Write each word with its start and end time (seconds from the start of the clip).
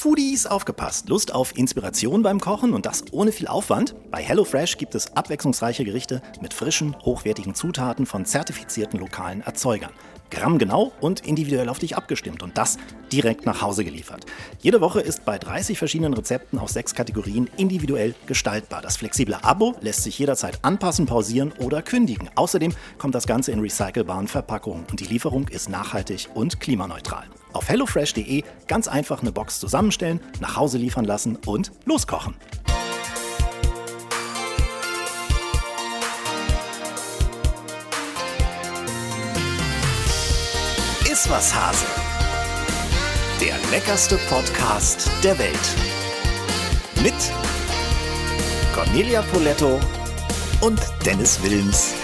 Foodies, 0.00 0.46
aufgepasst! 0.46 1.10
Lust 1.10 1.34
auf 1.34 1.54
Inspiration 1.58 2.22
beim 2.22 2.40
Kochen 2.40 2.72
und 2.72 2.86
das 2.86 3.04
ohne 3.12 3.32
viel 3.32 3.46
Aufwand? 3.46 3.94
Bei 4.10 4.22
HelloFresh 4.22 4.78
gibt 4.78 4.94
es 4.94 5.14
abwechslungsreiche 5.14 5.84
Gerichte 5.84 6.22
mit 6.40 6.54
frischen, 6.54 6.96
hochwertigen 7.02 7.54
Zutaten 7.54 8.06
von 8.06 8.24
zertifizierten 8.24 8.98
lokalen 8.98 9.42
Erzeugern. 9.42 9.90
Grammgenau 10.30 10.92
und 11.02 11.26
individuell 11.26 11.68
auf 11.68 11.80
dich 11.80 11.98
abgestimmt 11.98 12.42
und 12.42 12.56
das 12.56 12.78
direkt 13.12 13.44
nach 13.44 13.60
Hause 13.60 13.84
geliefert. 13.84 14.24
Jede 14.60 14.80
Woche 14.80 15.02
ist 15.02 15.26
bei 15.26 15.38
30 15.38 15.76
verschiedenen 15.76 16.14
Rezepten 16.14 16.58
aus 16.58 16.72
sechs 16.72 16.94
Kategorien 16.94 17.50
individuell 17.58 18.14
gestaltbar. 18.24 18.80
Das 18.80 18.96
flexible 18.96 19.36
Abo 19.42 19.74
lässt 19.82 20.04
sich 20.04 20.18
jederzeit 20.18 20.60
anpassen, 20.64 21.04
pausieren 21.04 21.52
oder 21.58 21.82
kündigen. 21.82 22.30
Außerdem 22.36 22.72
kommt 22.96 23.14
das 23.14 23.26
Ganze 23.26 23.52
in 23.52 23.60
recycelbaren 23.60 24.28
Verpackungen 24.28 24.86
und 24.90 24.98
die 24.98 25.04
Lieferung 25.04 25.48
ist 25.48 25.68
nachhaltig 25.68 26.30
und 26.32 26.58
klimaneutral. 26.58 27.26
Auf 27.52 27.68
hellofresh.de 27.68 28.44
ganz 28.66 28.88
einfach 28.88 29.20
eine 29.22 29.32
Box 29.32 29.58
zusammenstellen, 29.60 30.20
nach 30.40 30.56
Hause 30.56 30.78
liefern 30.78 31.04
lassen 31.04 31.36
und 31.46 31.72
loskochen. 31.84 32.34
Ist 41.10 41.28
was 41.28 41.54
Hase. 41.54 41.86
Der 43.40 43.54
leckerste 43.70 44.16
Podcast 44.28 45.10
der 45.24 45.38
Welt. 45.38 45.56
Mit 47.02 47.14
Cornelia 48.74 49.22
Poletto 49.22 49.80
und 50.60 50.80
Dennis 51.04 51.42
Wilms. 51.42 51.94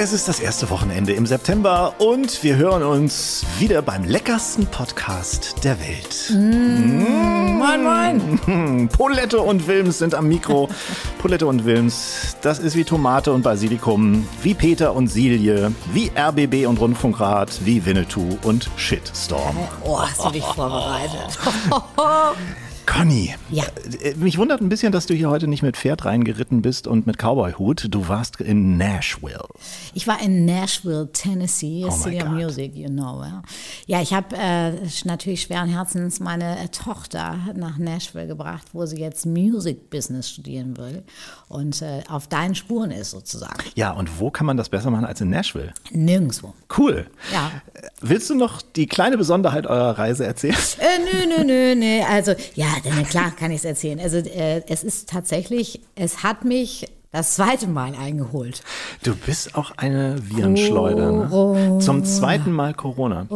Es 0.00 0.12
ist 0.12 0.28
das 0.28 0.38
erste 0.38 0.70
Wochenende 0.70 1.12
im 1.12 1.26
September 1.26 1.92
und 1.98 2.44
wir 2.44 2.54
hören 2.54 2.84
uns 2.84 3.44
wieder 3.58 3.82
beim 3.82 4.04
leckersten 4.04 4.64
Podcast 4.64 5.56
der 5.64 5.76
Welt. 5.80 6.30
Mm, 6.30 7.58
moin, 7.58 7.82
moin. 7.82 8.88
Polette 8.96 9.40
und 9.40 9.66
Wilms 9.66 9.98
sind 9.98 10.14
am 10.14 10.28
Mikro. 10.28 10.68
Polette 11.18 11.48
und 11.48 11.64
Wilms, 11.64 12.36
das 12.42 12.60
ist 12.60 12.76
wie 12.76 12.84
Tomate 12.84 13.32
und 13.32 13.42
Basilikum, 13.42 14.24
wie 14.40 14.54
Peter 14.54 14.94
und 14.94 15.08
Silje, 15.08 15.72
wie 15.92 16.12
RBB 16.16 16.68
und 16.68 16.78
Rundfunkrat, 16.78 17.58
wie 17.64 17.84
Winnetou 17.84 18.38
und 18.44 18.70
Shitstorm. 18.76 19.56
Oh, 19.82 20.00
hast 20.00 20.24
du 20.24 20.30
dich 20.30 20.44
vorbereitet? 20.44 21.36
Conny, 22.88 23.34
Ja. 23.50 23.64
äh, 24.02 24.14
mich 24.14 24.38
wundert 24.38 24.62
ein 24.62 24.70
bisschen, 24.70 24.92
dass 24.92 25.04
du 25.04 25.12
hier 25.12 25.28
heute 25.28 25.46
nicht 25.46 25.62
mit 25.62 25.76
Pferd 25.76 26.06
reingeritten 26.06 26.62
bist 26.62 26.86
und 26.86 27.06
mit 27.06 27.18
Cowboy-Hut. 27.18 27.88
Du 27.90 28.08
warst 28.08 28.40
in 28.40 28.78
Nashville. 28.78 29.44
Ich 29.92 30.06
war 30.06 30.20
in 30.22 30.46
Nashville, 30.46 31.10
Tennessee, 31.12 31.84
Oh 31.86 31.90
City 31.90 32.22
of. 32.22 32.28
Music, 32.30 32.74
you 32.74 32.88
know. 32.88 33.22
Ja, 33.22 33.42
ja 33.86 34.00
ich 34.00 34.14
habe 34.14 34.34
äh, 34.36 34.72
natürlich 35.04 35.42
schweren 35.42 35.68
Herzens 35.68 36.18
meine 36.18 36.58
äh, 36.60 36.68
Tochter 36.68 37.36
nach 37.54 37.76
Nashville 37.76 38.26
gebracht, 38.26 38.68
wo 38.72 38.86
sie 38.86 38.98
jetzt 38.98 39.26
Music 39.26 39.90
Business 39.90 40.30
studieren 40.30 40.76
will 40.78 41.02
und 41.48 41.82
äh, 41.82 42.02
auf 42.08 42.26
deinen 42.26 42.54
Spuren 42.54 42.90
ist 42.90 43.10
sozusagen. 43.10 43.58
Ja, 43.74 43.90
und 43.90 44.18
wo 44.18 44.30
kann 44.30 44.46
man 44.46 44.56
das 44.56 44.70
besser 44.70 44.90
machen 44.90 45.04
als 45.04 45.20
in 45.20 45.28
Nashville? 45.28 45.74
Nirgendwo. 45.90 46.54
Cool. 46.76 47.06
Ja. 47.32 47.52
Willst 48.00 48.30
du 48.30 48.34
noch 48.34 48.62
die 48.62 48.86
kleine 48.86 49.18
Besonderheit 49.18 49.66
eurer 49.66 49.98
Reise 49.98 50.24
erzählen? 50.24 50.56
Äh, 50.78 51.26
nö, 51.26 51.36
nö, 51.36 51.44
nö, 51.44 51.74
nö. 51.74 52.02
Also, 52.08 52.32
ja, 52.54 52.77
denn 52.80 53.06
klar 53.06 53.30
kann 53.32 53.50
ich 53.50 53.58
es 53.58 53.64
erzählen. 53.64 54.00
Also, 54.00 54.18
äh, 54.18 54.62
es 54.68 54.84
ist 54.84 55.08
tatsächlich, 55.08 55.80
es 55.94 56.22
hat 56.22 56.44
mich 56.44 56.86
das 57.10 57.34
zweite 57.34 57.66
Mal 57.66 57.94
eingeholt. 57.94 58.62
Du 59.02 59.14
bist 59.14 59.54
auch 59.54 59.72
eine 59.76 60.16
Virenschleuder. 60.28 61.12
Ne? 61.12 61.78
Zum 61.80 62.04
zweiten 62.04 62.52
Mal 62.52 62.74
Corona. 62.74 63.26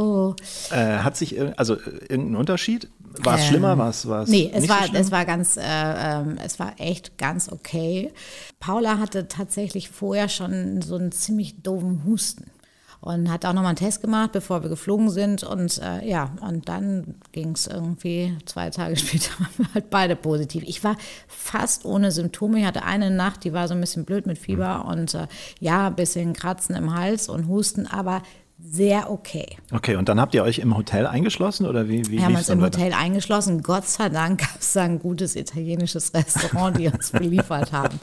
Äh, 0.70 0.98
hat 0.98 1.16
sich, 1.16 1.40
also 1.58 1.74
äh, 1.74 1.78
irgendein 2.08 2.36
Unterschied? 2.36 2.90
War 3.18 3.38
es 3.38 3.46
schlimmer? 3.46 3.76
War 3.78 3.90
es, 3.90 4.06
war 4.06 4.22
es 4.22 4.28
Ähm, 4.28 4.34
Nee, 4.34 4.50
es 4.54 4.68
war, 4.68 4.86
so 4.86 4.92
es 4.94 5.10
war 5.10 5.24
ganz, 5.24 5.56
äh, 5.56 5.62
ähm, 5.62 6.38
es 6.44 6.58
war 6.58 6.74
echt 6.78 7.16
ganz 7.18 7.50
okay. 7.50 8.12
Paula 8.60 8.98
hatte 8.98 9.28
tatsächlich 9.28 9.88
vorher 9.88 10.28
schon 10.28 10.82
so 10.82 10.96
einen 10.96 11.12
ziemlich 11.12 11.62
doofen 11.62 12.04
Husten 12.04 12.50
und 13.02 13.32
hat 13.32 13.44
auch 13.44 13.52
nochmal 13.52 13.70
einen 13.70 13.76
Test 13.76 14.00
gemacht, 14.00 14.30
bevor 14.30 14.62
wir 14.62 14.70
geflogen 14.70 15.10
sind. 15.10 15.42
Und 15.42 15.78
äh, 15.82 16.08
ja, 16.08 16.30
und 16.40 16.68
dann 16.68 17.16
ging 17.32 17.50
es 17.50 17.66
irgendwie 17.66 18.38
zwei 18.46 18.70
Tage 18.70 18.96
später 18.96 19.32
halt 19.74 19.90
beide 19.90 20.14
positiv. 20.14 20.62
Ich 20.64 20.84
war 20.84 20.96
fast 21.26 21.84
ohne 21.84 22.12
Symptome. 22.12 22.60
Ich 22.60 22.64
hatte 22.64 22.84
eine 22.84 23.10
Nacht, 23.10 23.42
die 23.42 23.52
war 23.52 23.66
so 23.66 23.74
ein 23.74 23.80
bisschen 23.80 24.04
blöd 24.04 24.26
mit 24.26 24.38
Fieber 24.38 24.84
und 24.86 25.14
äh, 25.14 25.26
ja, 25.58 25.88
ein 25.88 25.96
bisschen 25.96 26.32
Kratzen 26.32 26.76
im 26.76 26.94
Hals 26.94 27.28
und 27.28 27.48
Husten, 27.48 27.88
aber 27.88 28.22
sehr 28.64 29.10
okay. 29.10 29.46
Okay, 29.72 29.96
und 29.96 30.08
dann 30.08 30.20
habt 30.20 30.34
ihr 30.34 30.42
euch 30.44 30.58
im 30.60 30.76
Hotel 30.76 31.06
eingeschlossen 31.06 31.66
oder 31.66 31.88
wie, 31.88 32.06
wie 32.06 32.12
Wir 32.12 32.24
haben 32.24 32.36
uns 32.36 32.48
im 32.48 32.60
weiter? 32.60 32.78
Hotel 32.78 32.92
eingeschlossen. 32.94 33.62
Gott 33.62 33.86
sei 33.88 34.08
Dank 34.08 34.40
gab 34.40 34.60
es 34.60 34.72
da 34.72 34.82
ein 34.82 34.98
gutes 34.98 35.34
italienisches 35.36 36.14
Restaurant, 36.14 36.78
die 36.78 36.86
uns 36.88 37.10
beliefert 37.12 37.72
haben. 37.72 37.98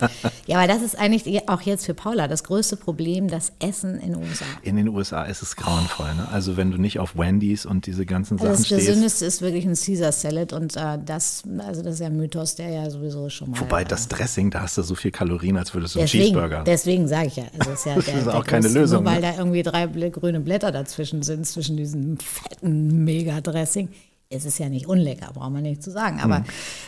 Ja, 0.47 0.57
aber 0.59 0.67
das 0.67 0.81
ist 0.81 0.99
eigentlich 0.99 1.47
auch 1.49 1.61
jetzt 1.61 1.85
für 1.85 1.93
Paula 1.93 2.27
das 2.27 2.43
größte 2.43 2.75
Problem, 2.75 3.27
das 3.29 3.53
Essen 3.59 3.99
in 3.99 4.13
den 4.13 4.21
USA. 4.23 4.45
In 4.61 4.75
den 4.75 4.89
USA 4.89 5.23
ist 5.23 5.41
es 5.41 5.55
grauenvoll. 5.55 6.13
Ne? 6.15 6.27
Also 6.31 6.57
wenn 6.57 6.71
du 6.71 6.77
nicht 6.77 6.99
auf 6.99 7.17
Wendy's 7.17 7.65
und 7.65 7.85
diese 7.85 8.05
ganzen 8.05 8.33
Also 8.35 8.45
Sachen 8.45 8.57
das 8.57 8.65
stehst. 8.67 8.87
Gesündeste 8.87 9.25
ist 9.25 9.41
wirklich 9.41 9.65
ein 9.65 9.75
Caesar 9.75 10.11
Salad 10.11 10.53
und 10.53 10.75
äh, 10.75 10.97
das, 11.05 11.43
also 11.65 11.81
das 11.81 11.95
ist 11.95 11.99
ja 12.01 12.07
ein 12.07 12.17
Mythos, 12.17 12.55
der 12.55 12.69
ja 12.69 12.89
sowieso 12.89 13.29
schon 13.29 13.51
mal. 13.51 13.59
Wobei 13.61 13.83
äh, 13.83 13.85
das 13.85 14.07
Dressing, 14.07 14.51
da 14.51 14.61
hast 14.61 14.77
du 14.77 14.81
so 14.83 14.93
viel 14.95 15.11
Kalorien, 15.11 15.57
als 15.57 15.73
würdest 15.73 15.95
du 15.95 15.99
einen 15.99 16.05
Deswegen, 16.07 16.23
Cheeseburger. 16.25 16.63
deswegen 16.65 17.07
sage 17.07 17.27
ich 17.27 17.35
ja, 17.37 17.43
also 17.57 17.71
ist 17.71 17.85
ja 17.85 17.95
Das 17.99 18.05
der, 18.05 18.19
ist 18.19 18.27
auch 18.27 18.45
keine 18.45 18.67
größte- 18.67 18.73
Lösung, 18.79 19.03
Nur 19.03 19.11
weil 19.13 19.21
ne? 19.21 19.31
da 19.31 19.37
irgendwie 19.37 19.63
drei 19.63 19.87
grüne 19.87 20.39
Blätter 20.49 20.71
dazwischen 20.71 21.21
sind, 21.21 21.45
zwischen 21.45 21.77
diesem 21.77 22.17
fetten 22.17 23.03
Mega-Dressing. 23.03 23.89
Es 24.31 24.45
ist 24.45 24.57
ja 24.57 24.67
nicht 24.67 24.87
unlecker, 24.87 25.29
braucht 25.31 25.51
man 25.51 25.61
nicht 25.61 25.83
zu 25.83 25.91
sagen. 25.91 26.19
Aber 26.21 26.39
Mhm. 26.39 26.45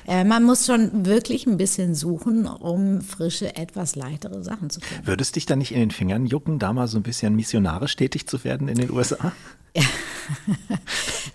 äh, 0.08 0.24
man 0.24 0.44
muss 0.44 0.66
schon 0.66 1.06
wirklich 1.06 1.46
ein 1.46 1.58
bisschen 1.58 1.94
suchen, 1.94 2.48
um 2.48 3.02
frische, 3.02 3.56
etwas 3.56 3.96
leichtere 3.96 4.44
Sachen 4.44 4.72
zu 4.72 4.80
finden. 4.80 5.06
Würdest 5.06 5.36
dich 5.36 5.46
da 5.46 5.56
nicht 5.56 5.72
in 5.74 5.80
den 5.80 5.92
Fingern 5.92 6.26
jucken, 6.26 6.58
da 6.58 6.74
mal 6.74 6.88
so 6.88 6.98
ein 6.98 7.04
bisschen 7.04 7.36
missionarisch 7.36 7.96
tätig 7.96 8.26
zu 8.28 8.44
werden 8.44 8.68
in 8.68 8.80
den 8.80 8.90
USA? 8.90 9.32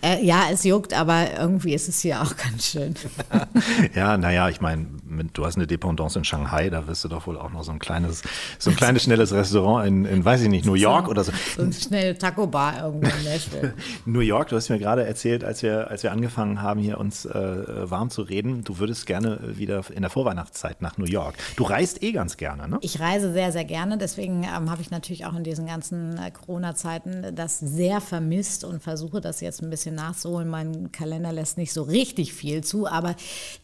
Äh, 0.02 0.24
ja, 0.24 0.44
es 0.50 0.64
juckt, 0.64 0.94
aber 0.94 1.38
irgendwie 1.38 1.74
ist 1.74 1.88
es 1.88 2.00
hier 2.00 2.22
auch 2.22 2.36
ganz 2.36 2.66
schön. 2.66 2.94
ja, 3.94 4.16
naja, 4.16 4.48
ich 4.48 4.60
meine, 4.60 4.86
du 5.32 5.44
hast 5.44 5.56
eine 5.56 5.66
Dependance 5.66 6.18
in 6.18 6.24
Shanghai, 6.24 6.70
da 6.70 6.86
wirst 6.86 7.04
du 7.04 7.08
doch 7.08 7.26
wohl 7.26 7.36
auch 7.38 7.50
noch 7.52 7.64
so 7.64 7.72
ein 7.72 7.78
kleines, 7.78 8.22
so 8.58 8.70
ein 8.70 8.76
kleines, 8.76 9.02
schnelles 9.02 9.32
Restaurant 9.32 9.86
in, 9.86 10.04
in 10.04 10.24
weiß 10.24 10.42
ich 10.42 10.48
nicht, 10.48 10.66
New 10.66 10.74
York 10.74 11.08
oder 11.08 11.24
so. 11.24 11.32
So 11.56 11.62
eine 11.62 11.72
schnelle 11.72 12.18
Taco-Bar 12.18 12.84
irgendwo 12.84 13.08
in 13.08 13.24
Nashville. 13.24 13.74
New 14.04 14.20
York, 14.20 14.48
du 14.48 14.56
hast 14.56 14.68
mir 14.68 14.78
gerade 14.78 15.06
erzählt, 15.06 15.44
als 15.44 15.62
wir, 15.62 15.90
als 15.90 16.02
wir 16.02 16.12
angefangen 16.12 16.62
haben, 16.62 16.80
hier 16.80 16.98
uns 16.98 17.24
äh, 17.24 17.90
warm 17.90 18.10
zu 18.10 18.22
reden, 18.22 18.64
du 18.64 18.78
würdest 18.78 19.06
gerne 19.06 19.40
wieder 19.56 19.82
in 19.90 20.02
der 20.02 20.10
Vorweihnachtszeit 20.10 20.82
nach 20.82 20.98
New 20.98 21.06
York. 21.06 21.34
Du 21.56 21.64
reist 21.64 22.02
eh 22.02 22.12
ganz 22.12 22.36
gerne, 22.36 22.68
ne? 22.68 22.78
Ich 22.80 23.00
reise 23.00 23.32
sehr, 23.32 23.52
sehr 23.52 23.64
gerne. 23.64 23.98
Deswegen 23.98 24.44
ähm, 24.44 24.70
habe 24.70 24.82
ich 24.82 24.90
natürlich 24.90 25.26
auch 25.26 25.34
in 25.34 25.44
diesen 25.44 25.66
ganzen 25.66 26.18
äh, 26.18 26.30
Corona-Zeiten 26.30 27.34
das 27.34 27.58
sehr 27.58 28.00
vermisst 28.00 28.64
und 28.64 28.82
versuche 28.82 29.20
das 29.20 29.40
jetzt 29.40 29.62
ein 29.62 29.70
bisschen 29.70 29.75
nachzuholen. 29.84 30.48
Mein 30.48 30.90
Kalender 30.92 31.32
lässt 31.32 31.58
nicht 31.58 31.72
so 31.72 31.82
richtig 31.82 32.32
viel 32.32 32.62
zu, 32.64 32.86
aber 32.86 33.14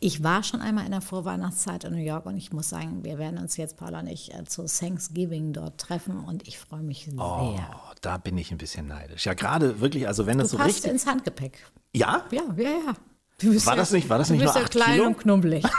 ich 0.00 0.22
war 0.22 0.42
schon 0.42 0.60
einmal 0.60 0.84
in 0.84 0.90
der 0.92 1.00
Vorweihnachtszeit 1.00 1.84
in 1.84 1.92
New 1.92 1.98
York 2.02 2.26
und 2.26 2.36
ich 2.36 2.52
muss 2.52 2.68
sagen, 2.68 3.04
wir 3.04 3.18
werden 3.18 3.38
uns 3.38 3.56
jetzt, 3.56 3.76
Paula 3.76 4.00
und 4.00 4.06
ich, 4.08 4.32
äh, 4.34 4.44
zu 4.44 4.64
Thanksgiving 4.66 5.52
dort 5.52 5.78
treffen 5.78 6.18
und 6.24 6.46
ich 6.46 6.58
freue 6.58 6.82
mich 6.82 7.04
sehr. 7.06 7.14
Oh, 7.18 7.58
da 8.00 8.18
bin 8.18 8.36
ich 8.38 8.50
ein 8.52 8.58
bisschen 8.58 8.86
neidisch. 8.86 9.26
Ja, 9.26 9.34
gerade 9.34 9.80
wirklich, 9.80 10.06
also 10.06 10.26
wenn 10.26 10.38
du 10.38 10.44
es 10.44 10.50
so 10.50 10.56
passt 10.56 10.68
richtig. 10.68 10.90
ins 10.90 11.06
Handgepäck. 11.06 11.58
Ja? 11.94 12.24
Ja, 12.30 12.42
ja, 12.56 12.62
ja. 12.70 12.94
War 13.44 13.74
ja, 13.74 13.76
das 13.76 13.90
nicht- 13.90 14.08
war 14.08 14.18
das 14.18 14.28
du 14.28 14.34
nicht 14.34 14.42
bist 14.42 14.54
nur 14.54 14.62
acht 14.64 14.70
klein 14.70 14.92
Kilo? 14.92 15.06
und 15.06 15.18
knubbelig. 15.18 15.64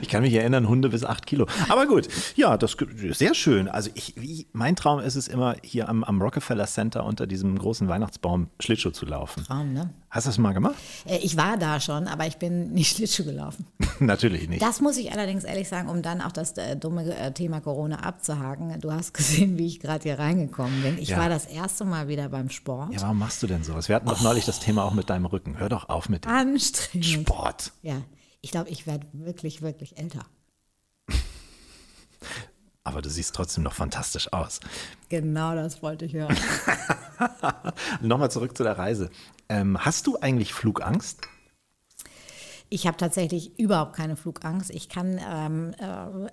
Ich 0.00 0.08
kann 0.08 0.22
mich 0.22 0.34
erinnern, 0.34 0.68
Hunde 0.68 0.88
bis 0.88 1.04
acht 1.04 1.26
Kilo. 1.26 1.46
Aber 1.68 1.86
gut, 1.86 2.08
ja, 2.36 2.56
das 2.56 2.74
ist 2.74 3.18
sehr 3.18 3.34
schön. 3.34 3.68
Also 3.68 3.90
ich, 3.94 4.14
wie, 4.16 4.46
mein 4.52 4.76
Traum 4.76 5.00
ist 5.00 5.16
es 5.16 5.28
immer, 5.28 5.56
hier 5.62 5.88
am, 5.88 6.04
am 6.04 6.22
Rockefeller 6.22 6.66
Center 6.66 7.04
unter 7.04 7.26
diesem 7.26 7.58
großen 7.58 7.88
Weihnachtsbaum 7.88 8.50
Schlittschuh 8.60 8.90
zu 8.90 9.06
laufen. 9.06 9.44
Traum, 9.44 9.72
ne? 9.72 9.90
Hast 10.10 10.26
du 10.26 10.30
das 10.30 10.38
mal 10.38 10.52
gemacht? 10.52 10.74
Äh, 11.06 11.18
Ich 11.18 11.36
war 11.36 11.56
da 11.56 11.78
schon, 11.78 12.08
aber 12.08 12.26
ich 12.26 12.36
bin 12.38 12.72
nicht 12.72 12.96
Schlittschuh 12.96 13.24
gelaufen. 13.24 13.66
Natürlich 14.00 14.48
nicht. 14.48 14.60
Das 14.60 14.80
muss 14.80 14.96
ich 14.96 15.12
allerdings 15.12 15.44
ehrlich 15.44 15.68
sagen, 15.68 15.88
um 15.88 16.02
dann 16.02 16.20
auch 16.20 16.32
das 16.32 16.52
äh, 16.58 16.74
dumme 16.76 17.16
äh, 17.16 17.32
Thema 17.32 17.60
Corona 17.60 18.00
abzuhaken. 18.00 18.80
Du 18.80 18.90
hast 18.92 19.14
gesehen, 19.20 19.56
wie 19.56 19.66
ich 19.66 19.78
gerade 19.78 20.02
hier 20.02 20.18
reingekommen 20.18 20.82
bin. 20.82 20.98
Ich 20.98 21.10
Ja. 21.10 21.18
war 21.18 21.28
das 21.28 21.46
erste 21.46 21.84
Mal 21.84 22.08
wieder 22.08 22.28
beim 22.28 22.50
Sport. 22.50 22.92
Ja, 22.92 23.02
warum 23.02 23.18
machst 23.18 23.40
du 23.42 23.46
denn 23.46 23.62
sowas? 23.62 23.88
Wir 23.88 23.96
hatten 23.96 24.08
doch 24.08 24.20
neulich 24.20 24.44
das 24.46 24.58
Thema 24.58 24.84
auch 24.84 24.94
mit 24.94 25.10
deinem 25.10 25.26
Rücken. 25.26 25.58
Hör 25.58 25.68
doch 25.68 25.88
auf 25.88 26.08
mit 26.08 26.24
dem 26.24 26.30
Anstrengend. 26.32 27.06
Sport. 27.06 27.72
Ja, 27.82 28.02
ich 28.40 28.50
glaube, 28.50 28.68
ich 28.70 28.86
werde 28.88 29.06
wirklich, 29.12 29.62
wirklich 29.62 29.96
älter. 29.96 30.24
Aber 32.82 33.02
du 33.02 33.10
siehst 33.10 33.34
trotzdem 33.34 33.62
noch 33.62 33.74
fantastisch 33.74 34.32
aus. 34.32 34.58
Genau 35.08 35.54
das 35.54 35.82
wollte 35.82 36.06
ich 36.06 36.14
hören. 36.14 36.36
Nochmal 38.00 38.30
zurück 38.30 38.56
zu 38.56 38.62
der 38.62 38.78
Reise. 38.78 39.10
Ähm, 39.48 39.78
hast 39.84 40.06
du 40.06 40.18
eigentlich 40.20 40.54
Flugangst? 40.54 41.20
Ich 42.72 42.86
habe 42.86 42.96
tatsächlich 42.96 43.58
überhaupt 43.58 43.96
keine 43.96 44.14
Flugangst. 44.16 44.70
Ich 44.70 44.88
kann 44.88 45.20
ähm, 45.28 45.72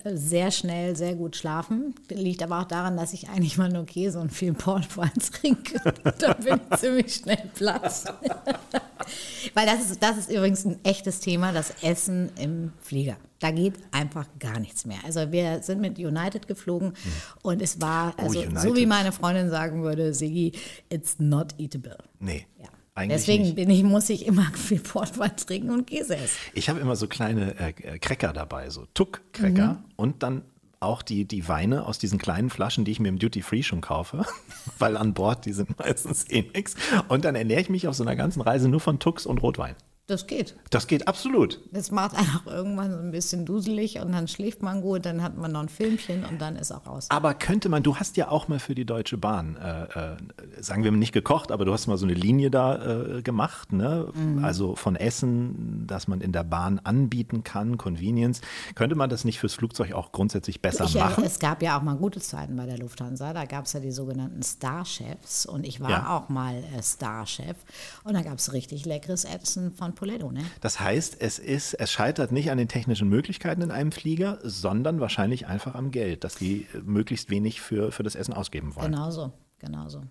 äh, 0.03 0.15
sehr 0.15 0.51
schnell, 0.51 0.95
sehr 0.95 1.15
gut 1.15 1.35
schlafen. 1.35 1.95
Liegt 2.09 2.43
aber 2.43 2.59
auch 2.59 2.65
daran, 2.65 2.95
dass 2.95 3.11
ich 3.13 3.27
eigentlich 3.29 3.57
mal 3.57 3.69
nur 3.69 3.85
Käse 3.87 4.19
und 4.19 4.31
viel 4.31 4.53
Portwein 4.53 5.11
trinke. 5.31 5.81
da 6.19 6.33
bin 6.33 6.59
ich 6.71 6.77
ziemlich 6.79 7.13
schnell 7.15 7.41
Platz. 7.55 8.05
Weil 9.55 9.65
das 9.65 9.89
ist, 9.89 10.03
das 10.03 10.17
ist 10.17 10.29
übrigens 10.29 10.63
ein 10.65 10.77
echtes 10.83 11.19
Thema, 11.21 11.51
das 11.53 11.71
Essen 11.81 12.29
im 12.37 12.71
Flieger. 12.81 13.17
Da 13.39 13.49
geht 13.51 13.73
einfach 13.91 14.27
gar 14.39 14.59
nichts 14.59 14.85
mehr. 14.85 14.97
Also 15.05 15.31
wir 15.31 15.63
sind 15.63 15.79
mit 15.81 15.97
United 15.97 16.47
geflogen 16.47 16.93
und 17.41 17.61
es 17.63 17.81
war, 17.81 18.13
Oh, 18.17 18.23
also 18.23 18.41
so 18.41 18.47
United. 18.47 18.75
wie 18.75 18.85
meine 18.85 19.11
Freundin 19.11 19.49
sagen 19.49 19.81
würde, 19.81 20.13
Sigi, 20.13 20.51
it's 20.89 21.15
not 21.19 21.55
eatable. 21.59 21.97
Nee. 22.19 22.45
Ja. 22.59 22.67
Eigentlich 22.97 23.17
Deswegen 23.19 23.43
nicht. 23.43 23.55
bin 23.55 23.69
ich, 23.69 23.83
muss 23.83 24.09
ich 24.09 24.25
immer 24.25 24.45
viel 24.55 24.79
Portwein 24.79 25.35
trinken 25.37 25.69
und 25.69 25.85
Käse 25.87 26.15
essen. 26.17 26.35
Ich 26.53 26.67
habe 26.69 26.79
immer 26.79 26.95
so 26.95 27.07
kleine 27.07 27.55
äh, 27.59 27.69
äh, 27.83 27.99
Cracker 27.99 28.33
dabei, 28.33 28.69
so 28.69 28.85
Tuck-Cracker 28.93 29.73
Mhm. 29.73 29.85
und 29.95 30.23
dann 30.23 30.41
auch 30.79 31.01
die, 31.01 31.25
die 31.25 31.47
Weine 31.47 31.85
aus 31.85 31.97
diesen 31.99 32.19
kleinen 32.19 32.49
Flaschen, 32.49 32.85
die 32.85 32.91
ich 32.91 32.99
mir 32.99 33.09
im 33.09 33.17
Duty 33.19 33.41
Free 33.41 33.63
schon 33.63 33.81
kaufe, 33.81 34.25
weil 34.79 34.97
an 34.97 35.13
Bord 35.13 35.45
die 35.45 35.53
sind 35.53 35.77
meistens 35.79 36.29
eh 36.29 36.41
nix. 36.53 36.75
Und 37.07 37.25
dann 37.25 37.35
ernähre 37.35 37.61
ich 37.61 37.69
mich 37.69 37.87
auf 37.87 37.95
so 37.95 38.03
einer 38.03 38.15
ganzen 38.15 38.41
Reise 38.41 38.67
nur 38.69 38.79
von 38.79 38.99
Tucks 38.99 39.25
und 39.25 39.41
Rotwein. 39.41 39.75
Das 40.07 40.25
geht. 40.25 40.55
Das 40.69 40.87
geht 40.87 41.05
absolut. 41.09 41.59
Das 41.73 41.91
macht 41.91 42.15
einen 42.15 42.29
auch 42.37 42.47
irgendwann 42.49 42.91
so 42.93 42.97
ein 42.97 43.11
bisschen 43.11 43.45
duselig 43.45 43.99
und 43.99 44.13
dann 44.13 44.29
schläft 44.29 44.61
man 44.63 44.81
gut, 44.81 45.05
dann 45.05 45.21
hat 45.21 45.35
man 45.37 45.51
noch 45.51 45.59
ein 45.59 45.67
Filmchen 45.67 46.23
und 46.23 46.39
dann 46.39 46.55
ist 46.55 46.71
auch 46.71 46.87
aus. 46.87 47.11
Aber 47.11 47.33
könnte 47.33 47.67
man, 47.67 47.83
du 47.83 47.97
hast 47.97 48.15
ja 48.15 48.29
auch 48.31 48.47
mal 48.47 48.59
für 48.59 48.73
die 48.73 48.85
Deutsche 48.85 49.17
Bahn, 49.17 49.57
äh, 49.57 49.83
äh, 50.13 50.17
sagen 50.61 50.85
wir 50.85 50.91
mal 50.93 50.97
nicht 50.97 51.11
gekocht, 51.11 51.51
aber 51.51 51.65
du 51.65 51.73
hast 51.73 51.87
mal 51.87 51.97
so 51.97 52.05
eine 52.05 52.13
Linie 52.13 52.49
da 52.49 53.17
äh, 53.17 53.21
gemacht, 53.21 53.73
ne? 53.73 54.07
Mhm. 54.13 54.45
Also 54.45 54.77
von 54.77 54.95
Essen, 54.95 55.83
das 55.87 56.07
man 56.07 56.21
in 56.21 56.31
der 56.31 56.45
Bahn 56.45 56.79
anbieten 56.79 57.43
kann, 57.43 57.77
Convenience. 57.77 58.39
Könnte 58.75 58.95
man 58.95 59.09
das 59.09 59.25
nicht 59.25 59.39
fürs 59.41 59.55
Flugzeug 59.55 59.91
auch 59.91 60.13
grundsätzlich 60.13 60.61
besser 60.61 60.85
Ich, 60.85 60.95
äh, 60.95 60.99
machen? 60.99 61.25
es 61.25 61.37
gab 61.39 61.61
ja 61.61 61.77
auch 61.77 61.83
mal 61.83 61.97
gute 61.97 62.21
Zeiten 62.21 62.55
bei 62.55 62.65
der 62.65 62.77
Lufthansa. 62.77 63.33
Da 63.33 63.43
gab 63.43 63.65
es 63.65 63.73
ja 63.73 63.81
die 63.81 63.91
sogenannten 63.91 64.41
Starchefs 64.41 65.45
und 65.45 65.65
ich 65.65 65.81
war 65.81 65.89
Ja. 65.89 66.15
auch 66.17 66.29
mal 66.29 66.55
äh, 66.55 66.81
Starchef. 66.81 67.57
Und 68.05 68.13
da 68.13 68.21
gab 68.21 68.37
es 68.37 68.53
richtig 68.53 68.85
leckeres 68.85 69.25
Essen 69.25 69.73
von 69.73 69.96
Poletto. 69.97 70.31
Ne? 70.31 70.43
Das 70.61 70.79
heißt, 70.79 71.17
es 71.19 71.39
ist, 71.39 71.73
es 71.73 71.91
scheitert 71.91 72.31
nicht 72.31 72.51
an 72.51 72.57
den 72.57 72.67
technischen 72.67 73.09
Möglichkeiten 73.09 73.61
in 73.61 73.71
einem 73.71 73.91
Flieger, 73.91 74.39
sondern 74.43 74.99
wahrscheinlich 74.99 75.47
einfach 75.47 75.75
am 75.75 75.91
Geld, 75.91 76.23
dass 76.23 76.35
die 76.35 76.67
äh, 76.73 76.79
möglichst 76.83 77.29
wenig 77.29 77.61
für, 77.61 77.91
für 77.91 78.03
das 78.03 78.15
Essen 78.15 78.33
ausgeben 78.33 78.75
wollen. 78.75 78.91
Genau 78.91 79.11
so, 79.11 79.33
genau 79.59 79.89
so. 79.89 80.01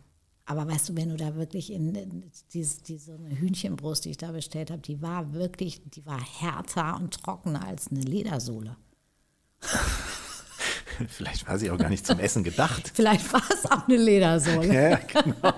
Aber 0.45 0.69
weißt 0.69 0.91
du, 0.91 0.97
wenn 0.97 1.09
du 1.09 1.17
da 1.17 1.35
wirklich 1.35 1.73
in, 1.73 1.95
in 1.95 2.31
diese, 2.53 2.83
diese 2.83 3.19
Hühnchenbrust, 3.19 4.05
die 4.05 4.11
ich 4.11 4.17
da 4.17 4.31
bestellt 4.31 4.71
habe, 4.71 4.81
die 4.81 5.03
war 5.03 5.33
wirklich, 5.33 5.83
die 5.91 6.07
war 6.07 6.21
härter 6.21 6.97
und 6.97 7.21
trockener 7.23 7.65
als 7.65 7.91
eine 7.91 8.01
Ledersohle. 8.01 8.77
Vielleicht 11.09 11.49
war 11.49 11.59
sie 11.59 11.71
auch 11.71 11.79
gar 11.79 11.89
nicht 11.89 12.07
zum 12.07 12.19
Essen 12.19 12.45
gedacht. 12.45 12.91
Vielleicht 12.95 13.33
war 13.33 13.43
es 13.53 13.71
auch 13.71 13.87
eine 13.89 13.97
Ledersohle. 13.97 14.91
Ja, 14.91 14.97
genau. 14.97 15.53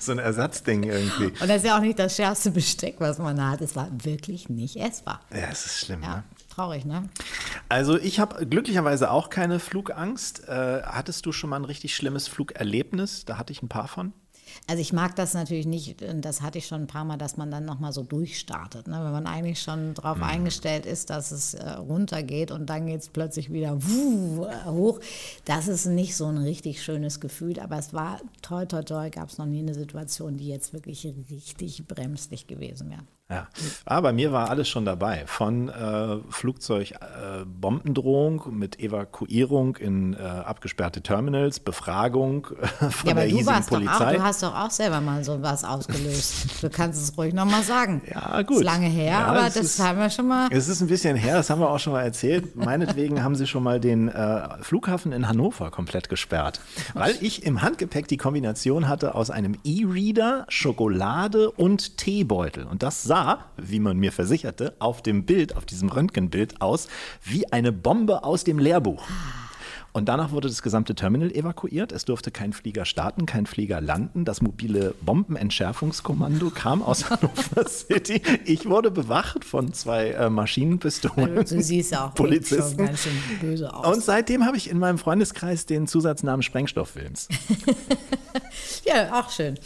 So 0.00 0.12
ein 0.12 0.18
Ersatzding 0.18 0.84
irgendwie. 0.84 1.26
Und 1.26 1.40
das 1.42 1.58
ist 1.58 1.66
ja 1.66 1.76
auch 1.76 1.80
nicht 1.82 1.98
das 1.98 2.14
schärfste 2.16 2.50
Besteck, 2.50 2.96
was 2.98 3.18
man 3.18 3.36
da 3.36 3.50
hat. 3.50 3.60
Es 3.60 3.74
war 3.76 3.88
wirklich 4.04 4.48
nicht 4.48 4.76
essbar. 4.76 5.20
Ja, 5.32 5.48
es 5.50 5.66
ist 5.66 5.78
schlimm, 5.80 6.02
Ja, 6.02 6.16
ne? 6.16 6.24
traurig, 6.54 6.84
ne? 6.84 7.08
Also 7.68 7.98
ich 7.98 8.20
habe 8.20 8.46
glücklicherweise 8.46 9.10
auch 9.10 9.30
keine 9.30 9.58
Flugangst. 9.58 10.46
Äh, 10.48 10.82
hattest 10.84 11.26
du 11.26 11.32
schon 11.32 11.50
mal 11.50 11.56
ein 11.56 11.64
richtig 11.64 11.94
schlimmes 11.96 12.28
Flugerlebnis? 12.28 13.24
Da 13.24 13.38
hatte 13.38 13.52
ich 13.52 13.62
ein 13.62 13.68
paar 13.68 13.88
von. 13.88 14.12
Also 14.66 14.80
ich 14.80 14.92
mag 14.92 15.16
das 15.16 15.34
natürlich 15.34 15.66
nicht, 15.66 16.02
und 16.02 16.22
das 16.24 16.42
hatte 16.42 16.58
ich 16.58 16.66
schon 16.66 16.82
ein 16.82 16.86
paar 16.86 17.04
Mal, 17.04 17.16
dass 17.18 17.36
man 17.36 17.50
dann 17.50 17.64
nochmal 17.64 17.92
so 17.92 18.02
durchstartet. 18.02 18.86
Ne? 18.88 19.00
Wenn 19.02 19.12
man 19.12 19.26
eigentlich 19.26 19.60
schon 19.60 19.94
darauf 19.94 20.18
Mhm. 20.18 20.24
eingestellt 20.24 20.86
ist, 20.86 21.10
dass 21.10 21.30
es 21.30 21.54
äh, 21.54 21.68
runtergeht 21.70 22.50
und 22.50 22.66
dann 22.66 22.86
geht 22.86 23.00
es 23.00 23.08
plötzlich 23.08 23.52
wieder 23.52 23.76
wuh, 23.82 24.46
hoch. 24.66 25.00
Das 25.44 25.68
ist 25.68 25.86
nicht 25.86 26.16
so 26.16 26.26
ein 26.26 26.38
richtig 26.38 26.82
schönes 26.82 27.20
Gefühl, 27.20 27.58
aber 27.60 27.78
es 27.78 27.92
war 27.92 28.20
toi 28.42 28.64
toi 28.66 28.82
toi, 28.82 29.10
gab 29.10 29.28
es 29.28 29.38
noch 29.38 29.46
nie 29.46 29.60
eine 29.60 29.74
Situation, 29.74 30.36
die 30.36 30.48
jetzt 30.48 30.72
wirklich 30.72 31.06
richtig 31.30 31.86
bremslich 31.86 32.46
gewesen 32.46 32.90
wäre. 32.90 33.02
Ja. 33.32 33.48
Aber 33.86 34.02
bei 34.08 34.12
mir 34.12 34.30
war 34.32 34.50
alles 34.50 34.68
schon 34.68 34.84
dabei. 34.84 35.24
Von 35.26 35.68
äh, 35.68 36.16
Flugzeug 36.30 36.92
äh, 36.92 37.44
mit 38.50 38.78
Evakuierung 38.78 39.76
in 39.76 40.14
äh, 40.14 40.18
abgesperrte 40.18 41.00
Terminals, 41.02 41.60
Befragung 41.60 42.48
äh, 42.60 42.66
von 42.90 43.08
Ja, 43.08 43.14
der 43.14 43.22
aber 43.22 43.22
du 43.22 43.36
hiesigen 43.36 43.46
doch 43.46 43.62
auch, 43.64 43.68
Polizei. 43.68 44.16
du 44.16 44.22
hast 44.22 44.42
doch 44.42 44.54
auch 44.54 44.70
selber 44.70 45.00
mal 45.00 45.24
so 45.24 45.40
was 45.42 45.64
ausgelöst. 45.64 46.62
Du 46.62 46.68
kannst 46.70 47.02
es 47.02 47.16
ruhig 47.16 47.32
nochmal 47.34 47.62
sagen. 47.62 48.02
Ja, 48.12 48.42
gut. 48.42 48.58
Ist 48.58 48.64
lange 48.64 48.86
her, 48.88 49.12
Ja, 49.12 49.24
aber 49.26 49.40
das 49.44 49.56
ist- 49.56 49.80
haben 49.80 49.98
wir 49.98 50.10
schon 50.10 50.28
mal. 50.28 50.48
Es 50.50 50.68
ist 50.68 50.80
ein 50.80 50.88
bisschen 50.88 51.16
her, 51.16 51.34
das 51.36 51.48
haben 51.50 51.60
wir 51.60 51.70
auch 51.70 51.78
schon 51.78 51.92
mal 51.94 52.02
erzählt. 52.02 52.54
Meinetwegen 52.56 53.22
haben 53.22 53.34
sie 53.36 53.46
schon 53.46 53.62
mal 53.62 53.80
den 53.80 54.08
äh, 54.08 54.48
Flughafen 54.62 55.12
in 55.12 55.28
Hannover 55.28 55.70
komplett 55.70 56.08
gesperrt, 56.08 56.60
weil 56.94 57.16
ich 57.20 57.44
im 57.46 57.62
Handgepäck 57.62 58.08
die 58.08 58.16
Kombination 58.16 58.88
hatte 58.88 59.14
aus 59.14 59.30
einem 59.30 59.56
E-Reader, 59.64 60.46
Schokolade 60.48 61.50
und 61.50 61.96
Teebeutel. 61.96 62.64
Und 62.64 62.82
das 62.82 63.02
sah, 63.02 63.21
wie 63.56 63.80
man 63.80 63.98
mir 63.98 64.12
versicherte, 64.12 64.74
auf 64.78 65.02
dem 65.02 65.24
Bild, 65.24 65.56
auf 65.56 65.66
diesem 65.66 65.88
Röntgenbild 65.88 66.60
aus, 66.60 66.88
wie 67.22 67.50
eine 67.52 67.72
Bombe 67.72 68.24
aus 68.24 68.44
dem 68.44 68.58
Lehrbuch. 68.58 69.04
Und 69.94 70.06
danach 70.08 70.30
wurde 70.30 70.48
das 70.48 70.62
gesamte 70.62 70.94
Terminal 70.94 71.30
evakuiert. 71.32 71.92
Es 71.92 72.06
durfte 72.06 72.30
kein 72.30 72.54
Flieger 72.54 72.86
starten, 72.86 73.26
kein 73.26 73.44
Flieger 73.44 73.80
landen. 73.82 74.24
Das 74.24 74.40
mobile 74.40 74.94
Bombenentschärfungskommando 75.02 76.48
kam 76.50 76.82
aus 76.82 77.10
Hannover 77.10 77.68
City. 77.68 78.22
Ich 78.46 78.66
wurde 78.66 78.90
bewacht 78.90 79.44
von 79.44 79.74
zwei 79.74 80.10
äh, 80.12 80.30
Maschinenpistolen. 80.30 81.36
Also, 81.38 81.56
du 81.56 81.62
siehst 81.62 81.94
auch 81.94 82.08
echt 82.08 82.16
schon 82.16 82.26
Polizisten. 82.26 82.86
ganz 82.86 83.02
schön 83.02 83.12
böse 83.40 83.74
aus. 83.74 83.94
Und 83.96 84.02
seitdem 84.02 84.46
habe 84.46 84.56
ich 84.56 84.70
in 84.70 84.78
meinem 84.78 84.96
Freundeskreis 84.98 85.66
den 85.66 85.86
Zusatznamen 85.86 86.42
Sprengstofffilms. 86.42 87.28
Ja, 88.84 89.20
auch 89.20 89.30
schön. 89.30 89.58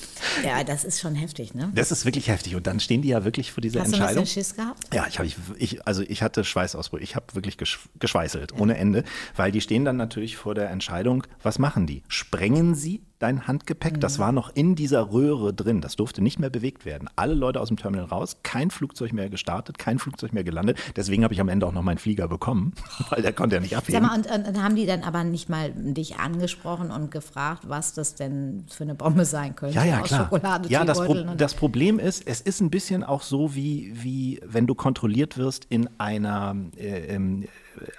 Ja, 0.44 0.62
das 0.62 0.84
ist 0.84 1.00
schon 1.00 1.14
heftig, 1.14 1.54
ne? 1.54 1.70
Das 1.74 1.90
ist 1.90 2.04
wirklich 2.04 2.28
heftig. 2.28 2.54
Und 2.54 2.66
dann 2.66 2.80
stehen 2.80 3.02
die 3.02 3.08
ja 3.08 3.24
wirklich 3.24 3.50
vor 3.52 3.60
dieser 3.60 3.80
Hast 3.80 3.92
du 3.92 3.96
ein 3.96 4.00
Entscheidung. 4.00 4.24
bisschen 4.24 4.44
Schiss 4.44 4.56
gehabt? 4.56 4.94
Ja, 4.94 5.06
ich 5.08 5.18
habe 5.18 5.26
ich, 5.26 5.36
ich, 5.56 5.86
also 5.86 6.02
ich 6.02 6.22
hatte 6.22 6.44
Schweißausbrüche. 6.44 7.02
Ich 7.02 7.16
habe 7.16 7.26
wirklich 7.34 7.56
gesch 7.56 7.78
geschweißelt 7.98 8.52
ohne 8.58 8.76
Ende, 8.76 9.04
weil 9.34 9.52
die 9.52 9.60
stehen 9.60 9.84
dann 9.84 9.96
natürlich 9.96 10.15
vor 10.36 10.54
der 10.54 10.70
Entscheidung, 10.70 11.24
was 11.42 11.58
machen 11.58 11.86
die? 11.86 12.02
Sprengen 12.08 12.74
sie 12.74 13.02
dein 13.18 13.46
Handgepäck? 13.46 14.00
Das 14.00 14.18
war 14.18 14.32
noch 14.32 14.54
in 14.54 14.74
dieser 14.74 15.12
Röhre 15.12 15.54
drin. 15.54 15.80
Das 15.80 15.96
durfte 15.96 16.22
nicht 16.22 16.38
mehr 16.38 16.50
bewegt 16.50 16.84
werden. 16.84 17.08
Alle 17.16 17.34
Leute 17.34 17.60
aus 17.60 17.68
dem 17.68 17.76
Terminal 17.76 18.06
raus, 18.06 18.38
kein 18.42 18.70
Flugzeug 18.70 19.12
mehr 19.12 19.30
gestartet, 19.30 19.78
kein 19.78 19.98
Flugzeug 19.98 20.32
mehr 20.32 20.44
gelandet. 20.44 20.78
Deswegen 20.96 21.24
habe 21.24 21.34
ich 21.34 21.40
am 21.40 21.48
Ende 21.48 21.66
auch 21.66 21.72
noch 21.72 21.82
meinen 21.82 21.98
Flieger 21.98 22.28
bekommen, 22.28 22.72
weil 23.10 23.22
der 23.22 23.32
konnte 23.32 23.56
ja 23.56 23.60
nicht 23.60 23.70
Sag 23.70 23.78
abheben. 23.78 24.02
mal, 24.02 24.16
und, 24.16 24.48
und, 24.48 24.62
haben 24.62 24.76
die 24.76 24.86
dann 24.86 25.02
aber 25.02 25.24
nicht 25.24 25.48
mal 25.48 25.72
dich 25.74 26.16
angesprochen 26.16 26.90
und 26.90 27.10
gefragt, 27.10 27.64
was 27.66 27.94
das 27.94 28.14
denn 28.14 28.64
für 28.68 28.84
eine 28.84 28.94
Bombe 28.94 29.24
sein 29.24 29.56
könnte? 29.56 29.76
Ja, 29.76 29.84
ja, 29.84 30.00
aus 30.00 30.08
klar. 30.08 30.24
Schokolade, 30.24 30.68
ja, 30.68 30.84
das, 30.84 30.98
Pro 30.98 31.14
das 31.14 31.54
Problem 31.54 31.98
ist, 31.98 32.26
es 32.26 32.40
ist 32.40 32.60
ein 32.60 32.70
bisschen 32.70 33.04
auch 33.04 33.22
so, 33.22 33.54
wie, 33.54 33.92
wie 33.94 34.40
wenn 34.44 34.66
du 34.66 34.74
kontrolliert 34.74 35.38
wirst 35.38 35.66
in 35.68 35.88
einer, 35.98 36.56
äh, 36.76 37.14
im, 37.14 37.42
äh, 37.42 37.46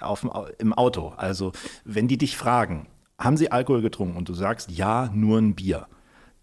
auf, 0.00 0.26
im 0.58 0.72
Auto. 0.72 1.12
Also, 1.16 1.52
wenn 1.84 2.08
die 2.08 2.18
dich 2.18 2.36
fragen, 2.36 2.86
haben 3.18 3.36
sie 3.36 3.50
Alkohol 3.50 3.82
getrunken 3.82 4.16
und 4.16 4.28
du 4.28 4.34
sagst, 4.34 4.70
ja, 4.70 5.10
nur 5.14 5.38
ein 5.38 5.54
Bier. 5.54 5.86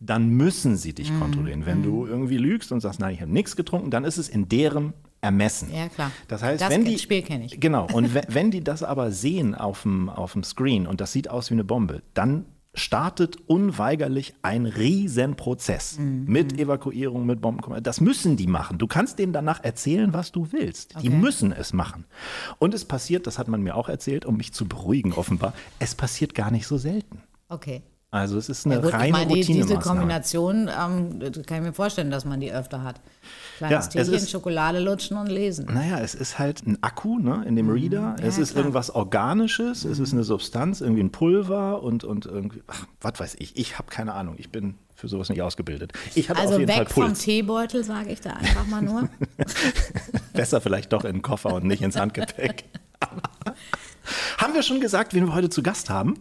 Dann 0.02 0.30
müssen 0.30 0.76
sie 0.76 0.90
Mhm. 0.90 0.96
dich 0.96 1.20
kontrollieren. 1.20 1.66
Wenn 1.66 1.82
du 1.84 2.06
irgendwie 2.06 2.38
lügst 2.38 2.72
und 2.72 2.82
sagst, 2.82 3.00
nein, 3.00 3.14
ich 3.14 3.22
habe 3.22 3.32
nichts 3.32 3.56
getrunken, 3.56 3.92
dann 3.92 4.04
ist 4.04 4.18
es 4.18 4.28
in 4.28 4.50
deren 4.50 4.94
Ermessen. 5.22 5.74
Ja, 5.74 5.88
klar. 5.88 6.12
Das 6.28 6.44
heißt, 6.44 6.62
Das 6.62 6.70
wenn 6.70 6.84
die 6.86 7.00
Spiel 7.00 7.22
kenn 7.24 7.42
ich. 7.42 7.60
Genau. 7.60 7.88
Und 7.92 8.14
we- 8.14 8.22
wenn 8.28 8.52
die 8.52 8.64
das 8.64 8.84
aber 8.84 9.12
sehen 9.12 9.56
auf 9.56 9.84
dem, 9.84 10.10
auf 10.10 10.34
dem 10.34 10.44
Screen 10.44 10.86
und 10.86 11.00
das 11.02 11.14
sieht 11.14 11.30
aus 11.30 11.50
wie 11.50 11.56
eine 11.56 11.64
Bombe, 11.64 12.04
dann 12.14 12.46
startet 12.76 13.38
unweigerlich 13.48 14.34
ein 14.42 14.66
Riesenprozess 14.66 15.98
Mhm. 16.00 16.26
mit 16.28 16.60
Evakuierung, 16.60 17.26
mit 17.26 17.42
Bomben. 17.42 17.82
Das 17.84 18.02
müssen 18.02 18.38
die 18.38 18.48
machen. 18.48 18.78
Du 18.78 18.88
kannst 18.88 19.18
denen 19.20 19.34
danach 19.34 19.64
erzählen, 19.64 20.14
was 20.14 20.32
du 20.32 20.52
willst. 20.52 20.94
Die 21.02 21.08
Okay. 21.08 21.18
müssen 21.18 21.52
es 21.52 21.74
machen. 21.74 22.06
Und 22.60 22.74
es 22.74 22.86
passiert, 22.86 23.28
das 23.28 23.40
hat 23.40 23.48
man 23.48 23.62
mir 23.62 23.76
auch 23.76 23.90
erzählt, 23.90 24.26
um 24.26 24.38
mich 24.38 24.54
zu 24.54 24.66
beruhigen 24.68 25.14
offenbar, 25.14 25.54
es 25.80 25.96
passiert 25.96 26.36
gar 26.36 26.52
nicht 26.52 26.68
so 26.68 26.78
selten. 26.78 27.22
Okay. 27.50 27.82
Also 28.16 28.38
es 28.38 28.48
ist 28.48 28.66
eine 28.66 28.76
Ja, 28.76 28.82
gut, 28.82 28.90
ich 28.92 28.96
reine 28.96 29.12
meine, 29.12 29.34
die, 29.34 29.42
diese. 29.42 29.76
Kombination 29.78 30.70
ähm, 30.70 31.20
kann 31.46 31.58
ich 31.58 31.64
mir 31.64 31.74
vorstellen, 31.74 32.10
dass 32.10 32.24
man 32.24 32.40
die 32.40 32.50
öfter 32.50 32.82
hat. 32.82 33.02
Kleines 33.58 33.94
Ja, 33.94 34.02
es 34.02 34.10
Teechen, 34.10 34.28
Schokolade 34.28 34.80
lutschen 34.80 35.18
und 35.18 35.28
lesen. 35.28 35.66
Naja, 35.66 36.00
es 36.00 36.16
ist 36.16 36.40
halt 36.40 36.66
ein 36.66 36.82
Akku 36.82 37.20
ne, 37.20 37.44
in 37.46 37.58
dem 37.58 37.70
Reader. 37.70 38.16
es 38.18 38.22
Mhm. 38.22 38.24
Ja, 38.24 38.28
ist 38.28 38.36
klar. 38.36 38.46
Mhm. 38.46 38.58
irgendwas 38.68 38.90
Organisches, 38.92 39.84
es 39.84 40.00
ist 40.00 40.14
eine 40.14 40.24
Substanz, 40.24 40.80
irgendwie 40.80 41.04
ein 41.04 41.12
Pulver 41.12 41.84
und, 41.84 42.06
und 42.06 42.26
irgendwie, 42.26 42.64
ach, 42.68 42.86
was 43.02 43.20
weiß 43.20 43.36
ich. 43.40 43.58
Ich 43.58 43.78
habe 43.78 43.90
keine 43.90 44.14
Ahnung. 44.14 44.36
Ich 44.38 44.50
bin 44.50 44.76
für 44.96 45.10
sowas 45.10 45.28
nicht 45.28 45.42
ausgebildet. 45.42 45.92
Ich 46.16 46.30
Also 46.30 46.54
auf 46.54 46.60
jeden 46.60 46.72
Fall 46.72 46.82
weg 46.82 46.90
vom 46.90 47.08
Puls. 47.08 47.20
Teebeutel, 47.20 47.84
sage 47.84 48.12
ich 48.12 48.22
da 48.22 48.32
einfach 48.32 48.66
mal 48.68 48.82
nur. 48.82 49.10
Besser 50.34 50.62
vielleicht 50.62 50.94
doch 50.94 51.04
in 51.04 51.18
den 51.18 51.22
Koffer 51.22 51.54
und 51.54 51.66
nicht 51.66 51.82
ins 51.82 51.98
Handgepäck. 51.98 52.64
haben 54.38 54.54
wir 54.54 54.64
schon 54.64 54.80
gesagt, 54.80 55.14
wen 55.14 55.26
wir 55.26 55.36
heute 55.36 55.50
zu 55.50 55.62
Gast 55.62 55.90
haben? 55.90 56.16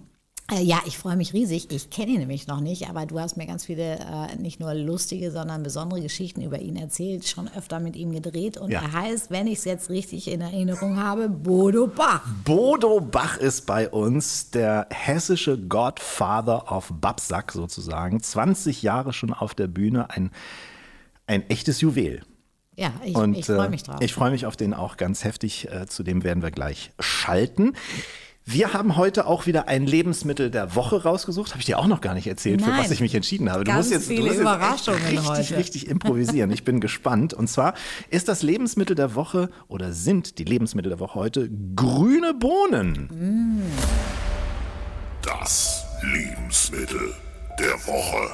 Äh, 0.53 0.63
Ja, 0.63 0.81
ich 0.87 0.99
freue 0.99 1.17
mich 1.17 1.33
riesig. 1.33 1.71
Ich 1.71 1.89
kenne 1.91 2.13
ihn 2.13 2.19
nämlich 2.19 2.47
noch 2.47 2.61
nicht, 2.61 2.89
aber 2.89 3.07
du 3.07 3.19
hast 3.19 3.37
mir 3.37 3.47
ganz 3.47 3.65
viele 3.65 3.99
äh, 3.99 4.37
nicht 4.37 4.61
nur 4.61 4.75
lustige, 4.75 5.31
sondern 5.31 5.63
besondere 5.63 6.01
Geschichten 6.03 6.43
über 6.43 6.59
ihn 6.59 6.77
erzählt, 6.77 7.27
schon 7.27 7.49
öfter 7.57 7.81
mit 7.81 7.97
ihm 7.97 8.13
gedreht. 8.13 8.59
Und 8.59 8.71
Ja. 8.71 8.83
er 8.83 8.93
heißt, 8.93 9.31
wenn 9.31 9.47
ich 9.47 9.59
es 9.59 9.65
jetzt 9.65 9.89
richtig 9.91 10.29
in 10.29 10.41
Erinnerung 10.43 10.99
habe, 10.99 11.29
Bodo 11.29 11.87
Bach. 11.87 12.23
Bodo 12.45 13.01
Bach 13.01 13.39
ist 13.39 13.65
bei 13.67 13.89
uns, 13.89 14.51
der 14.51 14.87
hessische 14.91 15.59
Godfather 15.59 16.71
of 16.71 16.93
Babsack 17.01 17.53
sozusagen. 17.53 18.23
20 18.23 18.83
Jahre 18.83 19.13
schon 19.15 19.33
auf 19.33 19.55
der 19.55 19.67
Bühne, 19.69 20.11
ein, 20.11 20.31
ein 21.27 21.49
echtes 21.49 21.81
Juwel. 21.81 22.23
Ja, 22.77 22.93
ich, 23.05 23.17
ich 23.17 23.47
freue 23.47 23.67
äh, 23.67 23.71
mich 23.71 23.85
drauf. 23.85 23.97
Ich 24.01 24.13
freue 24.13 24.31
mich 24.33 24.47
auf 24.47 24.57
den 24.57 24.75
auch 24.75 24.97
ganz 24.97 25.25
heftig. 25.25 25.69
Äh, 25.71 25.87
zu 25.87 26.03
dem 26.03 26.25
werden 26.25 26.43
wir 26.43 26.51
gleich 26.51 26.91
schalten. 26.99 27.75
Wir 28.47 28.75
haben 28.75 28.97
heute 28.97 29.27
auch 29.27 29.47
wieder 29.47 29.69
ein 29.69 29.87
Lebensmittel 29.87 30.51
der 30.51 30.75
Woche 30.75 31.03
rausgesucht. 31.03 31.53
Habe 31.53 31.61
ich 31.61 31.65
dir 31.65 31.79
auch 31.79 31.87
noch 31.87 32.03
gar 32.03 32.13
nicht 32.13 32.27
erzählt, 32.27 32.61
für 32.61 32.69
Nein. 32.69 32.81
was 32.81 32.91
ich 32.91 33.01
mich 33.01 33.15
entschieden 33.15 33.51
habe. 33.51 33.65
Ganz 33.65 33.89
du 33.89 33.95
musst 33.95 34.09
jetzt, 34.09 34.09
viele 34.09 34.21
du 34.21 34.27
musst 34.27 34.41
Überraschungen 34.41 35.01
jetzt 35.01 35.13
richtig, 35.13 35.49
heute. 35.49 35.57
richtig 35.57 35.89
improvisieren. 35.89 36.51
Ich 36.51 36.63
bin 36.63 36.81
gespannt. 36.81 37.33
Und 37.33 37.49
zwar 37.49 37.73
ist 38.11 38.29
das 38.29 38.43
Lebensmittel 38.43 38.97
der 38.97 39.15
Woche 39.15 39.49
oder 39.67 39.93
sind 39.93 40.39
die 40.39 40.45
Lebensmittel 40.45 40.91
der 40.91 41.01
Woche 41.01 41.15
heute 41.15 41.51
grüne 41.75 42.35
Bohnen. 42.35 43.63
Das 45.23 45.83
Lebensmittel 46.03 47.15
der 47.59 47.73
Woche. 47.87 48.29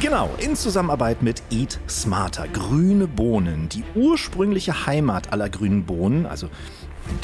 Genau, 0.00 0.30
in 0.38 0.56
Zusammenarbeit 0.56 1.22
mit 1.22 1.42
Eat 1.50 1.78
Smarter. 1.88 2.48
Grüne 2.48 3.06
Bohnen. 3.06 3.70
Die 3.70 3.82
ursprüngliche 3.94 4.86
Heimat 4.86 5.32
aller 5.32 5.48
grünen 5.48 5.84
Bohnen, 5.86 6.26
also 6.26 6.50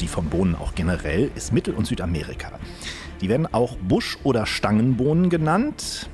die 0.01 0.07
von 0.07 0.25
Bohnen 0.25 0.55
auch 0.55 0.75
generell, 0.75 1.31
ist 1.35 1.53
Mittel- 1.53 1.73
und 1.73 1.85
Südamerika. 1.85 2.51
Die 3.21 3.29
werden 3.29 3.47
auch 3.53 3.77
Busch- 3.77 4.17
oder 4.23 4.45
Stangenbohnen 4.45 5.29
genannt 5.29 6.09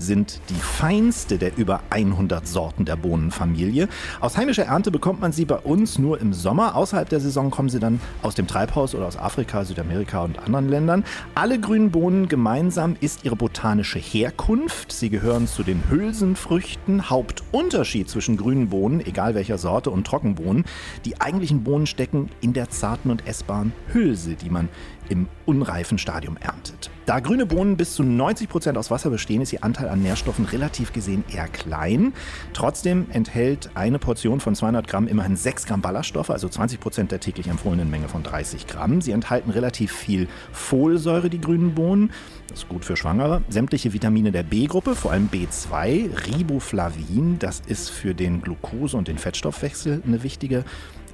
sind 0.00 0.40
die 0.48 0.54
feinste 0.54 1.38
der 1.38 1.56
über 1.56 1.80
100 1.90 2.46
Sorten 2.46 2.84
der 2.84 2.96
Bohnenfamilie. 2.96 3.88
Aus 4.20 4.36
heimischer 4.36 4.64
Ernte 4.64 4.90
bekommt 4.90 5.20
man 5.20 5.32
sie 5.32 5.44
bei 5.44 5.58
uns 5.58 5.98
nur 5.98 6.20
im 6.20 6.32
Sommer. 6.32 6.74
Außerhalb 6.74 7.08
der 7.08 7.20
Saison 7.20 7.50
kommen 7.50 7.68
sie 7.68 7.78
dann 7.78 8.00
aus 8.22 8.34
dem 8.34 8.46
Treibhaus 8.46 8.94
oder 8.94 9.06
aus 9.06 9.18
Afrika, 9.18 9.64
Südamerika 9.64 10.22
und 10.24 10.38
anderen 10.38 10.68
Ländern. 10.68 11.04
Alle 11.34 11.60
grünen 11.60 11.90
Bohnen 11.90 12.28
gemeinsam 12.28 12.96
ist 13.00 13.24
ihre 13.24 13.36
botanische 13.36 13.98
Herkunft. 13.98 14.92
Sie 14.92 15.10
gehören 15.10 15.46
zu 15.46 15.62
den 15.62 15.82
Hülsenfrüchten. 15.90 17.10
Hauptunterschied 17.10 18.08
zwischen 18.08 18.36
grünen 18.36 18.68
Bohnen, 18.68 19.04
egal 19.04 19.34
welcher 19.34 19.58
Sorte, 19.58 19.90
und 19.90 20.06
Trockenbohnen. 20.06 20.64
Die 21.04 21.20
eigentlichen 21.20 21.62
Bohnen 21.62 21.86
stecken 21.86 22.30
in 22.40 22.52
der 22.52 22.70
zarten 22.70 23.10
und 23.10 23.26
essbaren 23.26 23.72
Hülse, 23.92 24.34
die 24.34 24.50
man 24.50 24.68
im 25.10 25.28
unreifen 25.44 25.98
Stadium 25.98 26.38
erntet. 26.38 26.90
Da 27.04 27.18
grüne 27.18 27.44
Bohnen 27.44 27.76
bis 27.76 27.94
zu 27.94 28.04
90 28.04 28.48
Prozent 28.48 28.78
aus 28.78 28.90
Wasser 28.90 29.10
bestehen, 29.10 29.42
ist 29.42 29.52
ihr 29.52 29.64
Anteil 29.64 29.88
an 29.88 30.00
Nährstoffen 30.00 30.44
relativ 30.44 30.92
gesehen 30.92 31.24
eher 31.28 31.48
klein. 31.48 32.12
Trotzdem 32.52 33.06
enthält 33.10 33.70
eine 33.74 33.98
Portion 33.98 34.38
von 34.38 34.54
200 34.54 34.86
Gramm 34.86 35.08
immerhin 35.08 35.36
6 35.36 35.66
Gramm 35.66 35.82
Ballaststoffe, 35.82 36.30
also 36.30 36.48
20 36.48 36.78
Prozent 36.78 37.10
der 37.10 37.18
täglich 37.18 37.48
empfohlenen 37.48 37.90
Menge 37.90 38.08
von 38.08 38.22
30 38.22 38.68
Gramm. 38.68 39.00
Sie 39.00 39.10
enthalten 39.10 39.50
relativ 39.50 39.92
viel 39.92 40.28
Folsäure, 40.52 41.28
die 41.28 41.40
grünen 41.40 41.74
Bohnen. 41.74 42.12
Das 42.48 42.60
ist 42.60 42.68
gut 42.68 42.84
für 42.84 42.96
Schwangere. 42.96 43.42
Sämtliche 43.48 43.92
Vitamine 43.92 44.30
der 44.30 44.44
B-Gruppe, 44.44 44.94
vor 44.94 45.10
allem 45.10 45.28
B2, 45.28 46.10
Riboflavin, 46.28 47.40
das 47.40 47.60
ist 47.66 47.90
für 47.90 48.14
den 48.14 48.40
Glucose- 48.40 48.96
und 48.96 49.08
den 49.08 49.18
Fettstoffwechsel 49.18 50.00
eine 50.06 50.22
wichtige 50.22 50.64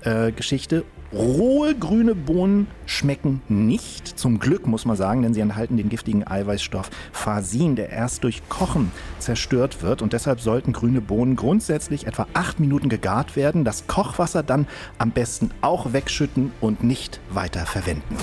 äh, 0.03 0.33
Geschichte. 0.33 0.85
Rohe 1.17 1.75
grüne 1.75 2.15
Bohnen 2.15 2.67
schmecken 2.85 3.41
nicht. 3.49 4.19
Zum 4.19 4.39
Glück 4.39 4.67
muss 4.67 4.85
man 4.85 4.99
sagen, 4.99 5.23
denn 5.23 5.33
sie 5.33 5.41
enthalten 5.41 5.79
den 5.79 5.89
giftigen 5.89 6.27
Eiweißstoff 6.27 6.91
Phasin, 7.13 7.75
der 7.75 7.89
erst 7.89 8.23
durch 8.23 8.47
Kochen 8.51 8.93
zerstört 9.19 9.81
wird. 9.81 10.03
Und 10.03 10.13
deshalb 10.13 10.41
sollten 10.43 10.75
grüne 10.75 11.01
Bohnen 11.01 11.35
grundsätzlich 11.35 12.07
etwa 12.07 12.27
acht 12.35 12.61
Minuten 12.61 12.91
gegart 12.91 13.35
werden. 13.35 13.65
Das 13.65 13.87
Kochwasser 13.87 14.43
dann 14.43 14.67
am 14.99 15.11
besten 15.11 15.53
auch 15.63 15.95
wegschütten 15.95 16.53
und 16.61 16.85
nicht 16.85 17.21
weiter 17.31 17.65
verwenden. 17.65 18.19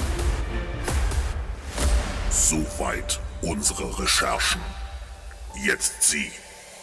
Soweit 2.29 3.19
unsere 3.41 3.99
Recherchen. 3.99 4.61
Jetzt 5.65 6.03
Sie, 6.03 6.29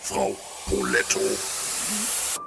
Frau 0.02 0.36
Poletto. 0.66 1.20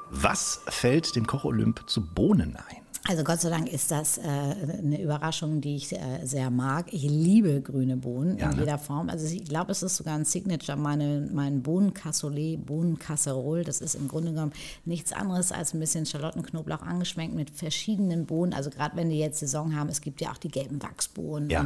Was 0.09 0.61
fällt 0.67 1.15
dem 1.15 1.27
Koch-Olymp 1.27 1.89
zu 1.89 2.01
Bohnen 2.01 2.57
ein? 2.57 2.82
Also 3.05 3.25
Gott 3.25 3.41
sei 3.41 3.49
Dank 3.49 3.67
ist 3.71 3.91
das 3.91 4.17
äh, 4.17 4.21
eine 4.21 5.01
Überraschung, 5.01 5.59
die 5.59 5.75
ich 5.75 5.91
äh, 5.91 5.99
sehr 6.23 6.49
mag. 6.49 6.85
Ich 6.93 7.03
liebe 7.03 7.61
grüne 7.61 7.97
Bohnen 7.97 8.37
Ja, 8.37 8.49
in 8.49 8.55
ne? 8.55 8.61
jeder 8.61 8.77
Form. 8.77 9.09
Also 9.09 9.25
ich 9.27 9.43
glaube, 9.43 9.73
es 9.73 9.83
ist 9.83 9.97
sogar 9.97 10.15
ein 10.15 10.23
Signature, 10.23 10.77
meine, 10.77 11.29
mein 11.33 11.61
Bohnencassolet, 11.63 12.65
Bohnencasserole. 12.65 13.65
Das 13.65 13.81
ist 13.81 13.95
im 13.95 14.07
Grunde 14.07 14.31
genommen 14.31 14.53
nichts 14.85 15.11
anderes 15.11 15.51
als 15.51 15.73
ein 15.73 15.81
bisschen 15.81 16.05
Schalottenknoblauch 16.05 16.81
angeschmeckt 16.81 17.33
mit 17.35 17.49
verschiedenen 17.49 18.25
Bohnen. 18.25 18.53
Also 18.53 18.69
gerade 18.69 18.95
wenn 18.95 19.09
die 19.09 19.19
jetzt 19.19 19.39
Saison 19.39 19.75
haben, 19.75 19.89
es 19.89 19.99
gibt 19.99 20.21
ja 20.21 20.31
auch 20.31 20.37
die 20.37 20.47
gelben 20.47 20.81
Wachsbohnen, 20.81 21.49
Ja. 21.49 21.61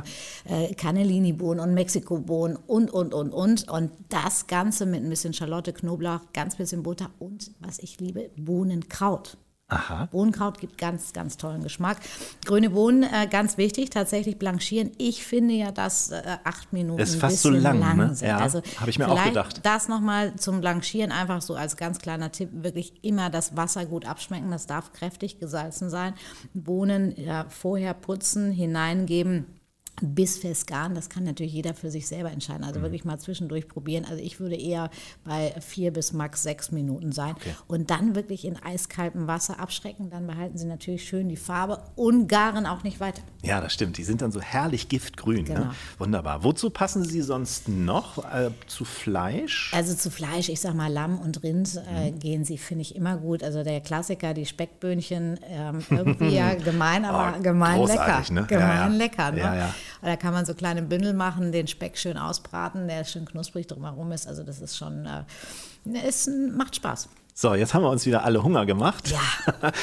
und, 0.45 0.51
äh, 0.51 0.73
Cannellini-Bohnen 0.73 1.59
und 1.59 1.75
Mexiko-Bohnen 1.75 2.57
und, 2.65 2.89
und, 2.89 3.13
und, 3.13 3.31
und. 3.31 3.69
Und 3.69 3.91
das 4.09 4.47
Ganze 4.47 4.87
mit 4.87 5.03
ein 5.03 5.09
bisschen 5.09 5.33
Schalotte, 5.33 5.71
Knoblauch, 5.71 6.21
ganz 6.33 6.55
bisschen 6.55 6.81
Butter 6.81 7.11
und, 7.19 7.51
was 7.59 7.77
ich 7.77 7.99
liebe, 7.99 8.31
Bohnenkraut. 8.37 9.37
Aha. 9.69 10.07
Bohnenkraut 10.11 10.59
gibt 10.59 10.77
ganz, 10.77 11.11
ganz 11.11 11.35
tollen 11.35 11.61
Geschmack. 11.61 11.97
Grüne 12.45 12.69
Bohnen, 12.69 13.03
äh, 13.03 13.27
ganz 13.29 13.57
wichtig, 13.57 13.89
tatsächlich 13.89 14.39
blanchieren. 14.39 14.91
Ich 14.97 15.25
finde 15.25 15.55
ja, 15.55 15.73
dass 15.73 16.11
äh, 16.11 16.21
acht 16.45 16.71
Minuten 16.71 17.01
Ist 17.01 17.15
ein 17.15 17.19
fast 17.19 17.41
so 17.41 17.49
bisschen 17.49 17.63
lang, 17.63 17.79
lang, 17.79 17.97
ne? 17.97 18.15
sind. 18.15 18.29
Ja, 18.29 18.37
also 18.37 18.61
hab 18.79 18.87
ich 18.87 18.97
mir 18.97 19.09
auch 19.09 19.21
gedacht. 19.21 19.59
Das 19.63 19.89
nochmal 19.89 20.35
zum 20.37 20.61
Blanchieren, 20.61 21.11
einfach 21.11 21.41
so 21.41 21.55
als 21.55 21.75
ganz 21.75 21.99
kleiner 21.99 22.31
Tipp, 22.31 22.49
wirklich 22.53 23.03
immer 23.03 23.29
das 23.29 23.57
Wasser 23.57 23.85
gut 23.85 24.05
abschmecken. 24.05 24.51
Das 24.51 24.67
darf 24.67 24.93
kräftig 24.93 25.37
gesalzen 25.37 25.89
sein. 25.89 26.13
Bohnen 26.53 27.13
ja, 27.17 27.45
vorher 27.49 27.93
putzen, 27.93 28.51
hineingeben. 28.51 29.56
Bis 30.01 30.37
festgaren, 30.37 30.93
das 30.93 31.09
kann 31.09 31.23
natürlich 31.23 31.53
jeder 31.53 31.73
für 31.73 31.89
sich 31.89 32.07
selber 32.07 32.31
entscheiden. 32.31 32.61
Mhm. 32.61 32.67
Also 32.67 32.81
wirklich 32.81 33.03
mal 33.03 33.17
zwischendurch 33.17 33.67
probieren. 33.67 34.05
Also 34.05 34.21
ich 34.21 34.39
würde 34.39 34.55
eher 34.55 34.89
bei 35.23 35.53
vier 35.59 35.91
bis 35.91 36.13
max 36.13 36.43
sechs 36.43 36.71
Minuten 36.71 37.11
sein. 37.11 37.35
Und 37.67 37.89
dann 37.89 38.13
wirklich 38.15 38.45
in 38.45 38.57
eiskaltem 38.61 39.25
Wasser 39.27 39.59
abschrecken. 39.59 40.09
Dann 40.09 40.27
behalten 40.27 40.57
sie 40.57 40.65
natürlich 40.67 41.07
schön 41.07 41.29
die 41.29 41.35
Farbe 41.35 41.79
und 41.95 42.27
garen 42.27 42.65
auch 42.67 42.83
nicht 42.83 42.99
weiter. 42.99 43.21
Ja, 43.43 43.59
das 43.59 43.73
stimmt. 43.73 43.97
Die 43.97 44.03
sind 44.03 44.21
dann 44.21 44.31
so 44.31 44.39
herrlich 44.41 44.87
giftgrün. 44.89 45.37
Ne? 45.45 45.53
Genau. 45.55 45.69
Wunderbar. 45.97 46.43
Wozu 46.43 46.69
passen 46.69 47.03
sie 47.03 47.21
sonst 47.21 47.67
noch? 47.67 48.23
Äh, 48.31 48.51
zu 48.67 48.85
Fleisch? 48.85 49.71
Also 49.73 49.95
zu 49.95 50.11
Fleisch, 50.11 50.49
ich 50.49 50.59
sag 50.61 50.75
mal 50.75 50.91
Lamm 50.91 51.17
und 51.19 51.41
Rind 51.43 51.81
äh, 51.91 52.11
Mhm. 52.11 52.19
gehen 52.19 52.45
sie, 52.45 52.57
finde 52.57 52.83
ich, 52.83 52.95
immer 52.95 53.17
gut. 53.17 53.41
Also 53.43 53.63
der 53.63 53.81
Klassiker, 53.81 54.33
die 54.33 54.45
Speckböhnchen, 54.45 55.39
ähm, 55.49 55.83
irgendwie 55.89 56.29
ja 56.35 56.53
gemein, 56.53 57.03
aber 57.05 57.35
Oh, 57.37 57.41
gemein 57.41 57.81
lecker. 57.83 58.23
ne? 58.29 58.41
Ja, 58.41 58.45
Gemein 58.45 58.91
ja. 58.91 58.97
lecker. 58.97 59.31
Ne? 59.31 59.39
Ja, 59.39 59.73
da 60.07 60.15
kann 60.15 60.33
man 60.33 60.45
so 60.45 60.53
kleine 60.53 60.81
Bündel 60.81 61.13
machen, 61.13 61.51
den 61.51 61.67
Speck 61.67 61.97
schön 61.97 62.17
ausbraten, 62.17 62.87
der 62.87 63.03
schön 63.03 63.25
knusprig 63.25 63.67
drumherum 63.67 64.11
ist. 64.11 64.27
Also 64.27 64.43
das 64.43 64.61
ist 64.61 64.77
schon, 64.77 65.05
äh, 65.05 66.07
ist, 66.07 66.29
macht 66.55 66.77
Spaß. 66.77 67.09
So, 67.39 67.53
jetzt 67.53 67.75
haben 67.75 67.83
wir 67.83 67.91
uns 67.91 68.07
wieder 68.07 68.23
alle 68.23 68.41
Hunger 68.41 68.65
gemacht. 68.65 69.11
Ja. 69.11 69.19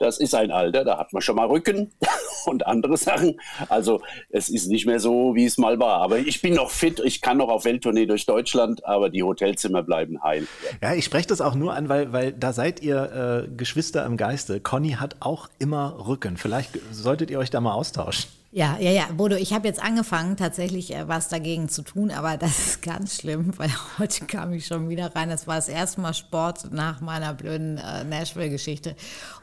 das 0.00 0.18
ist 0.18 0.34
ein 0.34 0.50
Alter, 0.50 0.82
da 0.84 0.98
hat 0.98 1.12
man 1.12 1.22
schon 1.22 1.36
mal 1.36 1.46
Rücken 1.46 1.92
und 2.46 2.66
andere 2.66 2.96
Sachen. 2.96 3.38
Also 3.68 4.02
es 4.30 4.48
ist 4.48 4.66
nicht 4.66 4.84
mehr 4.86 4.98
so, 4.98 5.36
wie 5.36 5.44
es 5.44 5.58
mal 5.58 5.78
war. 5.78 6.00
Aber 6.00 6.18
ich 6.18 6.42
bin 6.42 6.54
noch 6.54 6.70
fit, 6.72 6.98
ich 7.04 7.20
kann 7.20 7.36
noch 7.36 7.48
auf 7.48 7.64
Welttournee 7.64 8.06
durch 8.06 8.26
Deutschland, 8.26 8.84
aber 8.84 9.08
die 9.08 9.22
Hotelzimmer 9.22 9.84
bleiben 9.84 10.20
heil. 10.24 10.48
Ja, 10.82 10.94
ich 10.94 11.04
spreche 11.04 11.28
das 11.28 11.40
auch 11.40 11.54
nur 11.54 11.72
an, 11.74 11.88
weil, 11.88 12.12
weil 12.12 12.32
da 12.32 12.52
seid 12.52 12.82
ihr 12.82 13.44
äh, 13.46 13.48
Geschwister 13.56 14.04
im 14.06 14.16
Geiste. 14.16 14.58
Conny 14.60 14.94
hat 14.98 15.14
auch 15.20 15.48
immer 15.60 16.04
Rücken. 16.08 16.36
Vielleicht 16.36 16.76
solltet 16.90 17.30
ihr 17.30 17.38
euch 17.38 17.50
da 17.50 17.60
mal 17.60 17.74
austauschen. 17.74 18.28
Ja, 18.54 18.76
ja, 18.78 18.90
ja. 18.90 19.06
Bodo, 19.16 19.34
ich 19.34 19.54
habe 19.54 19.66
jetzt 19.66 19.82
angefangen, 19.82 20.36
tatsächlich 20.36 20.94
äh, 20.94 21.08
was 21.08 21.30
dagegen 21.30 21.70
zu 21.70 21.80
tun, 21.80 22.10
aber 22.10 22.36
das 22.36 22.58
ist 22.58 22.82
ganz 22.82 23.16
schlimm, 23.16 23.54
weil 23.56 23.70
heute 23.98 24.26
kam 24.26 24.52
ich 24.52 24.66
schon 24.66 24.90
wieder 24.90 25.16
rein. 25.16 25.30
Das 25.30 25.46
war 25.46 25.56
das 25.56 25.70
erste 25.70 26.02
Mal 26.02 26.12
Sport 26.12 26.70
nach 26.70 27.00
meiner 27.00 27.32
blöden 27.32 27.78
äh, 27.78 28.04
Nashville-Geschichte 28.04 28.94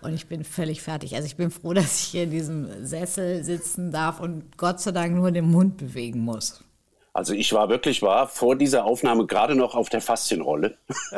und 0.03 0.13
ich 0.13 0.27
bin 0.27 0.43
völlig 0.43 0.83
fertig. 0.83 1.15
Also 1.15 1.25
ich 1.25 1.37
bin 1.37 1.49
froh, 1.49 1.73
dass 1.73 1.99
ich 2.01 2.07
hier 2.09 2.23
in 2.25 2.31
diesem 2.31 2.85
Sessel 2.85 3.43
sitzen 3.43 3.91
darf 3.91 4.19
und 4.19 4.57
Gott 4.57 4.79
sei 4.79 4.91
Dank 4.91 5.15
nur 5.15 5.31
den 5.31 5.49
Mund 5.49 5.77
bewegen 5.77 6.19
muss. 6.19 6.63
Also 7.11 7.33
ich 7.33 7.51
war 7.51 7.67
wirklich, 7.67 8.03
war 8.03 8.27
vor 8.27 8.55
dieser 8.55 8.85
Aufnahme 8.85 9.25
gerade 9.25 9.55
noch 9.55 9.73
auf 9.73 9.89
der 9.89 10.01
Faszienrolle. 10.01 10.77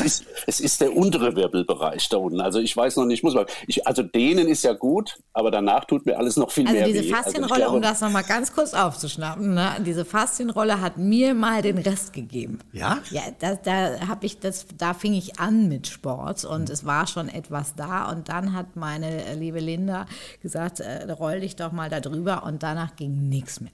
es, 0.00 0.20
ist, 0.20 0.26
es 0.46 0.60
ist 0.60 0.80
der 0.80 0.96
untere 0.96 1.36
Wirbelbereich 1.36 2.08
da 2.08 2.16
unten. 2.18 2.40
Also 2.40 2.58
ich 2.58 2.76
weiß 2.76 2.96
noch 2.96 3.04
nicht, 3.04 3.22
muss 3.22 3.34
man. 3.34 3.46
Ich, 3.66 3.86
also 3.86 4.02
dehnen 4.02 4.48
ist 4.48 4.64
ja 4.64 4.72
gut, 4.72 5.18
aber 5.32 5.50
danach 5.50 5.84
tut 5.84 6.06
mir 6.06 6.18
alles 6.18 6.36
noch 6.36 6.50
viel 6.50 6.66
also 6.66 6.78
mehr 6.78 6.86
diese 6.86 7.04
weh. 7.04 7.10
Faszienrolle, 7.10 7.64
also 7.64 7.76
um 7.76 7.82
das 7.82 8.00
nochmal 8.00 8.24
ganz 8.24 8.52
kurz 8.52 8.74
aufzuschnappen, 8.74 9.54
ne? 9.54 9.76
diese 9.84 10.04
Faszienrolle 10.04 10.80
hat 10.80 10.98
mir 10.98 11.34
mal 11.34 11.62
den 11.62 11.78
Rest 11.78 12.12
gegeben. 12.12 12.58
Ja? 12.72 12.98
Ja, 13.10 13.22
da, 13.38 13.54
da 13.54 14.08
habe 14.08 14.26
ich 14.26 14.38
das, 14.38 14.66
da 14.76 14.94
fing 14.94 15.14
ich 15.14 15.38
an 15.38 15.68
mit 15.68 15.86
Sport 15.86 16.44
und 16.44 16.70
es 16.70 16.84
war 16.84 17.06
schon 17.06 17.28
etwas 17.28 17.74
da 17.74 18.10
und 18.10 18.28
dann 18.28 18.54
hat 18.54 18.76
meine 18.76 19.34
liebe 19.34 19.60
Linda 19.60 20.06
gesagt, 20.42 20.80
äh, 20.80 21.10
roll 21.10 21.40
dich 21.40 21.56
doch 21.56 21.72
mal 21.72 21.88
da 21.90 22.00
drüber 22.00 22.42
und 22.44 22.62
danach 22.62 22.96
ging 22.96 23.28
nichts 23.28 23.60
mehr. 23.60 23.72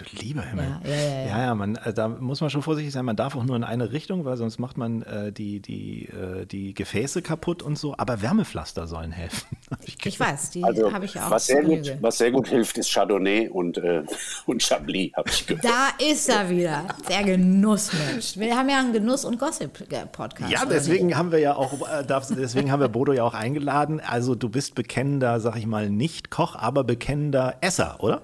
Du 0.00 0.16
lieber 0.16 0.40
Himmel. 0.42 0.64
Ja, 0.84 0.90
ja, 0.90 0.96
ja, 0.96 1.10
ja. 1.10 1.26
ja, 1.26 1.42
ja 1.44 1.54
man, 1.54 1.76
äh, 1.76 1.92
da 1.92 2.08
muss 2.08 2.40
man 2.40 2.48
schon 2.48 2.62
vorsichtig 2.62 2.90
sein. 2.94 3.04
Man 3.04 3.16
darf 3.16 3.36
auch 3.36 3.44
nur 3.44 3.54
in 3.54 3.64
eine 3.64 3.92
Richtung, 3.92 4.24
weil 4.24 4.38
sonst 4.38 4.58
macht 4.58 4.78
man 4.78 5.02
äh, 5.02 5.30
die, 5.30 5.60
die, 5.60 6.06
äh, 6.06 6.46
die 6.46 6.72
Gefäße 6.72 7.20
kaputt 7.20 7.62
und 7.62 7.78
so. 7.78 7.94
Aber 7.98 8.22
Wärmepflaster 8.22 8.86
sollen 8.86 9.12
helfen. 9.12 9.46
Ich 9.84 9.96
Ich 10.04 10.18
weiß, 10.18 10.50
die 10.50 10.64
Also, 10.64 10.92
habe 10.92 11.04
ich 11.04 11.18
auch. 11.20 11.30
was, 11.30 11.46
sehr 11.46 11.62
gut, 11.62 11.96
was 12.00 12.18
sehr 12.18 12.30
gut 12.30 12.48
hilft, 12.48 12.76
ist 12.78 12.92
Chardonnay 12.92 13.48
und, 13.48 13.78
äh, 13.78 14.02
und 14.46 14.62
Chablis, 14.62 15.12
habe 15.14 15.28
ich 15.30 15.46
gehört. 15.46 15.64
Da 15.64 15.88
ist 16.04 16.28
er 16.28 16.48
wieder, 16.50 16.84
der 17.08 17.22
Genussmensch. 17.24 18.36
Wir 18.36 18.56
haben 18.56 18.68
ja 18.68 18.80
einen 18.80 18.92
Genuss- 18.92 19.24
und 19.24 19.38
Gossip-Podcast. 19.38 20.50
Ja, 20.50 20.64
deswegen 20.64 21.16
haben 21.16 21.30
wir 21.30 21.38
ja 21.40 21.54
auch, 21.56 21.72
äh, 21.88 22.04
darf- 22.04 22.28
deswegen 22.34 22.72
haben 22.72 22.80
wir 22.80 22.88
Bodo 22.88 23.12
ja 23.12 23.22
auch 23.24 23.34
eingeladen. 23.34 24.00
Also 24.00 24.34
du 24.34 24.48
bist 24.48 24.74
bekennender, 24.74 25.40
sag 25.40 25.56
ich 25.56 25.66
mal, 25.66 25.88
nicht 25.90 26.30
Koch, 26.30 26.56
aber 26.56 26.84
bekennender 26.84 27.56
Esser, 27.60 27.96
oder? 28.00 28.22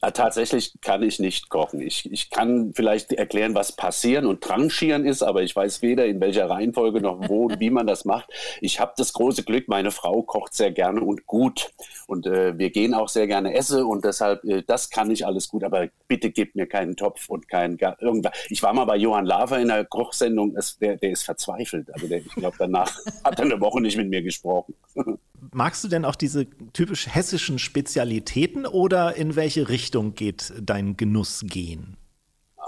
Ja, 0.00 0.12
tatsächlich 0.12 0.74
kann 0.80 1.02
ich 1.02 1.18
nicht 1.18 1.48
kochen. 1.48 1.80
Ich, 1.80 2.10
ich 2.12 2.30
kann 2.30 2.72
vielleicht 2.72 3.12
erklären, 3.12 3.56
was 3.56 3.72
passieren 3.72 4.26
und 4.26 4.42
tranchieren 4.42 5.04
ist, 5.04 5.22
aber 5.24 5.42
ich 5.42 5.56
weiß 5.56 5.82
weder 5.82 6.06
in 6.06 6.20
welcher 6.20 6.48
Reihenfolge 6.48 7.00
noch 7.00 7.28
wo 7.28 7.46
und 7.46 7.58
wie 7.58 7.70
man 7.70 7.88
das 7.88 8.04
macht. 8.04 8.30
Ich 8.60 8.78
habe 8.78 8.92
das 8.96 9.12
große 9.12 9.42
Glück, 9.42 9.66
meine 9.66 9.90
Frau 9.90 10.22
kocht 10.22 10.54
sehr 10.54 10.70
gerne 10.70 11.00
und 11.00 11.26
gut. 11.26 11.72
Und 12.06 12.26
äh, 12.28 12.56
wir 12.56 12.70
gehen 12.70 12.94
auch 12.94 13.08
sehr 13.08 13.26
gerne 13.26 13.54
essen 13.54 13.82
und 13.82 14.04
deshalb, 14.04 14.44
äh, 14.44 14.62
das 14.64 14.90
kann 14.90 15.10
ich 15.10 15.26
alles 15.26 15.48
gut. 15.48 15.64
Aber 15.64 15.88
bitte 16.06 16.30
gebt 16.30 16.54
mir 16.54 16.66
keinen 16.68 16.94
Topf 16.96 17.28
und 17.28 17.48
kein 17.48 17.76
gar- 17.76 18.00
irgendwas. 18.00 18.32
Ich 18.50 18.62
war 18.62 18.72
mal 18.74 18.84
bei 18.84 18.96
Johann 18.96 19.26
Lafer 19.26 19.58
in 19.58 19.68
einer 19.70 19.84
Kochsendung, 19.84 20.54
es, 20.56 20.78
der, 20.78 20.96
der 20.96 21.10
ist 21.10 21.24
verzweifelt. 21.24 21.92
Also 21.92 22.06
der, 22.06 22.18
ich 22.18 22.34
glaube, 22.36 22.56
danach 22.56 22.96
hat 23.24 23.38
er 23.40 23.46
eine 23.46 23.60
Woche 23.60 23.80
nicht 23.80 23.96
mit 23.96 24.08
mir 24.08 24.22
gesprochen. 24.22 24.74
Magst 25.52 25.84
du 25.84 25.88
denn 25.88 26.04
auch 26.04 26.16
diese 26.16 26.46
typisch 26.72 27.06
hessischen 27.06 27.58
Spezialitäten 27.58 28.66
oder 28.66 29.16
in 29.16 29.36
welche 29.36 29.68
Richtung 29.68 30.14
geht 30.14 30.52
dein 30.60 30.96
Genuss 30.96 31.44
gehen? 31.46 31.96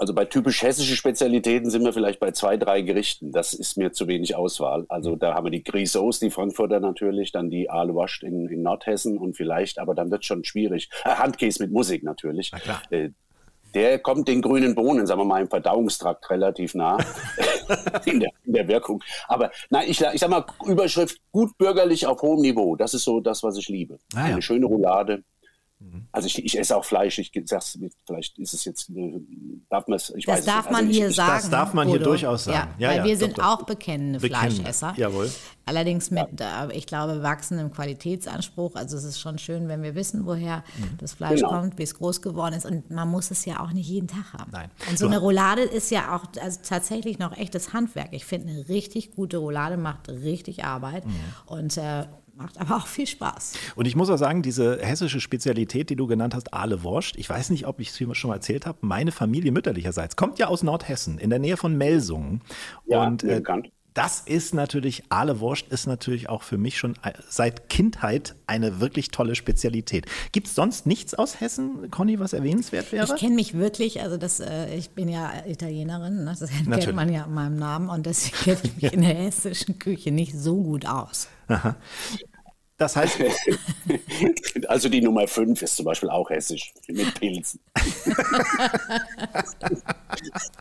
Also 0.01 0.15
bei 0.15 0.25
typisch 0.25 0.63
hessischen 0.63 0.95
Spezialitäten 0.95 1.69
sind 1.69 1.83
wir 1.83 1.93
vielleicht 1.93 2.19
bei 2.19 2.31
zwei, 2.31 2.57
drei 2.57 2.81
Gerichten. 2.81 3.31
Das 3.31 3.53
ist 3.53 3.77
mir 3.77 3.91
zu 3.91 4.07
wenig 4.07 4.35
Auswahl. 4.35 4.85
Also 4.89 5.15
da 5.15 5.35
haben 5.35 5.45
wir 5.45 5.51
die 5.51 5.63
Grisauce, 5.63 6.19
die 6.19 6.31
Frankfurter 6.31 6.79
natürlich, 6.79 7.31
dann 7.31 7.51
die 7.51 7.69
Aalewascht 7.69 8.23
in, 8.23 8.47
in 8.47 8.63
Nordhessen 8.63 9.19
und 9.19 9.37
vielleicht, 9.37 9.77
aber 9.77 9.93
dann 9.93 10.09
wird 10.09 10.25
schon 10.25 10.43
schwierig. 10.43 10.89
Äh, 11.05 11.09
Handkäse 11.11 11.61
mit 11.61 11.71
Musik 11.71 12.01
natürlich. 12.01 12.49
Na 12.51 12.57
klar. 12.57 12.81
Äh, 12.89 13.11
der 13.73 13.99
kommt 13.99 14.27
den 14.27 14.41
grünen 14.41 14.75
Bohnen, 14.75 15.07
sagen 15.07 15.21
wir 15.21 15.25
mal, 15.25 15.41
im 15.41 15.49
Verdauungstrakt 15.49 16.29
relativ 16.29 16.75
nah 16.75 16.97
in, 18.05 18.19
der, 18.19 18.31
in 18.45 18.53
der 18.53 18.67
Wirkung. 18.67 19.01
Aber 19.27 19.51
nein, 19.69 19.85
ich, 19.87 20.01
ich 20.01 20.19
sag 20.19 20.29
mal, 20.29 20.45
Überschrift 20.65 21.17
gut 21.31 21.57
bürgerlich 21.57 22.05
auf 22.05 22.21
hohem 22.21 22.41
Niveau. 22.41 22.75
Das 22.75 22.93
ist 22.93 23.03
so 23.03 23.19
das, 23.19 23.43
was 23.43 23.57
ich 23.57 23.69
liebe. 23.69 23.99
Ah, 24.13 24.27
ja. 24.27 24.33
Eine 24.33 24.41
schöne 24.41 24.65
Roulade. 24.65 25.23
Also 26.13 26.27
ich, 26.27 26.43
ich 26.43 26.59
esse 26.59 26.75
auch 26.75 26.83
Fleisch. 26.85 27.17
Ich 27.19 27.31
sag's, 27.45 27.77
vielleicht 28.05 28.37
ist 28.37 28.53
es 28.53 28.65
jetzt, 28.65 28.89
äh, 28.89 29.21
darf 29.69 29.87
man 29.87 29.95
es, 29.97 30.09
ich 30.15 30.27
weiß 30.27 30.37
Das 30.37 30.45
darf 30.45 30.65
nicht. 30.65 30.71
man 30.71 30.75
Also 30.81 30.89
ich, 30.91 30.97
hier 30.97 31.09
ich, 31.09 31.15
sagen. 31.15 31.31
das 31.33 31.49
darf 31.49 31.73
man 31.73 31.87
hier 31.87 31.97
Bodo. 31.99 32.09
durchaus 32.11 32.43
sagen. 32.43 32.69
Ja, 32.77 32.89
weil 32.89 32.97
ja, 32.97 33.03
wir 33.05 33.13
doch, 33.13 33.19
sind 33.19 33.37
doch. 33.37 33.43
auch 33.45 33.63
bekennende 33.63 34.19
Bekennende, 34.19 34.55
Fleischesser. 34.55 34.93
jawohl. 34.97 35.31
Allerdings 35.65 36.11
mit, 36.11 36.41
äh, 36.41 36.71
ich 36.73 36.85
glaube, 36.85 37.23
wachsendem 37.23 37.71
Qualitätsanspruch. 37.71 38.75
Also 38.75 38.97
es 38.97 39.03
ist 39.03 39.19
schon 39.19 39.37
schön, 39.37 39.67
wenn 39.69 39.83
wir 39.83 39.95
wissen, 39.95 40.25
woher 40.25 40.63
Mhm. 40.77 40.97
das 40.97 41.13
Fleisch 41.13 41.39
Genau. 41.41 41.49
kommt, 41.49 41.77
wie 41.77 41.83
es 41.83 41.95
groß 41.95 42.21
geworden 42.21 42.53
ist. 42.55 42.65
Und 42.65 42.89
man 42.91 43.07
muss 43.09 43.31
es 43.31 43.45
ja 43.45 43.59
auch 43.61 43.71
nicht 43.71 43.87
jeden 43.87 44.07
Tag 44.07 44.33
haben. 44.33 44.51
Nein. 44.51 44.69
Und 44.89 44.97
so 44.97 45.05
eine 45.07 45.17
Roulade 45.19 45.61
ist 45.61 45.91
ja 45.91 46.15
auch 46.15 46.25
also 46.41 46.59
tatsächlich 46.67 47.19
noch 47.19 47.37
echtes 47.37 47.73
Handwerk. 47.73 48.09
Ich 48.11 48.25
finde, 48.25 48.49
eine 48.49 48.67
richtig 48.69 49.11
gute 49.15 49.37
Roulade 49.37 49.77
macht 49.77 50.09
richtig 50.09 50.63
Arbeit 50.63 51.05
Mhm. 51.05 51.11
und 51.45 51.77
äh, 51.77 52.05
macht 52.35 52.59
aber 52.59 52.77
auch 52.77 52.87
viel 52.87 53.07
Spaß. 53.07 53.53
Und 53.75 53.85
ich 53.85 53.95
muss 53.95 54.09
auch 54.09 54.17
sagen, 54.17 54.41
diese 54.41 54.79
hessische 54.81 55.21
Spezialität, 55.21 55.89
die 55.89 55.95
du 55.95 56.07
genannt 56.07 56.35
hast, 56.35 56.53
Aale 56.53 56.83
Wurst, 56.83 57.15
ich 57.17 57.29
weiß 57.29 57.49
nicht, 57.49 57.67
ob 57.67 57.79
ich 57.79 57.89
es 57.89 58.17
schon 58.17 58.29
mal 58.29 58.35
erzählt 58.35 58.65
habe, 58.65 58.79
meine 58.81 59.11
Familie 59.11 59.51
mütterlicherseits 59.51 60.15
kommt 60.15 60.39
ja 60.39 60.47
aus 60.47 60.63
Nordhessen, 60.63 61.17
in 61.17 61.29
der 61.29 61.39
Nähe 61.39 61.57
von 61.57 61.77
Melsungen. 61.77 62.41
Ja, 62.85 63.05
Und 63.05 63.23
äh, 63.23 63.35
bekannt. 63.35 63.69
das 63.93 64.21
ist 64.21 64.53
natürlich, 64.53 65.03
Aale 65.09 65.39
Wurst 65.39 65.67
ist 65.69 65.87
natürlich 65.87 66.29
auch 66.29 66.43
für 66.43 66.57
mich 66.57 66.77
schon 66.77 66.95
äh, 67.03 67.13
seit 67.29 67.69
Kindheit 67.69 68.35
eine 68.47 68.79
wirklich 68.79 69.09
tolle 69.09 69.35
Spezialität. 69.35 70.05
Gibt 70.31 70.47
es 70.47 70.55
sonst 70.55 70.85
nichts 70.85 71.13
aus 71.13 71.39
Hessen, 71.41 71.91
Conny, 71.91 72.19
was 72.19 72.33
erwähnenswert 72.33 72.91
wäre? 72.91 73.05
Ich 73.05 73.19
kenne 73.19 73.35
mich 73.35 73.53
wirklich, 73.53 74.01
also 74.01 74.17
das, 74.17 74.39
äh, 74.39 74.73
ich 74.75 74.91
bin 74.91 75.09
ja 75.09 75.31
Italienerin, 75.45 76.23
ne? 76.23 76.35
das 76.39 76.49
kennt 76.79 76.95
man 76.95 77.11
ja 77.11 77.25
an 77.25 77.33
meinem 77.33 77.57
Namen 77.57 77.89
und 77.89 78.05
deswegen 78.05 78.37
kenne 78.43 78.59
ich 78.63 78.81
mich 78.81 78.93
in 78.93 79.01
der 79.01 79.15
hessischen 79.15 79.79
Küche 79.79 80.11
nicht 80.11 80.33
so 80.33 80.61
gut 80.61 80.85
aus. 80.85 81.27
Das 82.77 82.95
heißt, 82.95 83.19
also 84.67 84.89
die 84.89 85.01
Nummer 85.01 85.27
5 85.27 85.61
ist 85.61 85.75
zum 85.75 85.85
Beispiel 85.85 86.09
auch 86.09 86.31
hessisch, 86.31 86.73
mit 86.87 87.13
Pilzen. 87.19 87.59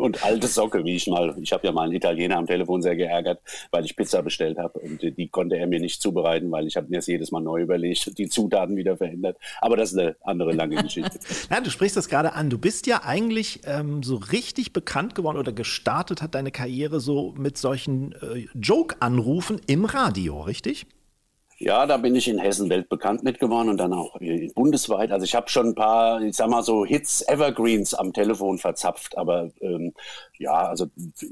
Und 0.00 0.24
alte 0.24 0.46
Socke, 0.46 0.84
wie 0.84 0.96
ich 0.96 1.06
mal, 1.06 1.34
ich 1.40 1.52
habe 1.52 1.66
ja 1.66 1.72
mal 1.72 1.84
einen 1.84 1.92
Italiener 1.92 2.36
am 2.36 2.46
Telefon 2.46 2.82
sehr 2.82 2.96
geärgert, 2.96 3.40
weil 3.70 3.84
ich 3.84 3.96
Pizza 3.96 4.22
bestellt 4.22 4.58
habe 4.58 4.78
und 4.78 5.02
die 5.02 5.28
konnte 5.28 5.56
er 5.56 5.66
mir 5.66 5.80
nicht 5.80 6.00
zubereiten, 6.00 6.50
weil 6.50 6.66
ich 6.66 6.76
habe 6.76 6.88
mir 6.88 6.96
das 6.96 7.06
jedes 7.06 7.30
Mal 7.30 7.40
neu 7.40 7.62
überlegt 7.62 8.18
die 8.18 8.28
Zutaten 8.28 8.76
wieder 8.76 8.96
verändert. 8.96 9.36
Aber 9.60 9.76
das 9.76 9.92
ist 9.92 9.98
eine 9.98 10.16
andere 10.22 10.52
lange 10.52 10.82
Geschichte. 10.82 11.18
Ja, 11.50 11.60
du 11.60 11.70
sprichst 11.70 11.96
das 11.96 12.08
gerade 12.08 12.34
an. 12.34 12.50
Du 12.50 12.58
bist 12.58 12.86
ja 12.86 13.02
eigentlich 13.04 13.60
ähm, 13.64 14.02
so 14.02 14.16
richtig 14.16 14.72
bekannt 14.72 15.14
geworden 15.14 15.36
oder 15.36 15.52
gestartet 15.52 16.22
hat 16.22 16.34
deine 16.34 16.50
Karriere 16.50 17.00
so 17.00 17.34
mit 17.36 17.58
solchen 17.58 18.12
äh, 18.12 18.46
Joke-Anrufen 18.54 19.60
im 19.66 19.84
Radio, 19.84 20.42
richtig? 20.42 20.86
Ja, 21.62 21.84
da 21.84 21.98
bin 21.98 22.14
ich 22.14 22.26
in 22.26 22.38
Hessen 22.38 22.70
weltbekannt 22.70 23.22
mit 23.22 23.38
geworden 23.38 23.68
und 23.68 23.76
dann 23.76 23.92
auch 23.92 24.18
äh, 24.18 24.48
bundesweit. 24.54 25.12
Also 25.12 25.24
ich 25.24 25.34
habe 25.34 25.50
schon 25.50 25.68
ein 25.68 25.74
paar, 25.74 26.22
ich 26.22 26.34
sag 26.34 26.48
mal 26.48 26.62
so 26.62 26.86
Hits, 26.86 27.20
Evergreens 27.28 27.92
am 27.92 28.14
Telefon 28.14 28.56
verzapft, 28.56 29.18
aber 29.18 29.50
ähm, 29.60 29.92
ja, 30.40 30.68
also 30.68 30.86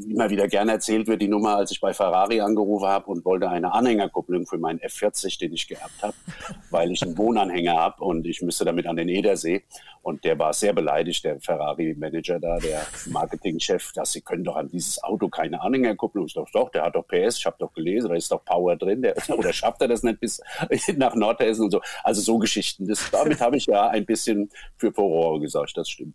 immer 0.06 0.28
wieder 0.28 0.48
gerne 0.48 0.72
erzählt 0.72 1.08
wird 1.08 1.22
die 1.22 1.28
Nummer, 1.28 1.56
als 1.56 1.70
ich 1.70 1.80
bei 1.80 1.94
Ferrari 1.94 2.42
angerufen 2.42 2.86
habe 2.86 3.10
und 3.10 3.24
wollte 3.24 3.48
eine 3.48 3.72
Anhängerkupplung 3.72 4.46
für 4.46 4.58
meinen 4.58 4.80
F40, 4.80 5.38
den 5.38 5.54
ich 5.54 5.66
geerbt 5.66 6.02
habe, 6.02 6.12
weil 6.70 6.92
ich 6.92 7.02
einen 7.02 7.16
Wohnanhänger 7.16 7.74
habe 7.74 8.04
und 8.04 8.26
ich 8.26 8.42
müsste 8.42 8.66
damit 8.66 8.86
an 8.86 8.96
den 8.96 9.08
Edersee. 9.08 9.64
Und 10.02 10.24
der 10.24 10.38
war 10.38 10.52
sehr 10.52 10.72
beleidigt, 10.72 11.24
der 11.24 11.40
Ferrari-Manager 11.40 12.38
da, 12.38 12.58
der 12.58 12.86
Marketingchef, 13.06 13.92
dass 13.92 14.12
sie 14.12 14.20
können 14.20 14.44
doch 14.44 14.56
an 14.56 14.68
dieses 14.68 15.02
Auto 15.02 15.28
keine 15.28 15.60
Anhängerkupplung. 15.60 16.26
Ich 16.26 16.34
dachte, 16.34 16.50
doch, 16.52 16.70
der 16.70 16.84
hat 16.84 16.94
doch 16.94 17.06
PS, 17.06 17.38
ich 17.38 17.46
habe 17.46 17.56
doch 17.58 17.72
gelesen, 17.72 18.08
da 18.08 18.14
ist 18.14 18.30
doch 18.30 18.44
Power 18.44 18.76
drin. 18.76 19.02
Der, 19.02 19.16
oder 19.36 19.52
schafft 19.52 19.82
er 19.82 19.88
das 19.88 20.02
nicht 20.02 20.20
bis 20.20 20.40
nach 20.96 21.14
Nordhessen 21.14 21.64
und 21.64 21.72
so. 21.72 21.80
Also 22.04 22.20
so 22.20 22.38
Geschichten. 22.38 22.86
Das, 22.86 23.10
damit 23.10 23.40
habe 23.40 23.56
ich 23.56 23.66
ja 23.66 23.88
ein 23.88 24.06
bisschen 24.06 24.50
für 24.76 24.92
Furore 24.92 25.40
gesorgt, 25.40 25.76
das 25.76 25.88
stimmt. 25.88 26.14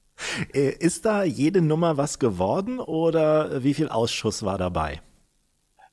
Äh, 0.54 0.72
ist 0.80 1.06
da 1.06 1.24
jede 1.24 1.62
Nummer 1.62 1.98
was 1.98 2.20
geworden 2.20 2.80
oder 2.88 3.64
wie 3.64 3.74
viel 3.74 3.90
Ausschuss 3.90 4.44
war 4.44 4.58
dabei? 4.58 5.02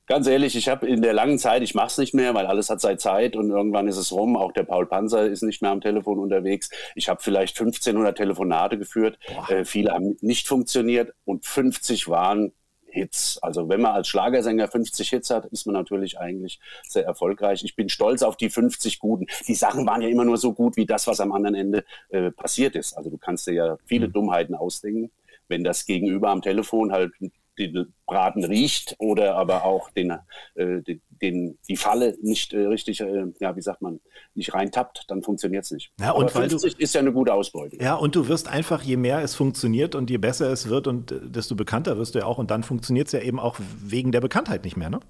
Ganz 0.07 0.27
ehrlich, 0.27 0.57
ich 0.57 0.67
habe 0.67 0.87
in 0.87 1.01
der 1.01 1.13
langen 1.13 1.39
Zeit, 1.39 1.61
ich 1.61 1.73
mache 1.73 1.87
es 1.87 1.97
nicht 1.97 2.13
mehr, 2.13 2.33
weil 2.33 2.45
alles 2.45 2.69
hat 2.69 2.81
seine 2.81 2.97
Zeit 2.97 3.35
und 3.35 3.49
irgendwann 3.49 3.87
ist 3.87 3.97
es 3.97 4.11
rum. 4.11 4.35
Auch 4.35 4.51
der 4.51 4.63
Paul 4.63 4.85
Panzer 4.85 5.25
ist 5.27 5.41
nicht 5.41 5.61
mehr 5.61 5.71
am 5.71 5.79
Telefon 5.79 6.19
unterwegs. 6.19 6.69
Ich 6.95 7.07
habe 7.07 7.21
vielleicht 7.21 7.57
1500 7.57 8.17
Telefonate 8.17 8.77
geführt. 8.77 9.17
Äh, 9.47 9.63
viele 9.63 9.91
haben 9.91 10.17
nicht 10.19 10.47
funktioniert 10.47 11.13
und 11.23 11.45
50 11.45 12.09
waren 12.09 12.51
Hits. 12.91 13.39
Also 13.41 13.69
wenn 13.69 13.81
man 13.81 13.93
als 13.93 14.07
Schlagersänger 14.07 14.67
50 14.67 15.09
Hits 15.09 15.29
hat, 15.29 15.45
ist 15.45 15.65
man 15.65 15.73
natürlich 15.73 16.19
eigentlich 16.19 16.59
sehr 16.87 17.05
erfolgreich. 17.05 17.63
Ich 17.63 17.75
bin 17.75 17.89
stolz 17.89 18.21
auf 18.21 18.37
die 18.37 18.49
50 18.49 18.99
guten. 18.99 19.27
Die 19.47 19.55
Sachen 19.55 19.85
waren 19.87 20.01
ja 20.01 20.09
immer 20.09 20.25
nur 20.25 20.37
so 20.37 20.53
gut 20.53 20.75
wie 20.75 20.85
das, 20.85 21.07
was 21.07 21.19
am 21.19 21.31
anderen 21.31 21.55
Ende 21.55 21.83
äh, 22.09 22.31
passiert 22.31 22.75
ist. 22.75 22.97
Also 22.97 23.09
du 23.09 23.17
kannst 23.17 23.47
dir 23.47 23.53
ja 23.53 23.77
viele 23.85 24.07
mhm. 24.07 24.13
Dummheiten 24.13 24.55
ausdenken. 24.55 25.11
Wenn 25.51 25.63
das 25.63 25.85
Gegenüber 25.85 26.29
am 26.29 26.41
Telefon 26.41 26.91
halt 26.91 27.11
den 27.59 27.93
Braten 28.05 28.43
riecht 28.43 28.95
oder 28.97 29.35
aber 29.35 29.65
auch 29.65 29.89
den, 29.91 30.11
äh, 30.55 30.81
den, 30.81 31.01
den, 31.21 31.59
die 31.67 31.77
Falle 31.77 32.17
nicht 32.21 32.53
äh, 32.53 32.65
richtig, 32.65 33.01
äh, 33.01 33.25
ja, 33.39 33.55
wie 33.55 33.61
sagt 33.61 33.81
man, 33.81 33.99
nicht 34.33 34.53
reintappt, 34.53 35.05
dann 35.09 35.21
funktioniert 35.21 35.65
es 35.65 35.71
nicht. 35.71 35.91
Ja, 35.99 36.11
und 36.11 36.35
aber 36.35 36.47
50 36.49 36.75
du, 36.75 36.83
ist 36.83 36.95
ja 36.95 37.01
eine 37.01 37.11
gute 37.11 37.33
Ausbeute. 37.33 37.77
Ja, 37.77 37.95
und 37.95 38.15
du 38.15 38.27
wirst 38.27 38.47
einfach, 38.47 38.81
je 38.81 38.97
mehr 38.97 39.21
es 39.21 39.35
funktioniert 39.35 39.95
und 39.95 40.09
je 40.09 40.17
besser 40.17 40.49
es 40.51 40.69
wird 40.69 40.87
und 40.87 41.11
äh, 41.11 41.19
desto 41.23 41.55
bekannter 41.55 41.97
wirst 41.97 42.15
du 42.15 42.19
ja 42.19 42.25
auch 42.25 42.37
und 42.37 42.51
dann 42.51 42.63
funktioniert 42.63 43.07
es 43.07 43.13
ja 43.13 43.21
eben 43.21 43.39
auch 43.39 43.57
wegen 43.83 44.11
der 44.11 44.21
Bekanntheit 44.21 44.63
nicht 44.63 44.77
mehr, 44.77 44.89
ne? 44.89 45.01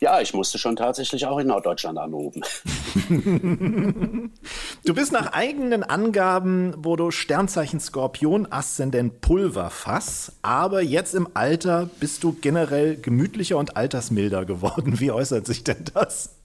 Ja, 0.00 0.20
ich 0.20 0.34
musste 0.34 0.58
schon 0.58 0.76
tatsächlich 0.76 1.24
auch 1.24 1.38
in 1.38 1.46
Norddeutschland 1.46 1.98
anrufen. 1.98 2.42
du 4.84 4.94
bist 4.94 5.12
nach 5.12 5.32
eigenen 5.32 5.82
Angaben, 5.82 6.74
Bodo, 6.76 7.10
Sternzeichen 7.10 7.80
Skorpion, 7.80 8.46
Aszendent 8.50 9.22
Pulverfass, 9.22 10.32
aber 10.42 10.82
jetzt 10.82 11.14
im 11.14 11.28
Alter 11.32 11.88
bist 11.98 12.24
du 12.24 12.36
generell 12.40 12.96
gemütlicher 12.96 13.56
und 13.56 13.76
altersmilder 13.76 14.44
geworden. 14.44 15.00
Wie 15.00 15.10
äußert 15.10 15.46
sich 15.46 15.64
denn 15.64 15.84
das? 15.94 16.35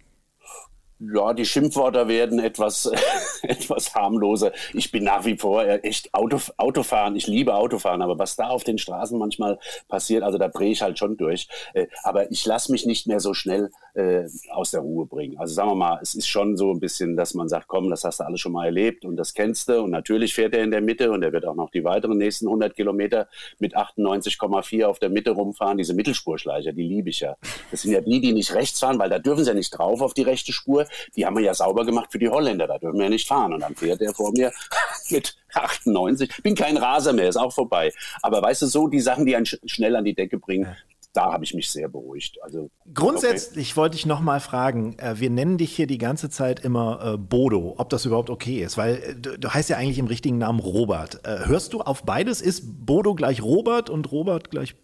Ja, 1.01 1.33
die 1.33 1.45
Schimpfwörter 1.45 2.07
werden 2.07 2.37
etwas, 2.37 2.91
etwas 3.41 3.95
harmloser. 3.95 4.51
Ich 4.73 4.91
bin 4.91 5.03
nach 5.03 5.25
wie 5.25 5.35
vor 5.35 5.65
echt 5.65 6.13
Auto, 6.13 6.37
Autofahren. 6.57 7.15
Ich 7.15 7.25
liebe 7.25 7.55
Autofahren, 7.55 8.03
aber 8.03 8.19
was 8.19 8.35
da 8.35 8.49
auf 8.49 8.63
den 8.63 8.77
Straßen 8.77 9.17
manchmal 9.17 9.57
passiert, 9.87 10.21
also 10.21 10.37
da 10.37 10.47
drehe 10.47 10.71
ich 10.71 10.83
halt 10.83 10.99
schon 10.99 11.17
durch. 11.17 11.47
Äh, 11.73 11.87
aber 12.03 12.29
ich 12.29 12.45
lasse 12.45 12.71
mich 12.71 12.85
nicht 12.85 13.07
mehr 13.07 13.19
so 13.19 13.33
schnell 13.33 13.71
äh, 13.95 14.25
aus 14.51 14.71
der 14.71 14.81
Ruhe 14.81 15.07
bringen. 15.07 15.39
Also 15.39 15.55
sagen 15.55 15.69
wir 15.69 15.75
mal, 15.75 15.99
es 16.03 16.13
ist 16.13 16.27
schon 16.27 16.55
so 16.55 16.71
ein 16.71 16.79
bisschen, 16.79 17.17
dass 17.17 17.33
man 17.33 17.49
sagt, 17.49 17.67
komm, 17.67 17.89
das 17.89 18.03
hast 18.03 18.19
du 18.19 18.25
alles 18.25 18.39
schon 18.39 18.51
mal 18.51 18.65
erlebt 18.65 19.03
und 19.03 19.15
das 19.15 19.33
kennst 19.33 19.69
du. 19.69 19.81
Und 19.81 19.89
natürlich 19.89 20.35
fährt 20.35 20.53
er 20.53 20.63
in 20.63 20.69
der 20.69 20.81
Mitte 20.81 21.11
und 21.11 21.23
er 21.23 21.31
wird 21.31 21.45
auch 21.45 21.55
noch 21.55 21.71
die 21.71 21.83
weiteren 21.83 22.19
nächsten 22.19 22.45
100 22.45 22.75
Kilometer 22.75 23.27
mit 23.57 23.75
98,4 23.75 24.85
auf 24.85 24.99
der 24.99 25.09
Mitte 25.09 25.31
rumfahren. 25.31 25.79
Diese 25.79 25.95
Mittelspurschleicher, 25.95 26.73
die 26.73 26.83
liebe 26.83 27.09
ich 27.09 27.21
ja. 27.21 27.37
Das 27.71 27.81
sind 27.81 27.91
ja 27.91 28.01
die, 28.01 28.21
die 28.21 28.33
nicht 28.33 28.53
rechts 28.53 28.79
fahren, 28.79 28.99
weil 28.99 29.09
da 29.09 29.17
dürfen 29.17 29.43
sie 29.43 29.49
ja 29.49 29.55
nicht 29.55 29.71
drauf 29.71 30.01
auf 30.01 30.13
die 30.13 30.21
rechte 30.21 30.53
Spur 30.53 30.85
die 31.15 31.25
haben 31.25 31.35
wir 31.35 31.43
ja 31.43 31.53
sauber 31.53 31.85
gemacht 31.85 32.11
für 32.11 32.19
die 32.19 32.29
Holländer, 32.29 32.67
da 32.67 32.77
dürfen 32.77 32.97
wir 32.97 33.05
ja 33.05 33.09
nicht 33.09 33.27
fahren. 33.27 33.53
Und 33.53 33.61
dann 33.61 33.75
fährt 33.75 34.01
der 34.01 34.13
vor 34.13 34.31
mir 34.31 34.51
mit 35.09 35.35
98. 35.53 36.43
Bin 36.43 36.55
kein 36.55 36.77
Raser 36.77 37.13
mehr, 37.13 37.29
ist 37.29 37.37
auch 37.37 37.53
vorbei. 37.53 37.91
Aber 38.21 38.41
weißt 38.41 38.61
du, 38.63 38.67
so 38.67 38.87
die 38.87 38.99
Sachen, 38.99 39.25
die 39.25 39.35
einen 39.35 39.45
schnell 39.45 39.95
an 39.95 40.05
die 40.05 40.15
Decke 40.15 40.37
bringen, 40.37 40.75
da 41.13 41.33
habe 41.33 41.43
ich 41.43 41.53
mich 41.53 41.69
sehr 41.69 41.89
beruhigt. 41.89 42.41
Also 42.41 42.69
grundsätzlich 42.93 43.71
okay. 43.71 43.77
wollte 43.77 43.95
ich 43.97 44.05
noch 44.05 44.21
mal 44.21 44.39
fragen: 44.39 44.97
äh, 44.99 45.19
Wir 45.19 45.29
nennen 45.29 45.57
dich 45.57 45.75
hier 45.75 45.87
die 45.87 45.97
ganze 45.97 46.29
Zeit 46.29 46.61
immer 46.61 47.13
äh, 47.13 47.17
Bodo, 47.17 47.75
ob 47.77 47.89
das 47.89 48.05
überhaupt 48.05 48.29
okay 48.29 48.63
ist, 48.63 48.77
weil 48.77 48.95
äh, 48.95 49.15
du, 49.15 49.37
du, 49.37 49.53
heißt 49.53 49.69
ja 49.69 49.77
eigentlich 49.77 49.99
im 49.99 50.07
richtigen 50.07 50.37
Namen 50.37 50.59
Robert. 50.59 51.25
Äh, 51.25 51.47
hörst 51.47 51.73
du 51.73 51.81
auf 51.81 52.03
beides? 52.03 52.41
Ist 52.41 52.85
Bodo 52.85 53.15
gleich 53.15 53.41
Robert 53.41 53.89
und 53.89 54.11
Robert 54.11 54.51
gleich 54.51 54.75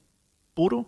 Bodo? 0.55 0.85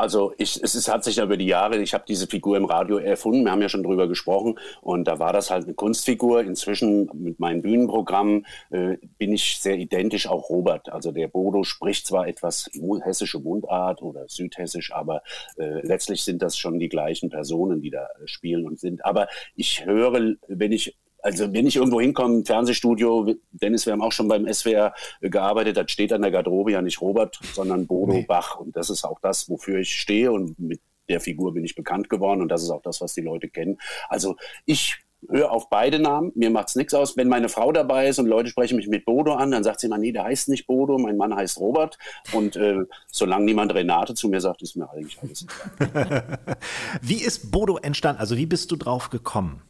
Also 0.00 0.32
ich, 0.38 0.58
es 0.62 0.74
ist, 0.74 0.88
hat 0.90 1.04
sich 1.04 1.16
ja 1.16 1.24
über 1.24 1.36
die 1.36 1.44
Jahre, 1.44 1.76
ich 1.76 1.92
habe 1.92 2.04
diese 2.08 2.26
Figur 2.26 2.56
im 2.56 2.64
Radio 2.64 2.96
erfunden, 2.96 3.44
wir 3.44 3.52
haben 3.52 3.60
ja 3.60 3.68
schon 3.68 3.82
drüber 3.82 4.08
gesprochen 4.08 4.58
und 4.80 5.04
da 5.04 5.18
war 5.18 5.34
das 5.34 5.50
halt 5.50 5.64
eine 5.64 5.74
Kunstfigur. 5.74 6.42
Inzwischen 6.42 7.10
mit 7.12 7.38
meinen 7.38 7.60
Bühnenprogrammen 7.60 8.46
äh, 8.70 8.96
bin 9.18 9.34
ich 9.34 9.60
sehr 9.60 9.76
identisch 9.76 10.26
auch 10.26 10.48
Robert. 10.48 10.90
Also 10.90 11.12
der 11.12 11.28
Bodo 11.28 11.64
spricht 11.64 12.06
zwar 12.06 12.26
etwas 12.28 12.70
hessische 13.02 13.40
Mundart 13.40 14.00
oder 14.00 14.24
südhessisch, 14.26 14.90
aber 14.90 15.22
äh, 15.58 15.86
letztlich 15.86 16.24
sind 16.24 16.40
das 16.40 16.56
schon 16.56 16.78
die 16.78 16.88
gleichen 16.88 17.28
Personen, 17.28 17.82
die 17.82 17.90
da 17.90 18.04
äh, 18.04 18.26
spielen 18.26 18.66
und 18.66 18.80
sind. 18.80 19.04
Aber 19.04 19.28
ich 19.54 19.84
höre, 19.84 20.36
wenn 20.48 20.72
ich 20.72 20.96
also 21.22 21.52
wenn 21.52 21.66
ich 21.66 21.76
irgendwo 21.76 22.00
hinkomme, 22.00 22.44
Fernsehstudio, 22.44 23.34
Dennis, 23.52 23.86
wir 23.86 23.92
haben 23.92 24.02
auch 24.02 24.12
schon 24.12 24.28
beim 24.28 24.52
SWR 24.52 24.94
gearbeitet, 25.20 25.76
da 25.76 25.86
steht 25.86 26.12
an 26.12 26.22
der 26.22 26.30
Garderobe 26.30 26.72
ja 26.72 26.82
nicht 26.82 27.00
Robert, 27.00 27.38
sondern 27.52 27.86
Bodo 27.86 28.12
nee. 28.12 28.24
Bach. 28.26 28.58
Und 28.58 28.76
das 28.76 28.90
ist 28.90 29.04
auch 29.04 29.20
das, 29.20 29.48
wofür 29.48 29.78
ich 29.78 29.92
stehe 29.92 30.32
und 30.32 30.58
mit 30.58 30.80
der 31.08 31.20
Figur 31.20 31.52
bin 31.52 31.64
ich 31.64 31.74
bekannt 31.74 32.08
geworden 32.08 32.40
und 32.40 32.48
das 32.48 32.62
ist 32.62 32.70
auch 32.70 32.82
das, 32.82 33.00
was 33.00 33.14
die 33.14 33.20
Leute 33.20 33.48
kennen. 33.48 33.78
Also 34.08 34.36
ich 34.64 34.98
höre 35.28 35.50
auf 35.50 35.68
beide 35.68 35.98
Namen, 35.98 36.32
mir 36.34 36.50
macht 36.50 36.68
es 36.68 36.76
nichts 36.76 36.94
aus. 36.94 37.16
Wenn 37.16 37.28
meine 37.28 37.48
Frau 37.48 37.72
dabei 37.72 38.08
ist 38.08 38.18
und 38.18 38.26
Leute 38.26 38.48
sprechen 38.48 38.76
mich 38.76 38.88
mit 38.88 39.04
Bodo 39.04 39.34
an, 39.34 39.50
dann 39.50 39.64
sagt 39.64 39.80
sie 39.80 39.86
immer, 39.86 39.98
nee, 39.98 40.12
der 40.12 40.24
heißt 40.24 40.48
nicht 40.48 40.66
Bodo, 40.66 40.98
mein 40.98 41.16
Mann 41.16 41.34
heißt 41.34 41.58
Robert. 41.58 41.98
Und 42.32 42.56
äh, 42.56 42.78
solange 43.08 43.44
niemand 43.44 43.74
Renate 43.74 44.14
zu 44.14 44.28
mir 44.28 44.40
sagt, 44.40 44.62
ist 44.62 44.76
mir 44.76 44.90
eigentlich 44.90 45.18
alles 45.20 45.46
egal. 45.78 46.38
wie 47.02 47.22
ist 47.22 47.50
Bodo 47.50 47.76
entstanden? 47.76 48.20
Also 48.20 48.36
wie 48.36 48.46
bist 48.46 48.70
du 48.70 48.76
drauf 48.76 49.10
gekommen? 49.10 49.62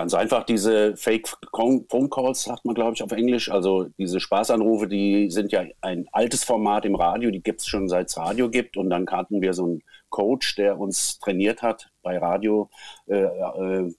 Ganz 0.00 0.14
einfach 0.14 0.44
diese 0.44 0.96
Fake 0.96 1.28
Phone 1.52 2.08
Calls, 2.08 2.44
sagt 2.44 2.64
man, 2.64 2.74
glaube 2.74 2.94
ich, 2.94 3.02
auf 3.02 3.12
Englisch. 3.12 3.50
Also 3.50 3.84
diese 3.98 4.18
Spaßanrufe, 4.18 4.88
die 4.88 5.30
sind 5.30 5.52
ja 5.52 5.62
ein 5.82 6.08
altes 6.10 6.42
Format 6.42 6.86
im 6.86 6.94
Radio, 6.94 7.30
die 7.30 7.42
gibt 7.42 7.60
es 7.60 7.66
schon 7.66 7.86
seit 7.86 8.08
es 8.08 8.16
Radio 8.16 8.48
gibt. 8.48 8.78
Und 8.78 8.88
dann 8.88 9.06
hatten 9.10 9.42
wir 9.42 9.52
so 9.52 9.64
einen 9.64 9.82
Coach, 10.08 10.54
der 10.56 10.80
uns 10.80 11.18
trainiert 11.18 11.60
hat 11.60 11.90
bei 12.02 12.16
Radiosendungen 12.16 13.90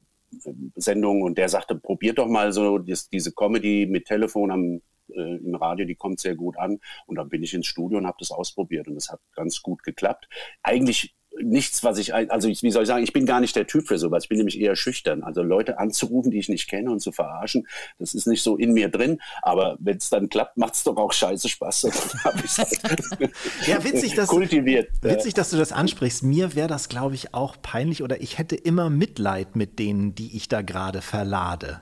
äh, 0.76 1.24
äh, 1.24 1.24
und 1.24 1.38
der 1.38 1.50
sagte, 1.50 1.76
probiert 1.76 2.18
doch 2.18 2.28
mal 2.28 2.52
so 2.52 2.80
das, 2.80 3.08
diese 3.08 3.32
Comedy 3.32 3.86
mit 3.86 4.06
Telefon 4.06 4.50
am, 4.50 4.82
äh, 5.10 5.36
im 5.36 5.54
Radio, 5.54 5.86
die 5.86 5.94
kommt 5.94 6.20
sehr 6.20 6.34
gut 6.34 6.58
an. 6.58 6.80
Und 7.06 7.18
dann 7.18 7.30
bin 7.30 7.44
ich 7.44 7.54
ins 7.54 7.68
Studio 7.68 8.00
und 8.00 8.08
habe 8.08 8.18
das 8.20 8.32
ausprobiert 8.32 8.88
und 8.88 8.98
es 8.98 9.12
hat 9.12 9.20
ganz 9.36 9.62
gut 9.62 9.84
geklappt. 9.84 10.28
Eigentlich 10.64 11.14
nichts, 11.40 11.84
was 11.84 11.98
ich, 11.98 12.14
also 12.14 12.50
wie 12.50 12.72
soll 12.72 12.84
ich 12.84 12.88
sagen, 12.88 13.04
ich 13.04 13.14
bin 13.14 13.26
gar 13.26 13.40
nicht 13.40 13.56
der 13.56 13.68
Typ 13.68 13.88
für 13.88 13.98
sowas. 13.98 14.24
Ich 14.24 14.30
bin 14.30 14.38
nämlich 14.38 14.60
eher 14.60 14.76
schüchtern. 14.76 15.24
Also 15.24 15.42
Leute 15.42 15.80
anzurufen, 15.80 16.32
die 16.32 16.40
ich 16.40 16.50
nicht 16.50 16.70
kenne 16.70 16.92
und 16.92 17.00
zu 17.00 17.12
verarschen, 17.12 17.68
das 18.00 18.14
ist 18.14 18.28
nicht 18.28 18.44
so 18.44 18.58
in 18.58 18.74
mir 18.74 18.90
drin. 18.90 19.20
Aber 19.42 19.78
wenn 19.80 19.98
es 19.98 20.10
dann 20.10 20.30
klappt, 20.30 20.58
macht 20.58 20.76
es 20.76 20.84
doch 20.84 20.98
auch 20.98 21.14
scheiße 21.14 21.50
Spaß. 21.50 21.84
Halt 22.24 23.02
ja, 23.68 23.84
witzig, 23.84 24.16
dass, 24.16 24.30
kultiviert. 24.30 24.90
Witzig, 25.02 25.34
dass 25.34 25.50
du 25.50 25.58
das 25.58 25.72
ansprichst. 25.72 26.24
Mir 26.24 26.56
wäre 26.56 26.68
das, 26.68 26.90
glaube 26.90 27.16
ich, 27.16 27.34
auch 27.34 27.56
peinlich 27.62 28.04
oder 28.04 28.22
ich 28.22 28.38
hätte 28.38 28.56
immer 28.56 28.90
Mitleid 28.90 29.56
mit 29.56 29.80
denen, 29.80 30.16
die 30.16 30.36
ich 30.36 30.48
da 30.48 30.62
gerade 30.62 31.02
verlade. 31.02 31.82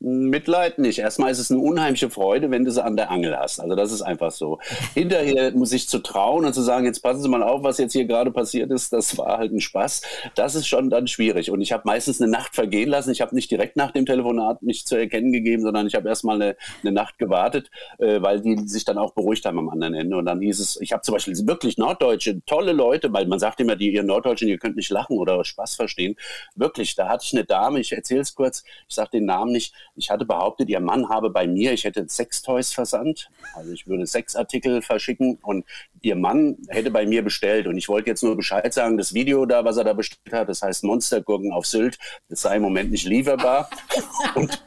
Mitleid 0.00 0.78
nicht. 0.78 0.98
Erstmal 0.98 1.30
ist 1.30 1.38
es 1.38 1.50
eine 1.50 1.60
unheimliche 1.60 2.08
Freude, 2.08 2.50
wenn 2.50 2.64
du 2.64 2.70
sie 2.70 2.82
an 2.82 2.96
der 2.96 3.10
Angel 3.10 3.36
hast. 3.36 3.60
Also 3.60 3.76
das 3.76 3.92
ist 3.92 4.00
einfach 4.00 4.30
so. 4.30 4.58
Hinterher 4.94 5.52
muss 5.52 5.72
ich 5.72 5.88
zu 5.88 5.98
trauen 5.98 6.46
und 6.46 6.54
zu 6.54 6.62
sagen, 6.62 6.86
jetzt 6.86 7.00
passen 7.00 7.20
Sie 7.20 7.28
mal 7.28 7.42
auf, 7.42 7.62
was 7.62 7.76
jetzt 7.76 7.92
hier 7.92 8.06
gerade 8.06 8.30
passiert 8.30 8.70
ist. 8.70 8.94
Das 8.94 9.18
war 9.18 9.36
halt 9.36 9.52
ein 9.52 9.60
Spaß. 9.60 10.00
Das 10.34 10.54
ist 10.54 10.66
schon 10.66 10.88
dann 10.88 11.06
schwierig. 11.06 11.50
Und 11.50 11.60
ich 11.60 11.72
habe 11.72 11.82
meistens 11.84 12.20
eine 12.20 12.30
Nacht 12.30 12.54
vergehen 12.54 12.88
lassen. 12.88 13.10
Ich 13.10 13.20
habe 13.20 13.34
nicht 13.34 13.50
direkt 13.50 13.76
nach 13.76 13.90
dem 13.90 14.06
Telefonat 14.06 14.62
mich 14.62 14.86
zu 14.86 14.96
erkennen 14.96 15.32
gegeben, 15.32 15.62
sondern 15.62 15.86
ich 15.86 15.94
habe 15.94 16.08
erstmal 16.08 16.36
eine, 16.36 16.56
eine 16.82 16.92
Nacht 16.92 17.18
gewartet, 17.18 17.70
äh, 17.98 18.22
weil 18.22 18.40
die 18.40 18.56
sich 18.66 18.86
dann 18.86 18.96
auch 18.96 19.12
beruhigt 19.12 19.44
haben 19.44 19.58
am 19.58 19.68
anderen 19.68 19.92
Ende. 19.92 20.16
Und 20.16 20.24
dann 20.24 20.40
hieß 20.40 20.60
es, 20.60 20.80
ich 20.80 20.92
habe 20.92 21.02
zum 21.02 21.12
Beispiel 21.12 21.36
wirklich 21.46 21.76
Norddeutsche, 21.76 22.42
tolle 22.46 22.72
Leute, 22.72 23.12
weil 23.12 23.26
man 23.26 23.38
sagt 23.38 23.60
immer, 23.60 23.76
die 23.76 23.92
ihr 23.92 24.02
Norddeutschen, 24.02 24.48
ihr 24.48 24.58
könnt 24.58 24.76
nicht 24.76 24.90
lachen 24.90 25.18
oder 25.18 25.44
Spaß 25.44 25.74
verstehen. 25.74 26.16
Wirklich, 26.54 26.94
da 26.94 27.08
hatte 27.08 27.26
ich 27.26 27.34
eine 27.34 27.44
Dame, 27.44 27.80
ich 27.80 27.92
erzähle 27.92 28.22
es 28.22 28.34
kurz, 28.34 28.64
ich 28.88 28.94
sage 28.94 29.10
den 29.12 29.26
Namen 29.26 29.52
nicht, 29.52 29.74
ich 29.96 30.10
hatte 30.10 30.24
behauptet, 30.24 30.68
ihr 30.68 30.80
Mann 30.80 31.08
habe 31.08 31.30
bei 31.30 31.46
mir, 31.46 31.72
ich 31.72 31.84
hätte 31.84 32.06
Sextoys 32.08 32.72
versandt, 32.72 33.30
also 33.54 33.72
ich 33.72 33.86
würde 33.86 34.06
Sexartikel 34.06 34.82
verschicken 34.82 35.38
und 35.42 35.64
ihr 36.02 36.16
Mann 36.16 36.56
hätte 36.68 36.90
bei 36.90 37.06
mir 37.06 37.22
bestellt 37.22 37.66
und 37.66 37.76
ich 37.76 37.88
wollte 37.88 38.10
jetzt 38.10 38.22
nur 38.22 38.36
Bescheid 38.36 38.72
sagen, 38.72 38.96
das 38.96 39.14
Video 39.14 39.44
da, 39.46 39.64
was 39.64 39.76
er 39.76 39.84
da 39.84 39.92
bestellt 39.92 40.32
hat, 40.32 40.48
das 40.48 40.62
heißt 40.62 40.84
Monstergurken 40.84 41.52
auf 41.52 41.66
Sylt, 41.66 41.98
das 42.28 42.42
sei 42.42 42.56
im 42.56 42.62
Moment 42.62 42.90
nicht 42.90 43.06
lieferbar 43.06 43.68
und 44.34 44.62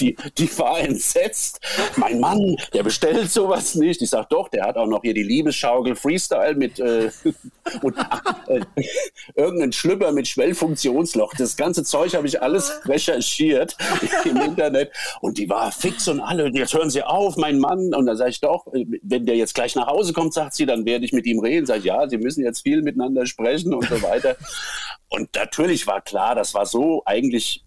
die, 0.00 0.16
die 0.38 0.58
war 0.58 0.80
entsetzt. 0.80 1.60
Mein 1.96 2.20
Mann, 2.20 2.56
der 2.72 2.82
bestellt 2.82 3.30
sowas 3.30 3.74
nicht. 3.74 4.02
Ich 4.02 4.10
sag 4.10 4.28
doch, 4.28 4.48
der 4.48 4.64
hat 4.64 4.76
auch 4.76 4.86
noch 4.86 5.02
hier 5.02 5.14
die 5.14 5.22
Liebesschaukel 5.22 5.96
Freestyle 5.96 6.54
mit 6.54 6.78
äh, 6.78 7.10
und 7.82 7.96
äh, 8.48 8.60
irgendein 9.34 9.72
Schlüpper 9.72 10.12
mit 10.12 10.28
Schwellfunktionsloch. 10.28 11.34
Das 11.36 11.56
ganze 11.56 11.84
Zeug 11.84 12.14
habe 12.14 12.26
ich 12.26 12.42
alles 12.42 12.80
recherchiert 12.86 13.76
im 14.24 14.36
Internet 14.54 14.92
und 15.20 15.38
die 15.38 15.48
war 15.48 15.72
fix 15.72 16.08
und 16.08 16.20
alle, 16.20 16.48
jetzt 16.48 16.74
hören 16.74 16.90
Sie 16.90 17.02
auf, 17.02 17.36
mein 17.36 17.58
Mann. 17.58 17.92
Und 17.94 18.06
dann 18.06 18.16
sage 18.16 18.30
ich 18.30 18.40
doch, 18.40 18.66
wenn 18.72 19.26
der 19.26 19.36
jetzt 19.36 19.54
gleich 19.54 19.74
nach 19.74 19.86
Hause 19.86 20.12
kommt, 20.12 20.32
sagt 20.32 20.54
sie, 20.54 20.66
dann 20.66 20.84
werde 20.86 21.04
ich 21.04 21.12
mit 21.12 21.26
ihm 21.26 21.40
reden. 21.40 21.66
Sag 21.66 21.78
ich, 21.78 21.84
ja, 21.84 22.08
Sie 22.08 22.18
müssen 22.18 22.44
jetzt 22.44 22.62
viel 22.62 22.82
miteinander 22.82 23.26
sprechen 23.26 23.74
und 23.74 23.84
so 23.84 24.00
weiter. 24.02 24.36
und 25.08 25.34
natürlich 25.34 25.86
war 25.86 26.00
klar, 26.00 26.34
das 26.34 26.54
war 26.54 26.66
so 26.66 27.02
eigentlich 27.04 27.64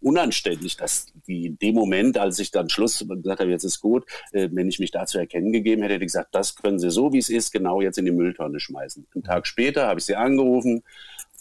unanständig, 0.00 0.76
dass 0.76 1.06
die 1.26 1.46
in 1.46 1.58
dem 1.58 1.74
Moment, 1.74 2.18
als 2.18 2.38
ich 2.38 2.50
dann 2.50 2.68
Schluss 2.68 3.04
gesagt 3.08 3.40
habe, 3.40 3.50
jetzt 3.50 3.64
ist 3.64 3.80
gut, 3.80 4.04
äh, 4.32 4.48
wenn 4.52 4.68
ich 4.68 4.78
mich 4.78 4.90
dazu 4.90 5.18
erkennen 5.18 5.52
gegeben 5.52 5.82
hätte, 5.82 5.94
hätte 5.94 6.04
ich 6.04 6.12
gesagt, 6.12 6.34
das 6.34 6.54
können 6.56 6.78
Sie 6.78 6.90
so, 6.90 7.12
wie 7.12 7.18
es 7.18 7.28
ist, 7.28 7.52
genau 7.52 7.80
jetzt 7.80 7.98
in 7.98 8.04
die 8.04 8.12
Mülltonne 8.12 8.60
schmeißen. 8.60 9.06
Einen 9.14 9.24
Tag 9.24 9.46
später 9.46 9.86
habe 9.86 10.00
ich 10.00 10.06
sie 10.06 10.16
angerufen, 10.16 10.82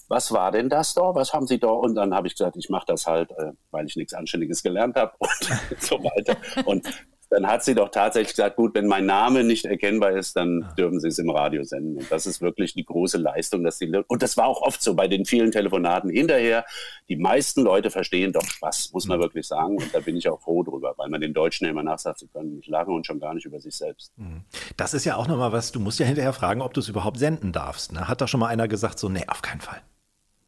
was 0.07 0.31
war 0.31 0.51
denn 0.51 0.69
das 0.69 0.93
da? 0.93 1.15
Was 1.15 1.33
haben 1.33 1.47
Sie 1.47 1.59
da? 1.59 1.67
Und 1.67 1.95
dann 1.95 2.13
habe 2.13 2.27
ich 2.27 2.35
gesagt, 2.35 2.55
ich 2.57 2.69
mache 2.69 2.85
das 2.87 3.07
halt, 3.07 3.31
äh, 3.31 3.51
weil 3.71 3.85
ich 3.85 3.95
nichts 3.95 4.13
Anständiges 4.13 4.63
gelernt 4.63 4.95
habe 4.95 5.13
und 5.19 5.81
so 5.81 5.95
weiter. 6.03 6.37
Und 6.65 6.87
dann 7.29 7.47
hat 7.47 7.63
sie 7.63 7.75
doch 7.75 7.89
tatsächlich 7.89 8.35
gesagt, 8.35 8.55
gut, 8.55 8.75
wenn 8.75 8.87
mein 8.87 9.05
Name 9.05 9.43
nicht 9.43 9.65
erkennbar 9.65 10.11
ist, 10.11 10.35
dann 10.35 10.69
dürfen 10.77 10.99
Sie 10.99 11.07
es 11.07 11.19
im 11.19 11.29
Radio 11.29 11.63
senden. 11.63 11.97
Und 11.97 12.11
das 12.11 12.27
ist 12.27 12.41
wirklich 12.41 12.73
die 12.73 12.85
große 12.85 13.17
Leistung, 13.17 13.63
dass 13.63 13.77
die 13.77 13.91
und 14.07 14.21
das 14.21 14.37
war 14.37 14.47
auch 14.47 14.61
oft 14.61 14.81
so 14.81 14.93
bei 14.93 15.07
den 15.07 15.25
vielen 15.25 15.51
Telefonaten 15.51 16.09
hinterher. 16.09 16.65
Die 17.09 17.15
meisten 17.15 17.61
Leute 17.61 17.89
verstehen 17.89 18.31
doch 18.31 18.45
Spaß, 18.45 18.91
muss 18.93 19.07
man 19.07 19.17
mhm. 19.17 19.23
wirklich 19.23 19.47
sagen. 19.47 19.77
Und 19.77 19.93
da 19.93 19.99
bin 19.99 20.15
ich 20.15 20.29
auch 20.29 20.41
froh 20.41 20.63
drüber, 20.63 20.93
weil 20.97 21.09
man 21.09 21.21
den 21.21 21.33
Deutschen 21.33 21.65
ja 21.65 21.71
immer 21.71 21.83
nachsagt, 21.83 22.19
sie 22.19 22.27
können 22.27 22.55
nicht 22.57 22.69
lachen 22.69 22.93
und 22.93 23.05
schon 23.05 23.19
gar 23.19 23.33
nicht 23.33 23.45
über 23.45 23.59
sich 23.59 23.75
selbst. 23.75 24.13
Mhm. 24.17 24.43
Das 24.77 24.93
ist 24.93 25.05
ja 25.05 25.15
auch 25.15 25.27
nochmal 25.27 25.51
was, 25.51 25.71
du 25.71 25.79
musst 25.79 25.99
ja 25.99 26.05
hinterher 26.05 26.33
fragen, 26.33 26.61
ob 26.61 26.73
du 26.73 26.79
es 26.79 26.89
überhaupt 26.89 27.17
senden 27.17 27.51
darfst. 27.51 27.91
Ne? 27.91 28.07
Hat 28.07 28.21
da 28.21 28.27
schon 28.27 28.39
mal 28.39 28.47
einer 28.47 28.67
gesagt, 28.67 28.99
so, 28.99 29.09
nee, 29.09 29.25
auf 29.27 29.41
keinen 29.41 29.61
Fall. 29.61 29.81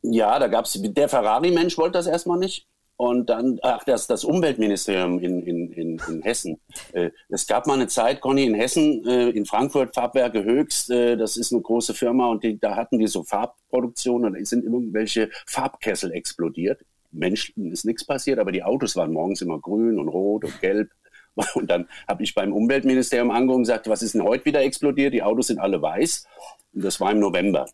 Ja, 0.02 0.40
da 0.40 0.48
gab 0.48 0.66
es, 0.66 0.80
der 0.82 1.10
Ferrari-Mensch 1.10 1.78
wollte 1.78 1.94
das 1.94 2.08
erstmal 2.08 2.40
nicht. 2.40 2.68
Und 3.00 3.30
dann, 3.30 3.60
ach, 3.62 3.84
das, 3.84 4.08
das 4.08 4.24
Umweltministerium 4.24 5.20
in, 5.20 5.44
in, 5.44 5.72
in, 5.72 6.02
in 6.08 6.22
Hessen. 6.24 6.60
Äh, 6.94 7.12
es 7.30 7.46
gab 7.46 7.68
mal 7.68 7.76
eine 7.76 7.86
Zeit, 7.86 8.22
Conny, 8.22 8.46
in 8.46 8.56
Hessen, 8.56 9.06
äh, 9.06 9.30
in 9.30 9.46
Frankfurt, 9.46 9.94
Farbwerke 9.94 10.44
Höchst, 10.44 10.90
äh, 10.90 11.16
das 11.16 11.38
ist 11.38 11.54
eine 11.54 11.62
große 11.62 11.94
Firma 11.94 12.28
und 12.28 12.44
die, 12.44 12.60
da 12.60 12.76
hatten 12.76 12.98
die 12.98 13.06
so 13.06 13.24
Farbproduktion 13.24 14.26
und 14.26 14.34
da 14.34 14.44
sind 14.44 14.64
irgendwelche 14.64 15.30
Farbkessel 15.46 16.12
explodiert. 16.12 16.84
Menschen 17.12 17.72
ist 17.72 17.86
nichts 17.86 18.04
passiert, 18.04 18.40
aber 18.40 18.52
die 18.52 18.64
Autos 18.64 18.96
waren 18.96 19.14
morgens 19.14 19.42
immer 19.44 19.60
grün 19.60 20.00
und 20.00 20.08
rot 20.08 20.44
und 20.44 20.60
gelb. 20.60 20.90
Und 21.54 21.70
dann 21.70 21.88
habe 22.08 22.24
ich 22.24 22.34
beim 22.34 22.52
Umweltministerium 22.52 23.30
angeguckt 23.30 23.58
und 23.58 23.64
gesagt, 23.66 23.88
was 23.88 24.02
ist 24.02 24.16
denn 24.16 24.24
heute 24.24 24.46
wieder 24.46 24.64
explodiert? 24.64 25.14
Die 25.14 25.22
Autos 25.22 25.46
sind 25.46 25.60
alle 25.60 25.80
weiß. 25.80 26.26
Und 26.74 26.84
das 26.84 27.00
war 27.00 27.12
im 27.12 27.20
November. 27.20 27.68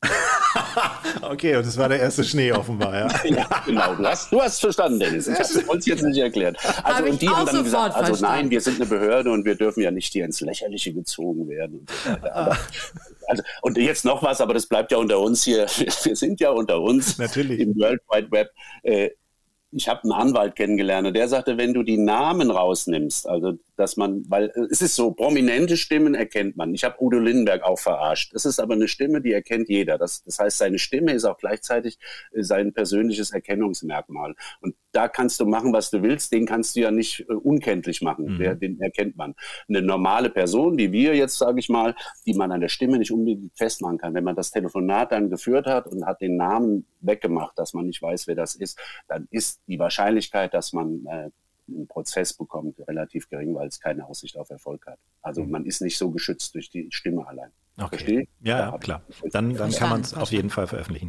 okay, 1.22 1.56
und 1.56 1.66
das 1.66 1.76
war 1.76 1.88
der 1.88 2.00
erste 2.00 2.24
Schnee 2.24 2.52
offenbar, 2.52 2.94
ja. 2.94 3.08
ja, 3.24 3.46
genau. 3.64 3.94
Du 3.94 4.06
hast, 4.06 4.32
du 4.32 4.40
hast 4.40 4.60
verstanden, 4.60 5.00
Dennis. 5.00 5.26
Ich 5.26 5.34
habe 5.34 5.44
es 5.44 5.56
uns 5.56 5.86
jetzt 5.86 6.02
nicht 6.02 6.18
erklärt. 6.18 6.56
Also, 6.82 7.04
und 7.04 7.20
die 7.20 7.28
haben 7.28 7.46
dann 7.46 7.64
gesagt, 7.64 7.94
also 7.94 8.24
nein, 8.24 8.50
wir 8.50 8.60
sind 8.60 8.76
eine 8.76 8.86
Behörde 8.86 9.30
und 9.30 9.44
wir 9.44 9.54
dürfen 9.54 9.82
ja 9.82 9.90
nicht 9.90 10.12
hier 10.12 10.24
ins 10.24 10.40
Lächerliche 10.40 10.92
gezogen 10.92 11.48
werden. 11.48 11.80
Und, 11.80 11.90
so 11.90 12.30
aber, 12.30 12.58
also, 13.28 13.42
und 13.62 13.78
jetzt 13.78 14.04
noch 14.04 14.22
was, 14.22 14.40
aber 14.40 14.54
das 14.54 14.66
bleibt 14.66 14.92
ja 14.92 14.98
unter 14.98 15.20
uns 15.20 15.44
hier. 15.44 15.66
Wir 16.04 16.16
sind 16.16 16.40
ja 16.40 16.50
unter 16.50 16.80
uns 16.80 17.18
Natürlich. 17.18 17.60
im 17.60 17.78
World 17.78 18.00
Wide 18.10 18.30
Web. 18.30 18.50
Äh, 18.82 19.10
ich 19.72 19.88
habe 19.88 20.02
einen 20.02 20.12
Anwalt 20.12 20.54
kennengelernt 20.54 21.06
und 21.06 21.14
der 21.14 21.28
sagte, 21.28 21.56
wenn 21.56 21.72
du 21.72 21.82
die 21.82 21.96
Namen 21.96 22.50
rausnimmst, 22.50 23.26
also 23.26 23.54
dass 23.82 23.96
man, 23.96 24.22
weil 24.28 24.52
äh, 24.54 24.68
es 24.70 24.80
ist 24.80 24.94
so, 24.94 25.10
prominente 25.10 25.76
Stimmen 25.76 26.14
erkennt 26.14 26.56
man. 26.56 26.72
Ich 26.72 26.84
habe 26.84 27.02
Udo 27.02 27.18
Lindenberg 27.18 27.64
auch 27.64 27.80
verarscht. 27.80 28.32
Das 28.32 28.44
ist 28.44 28.60
aber 28.60 28.74
eine 28.74 28.86
Stimme, 28.86 29.20
die 29.20 29.32
erkennt 29.32 29.68
jeder. 29.68 29.98
Das, 29.98 30.22
das 30.22 30.38
heißt, 30.38 30.58
seine 30.58 30.78
Stimme 30.78 31.12
ist 31.12 31.24
auch 31.24 31.36
gleichzeitig 31.36 31.98
äh, 32.30 32.44
sein 32.44 32.72
persönliches 32.72 33.32
Erkennungsmerkmal. 33.32 34.36
Und 34.60 34.76
da 34.92 35.08
kannst 35.08 35.40
du 35.40 35.46
machen, 35.46 35.72
was 35.72 35.90
du 35.90 36.00
willst. 36.00 36.32
Den 36.32 36.46
kannst 36.46 36.76
du 36.76 36.80
ja 36.80 36.92
nicht 36.92 37.26
äh, 37.28 37.32
unkenntlich 37.32 38.02
machen. 38.02 38.34
Mhm. 38.34 38.38
Der, 38.38 38.54
den 38.54 38.80
erkennt 38.80 39.16
man. 39.16 39.34
Eine 39.68 39.82
normale 39.82 40.30
Person, 40.30 40.78
wie 40.78 40.92
wir 40.92 41.16
jetzt, 41.16 41.38
sage 41.38 41.58
ich 41.58 41.68
mal, 41.68 41.96
die 42.24 42.34
man 42.34 42.52
an 42.52 42.60
der 42.60 42.68
Stimme 42.68 42.98
nicht 42.98 43.10
unbedingt 43.10 43.50
festmachen 43.56 43.98
kann. 43.98 44.14
Wenn 44.14 44.24
man 44.24 44.36
das 44.36 44.52
Telefonat 44.52 45.10
dann 45.10 45.28
geführt 45.28 45.66
hat 45.66 45.88
und 45.88 46.06
hat 46.06 46.20
den 46.20 46.36
Namen 46.36 46.86
weggemacht, 47.00 47.58
dass 47.58 47.74
man 47.74 47.86
nicht 47.86 48.00
weiß, 48.00 48.28
wer 48.28 48.36
das 48.36 48.54
ist, 48.54 48.78
dann 49.08 49.26
ist 49.32 49.60
die 49.66 49.80
Wahrscheinlichkeit, 49.80 50.54
dass 50.54 50.72
man 50.72 51.04
äh, 51.06 51.30
einen 51.74 51.86
Prozess 51.86 52.32
bekommt, 52.32 52.78
relativ 52.86 53.28
gering, 53.28 53.54
weil 53.54 53.68
es 53.68 53.80
keine 53.80 54.06
Aussicht 54.06 54.36
auf 54.36 54.50
Erfolg 54.50 54.86
hat. 54.86 54.98
Also 55.20 55.44
mhm. 55.44 55.50
man 55.50 55.66
ist 55.66 55.80
nicht 55.80 55.98
so 55.98 56.10
geschützt 56.10 56.54
durch 56.54 56.70
die 56.70 56.88
Stimme 56.90 57.26
allein. 57.26 57.50
Okay. 57.78 57.88
Verstehe? 57.88 58.24
Ja, 58.42 58.58
ja 58.58 58.78
klar. 58.78 59.02
Dann, 59.30 59.54
dann 59.54 59.70
kann 59.70 59.88
man 59.88 60.02
es 60.02 60.12
auf 60.12 60.30
jeden 60.30 60.50
Fall 60.50 60.66
veröffentlichen. 60.66 61.08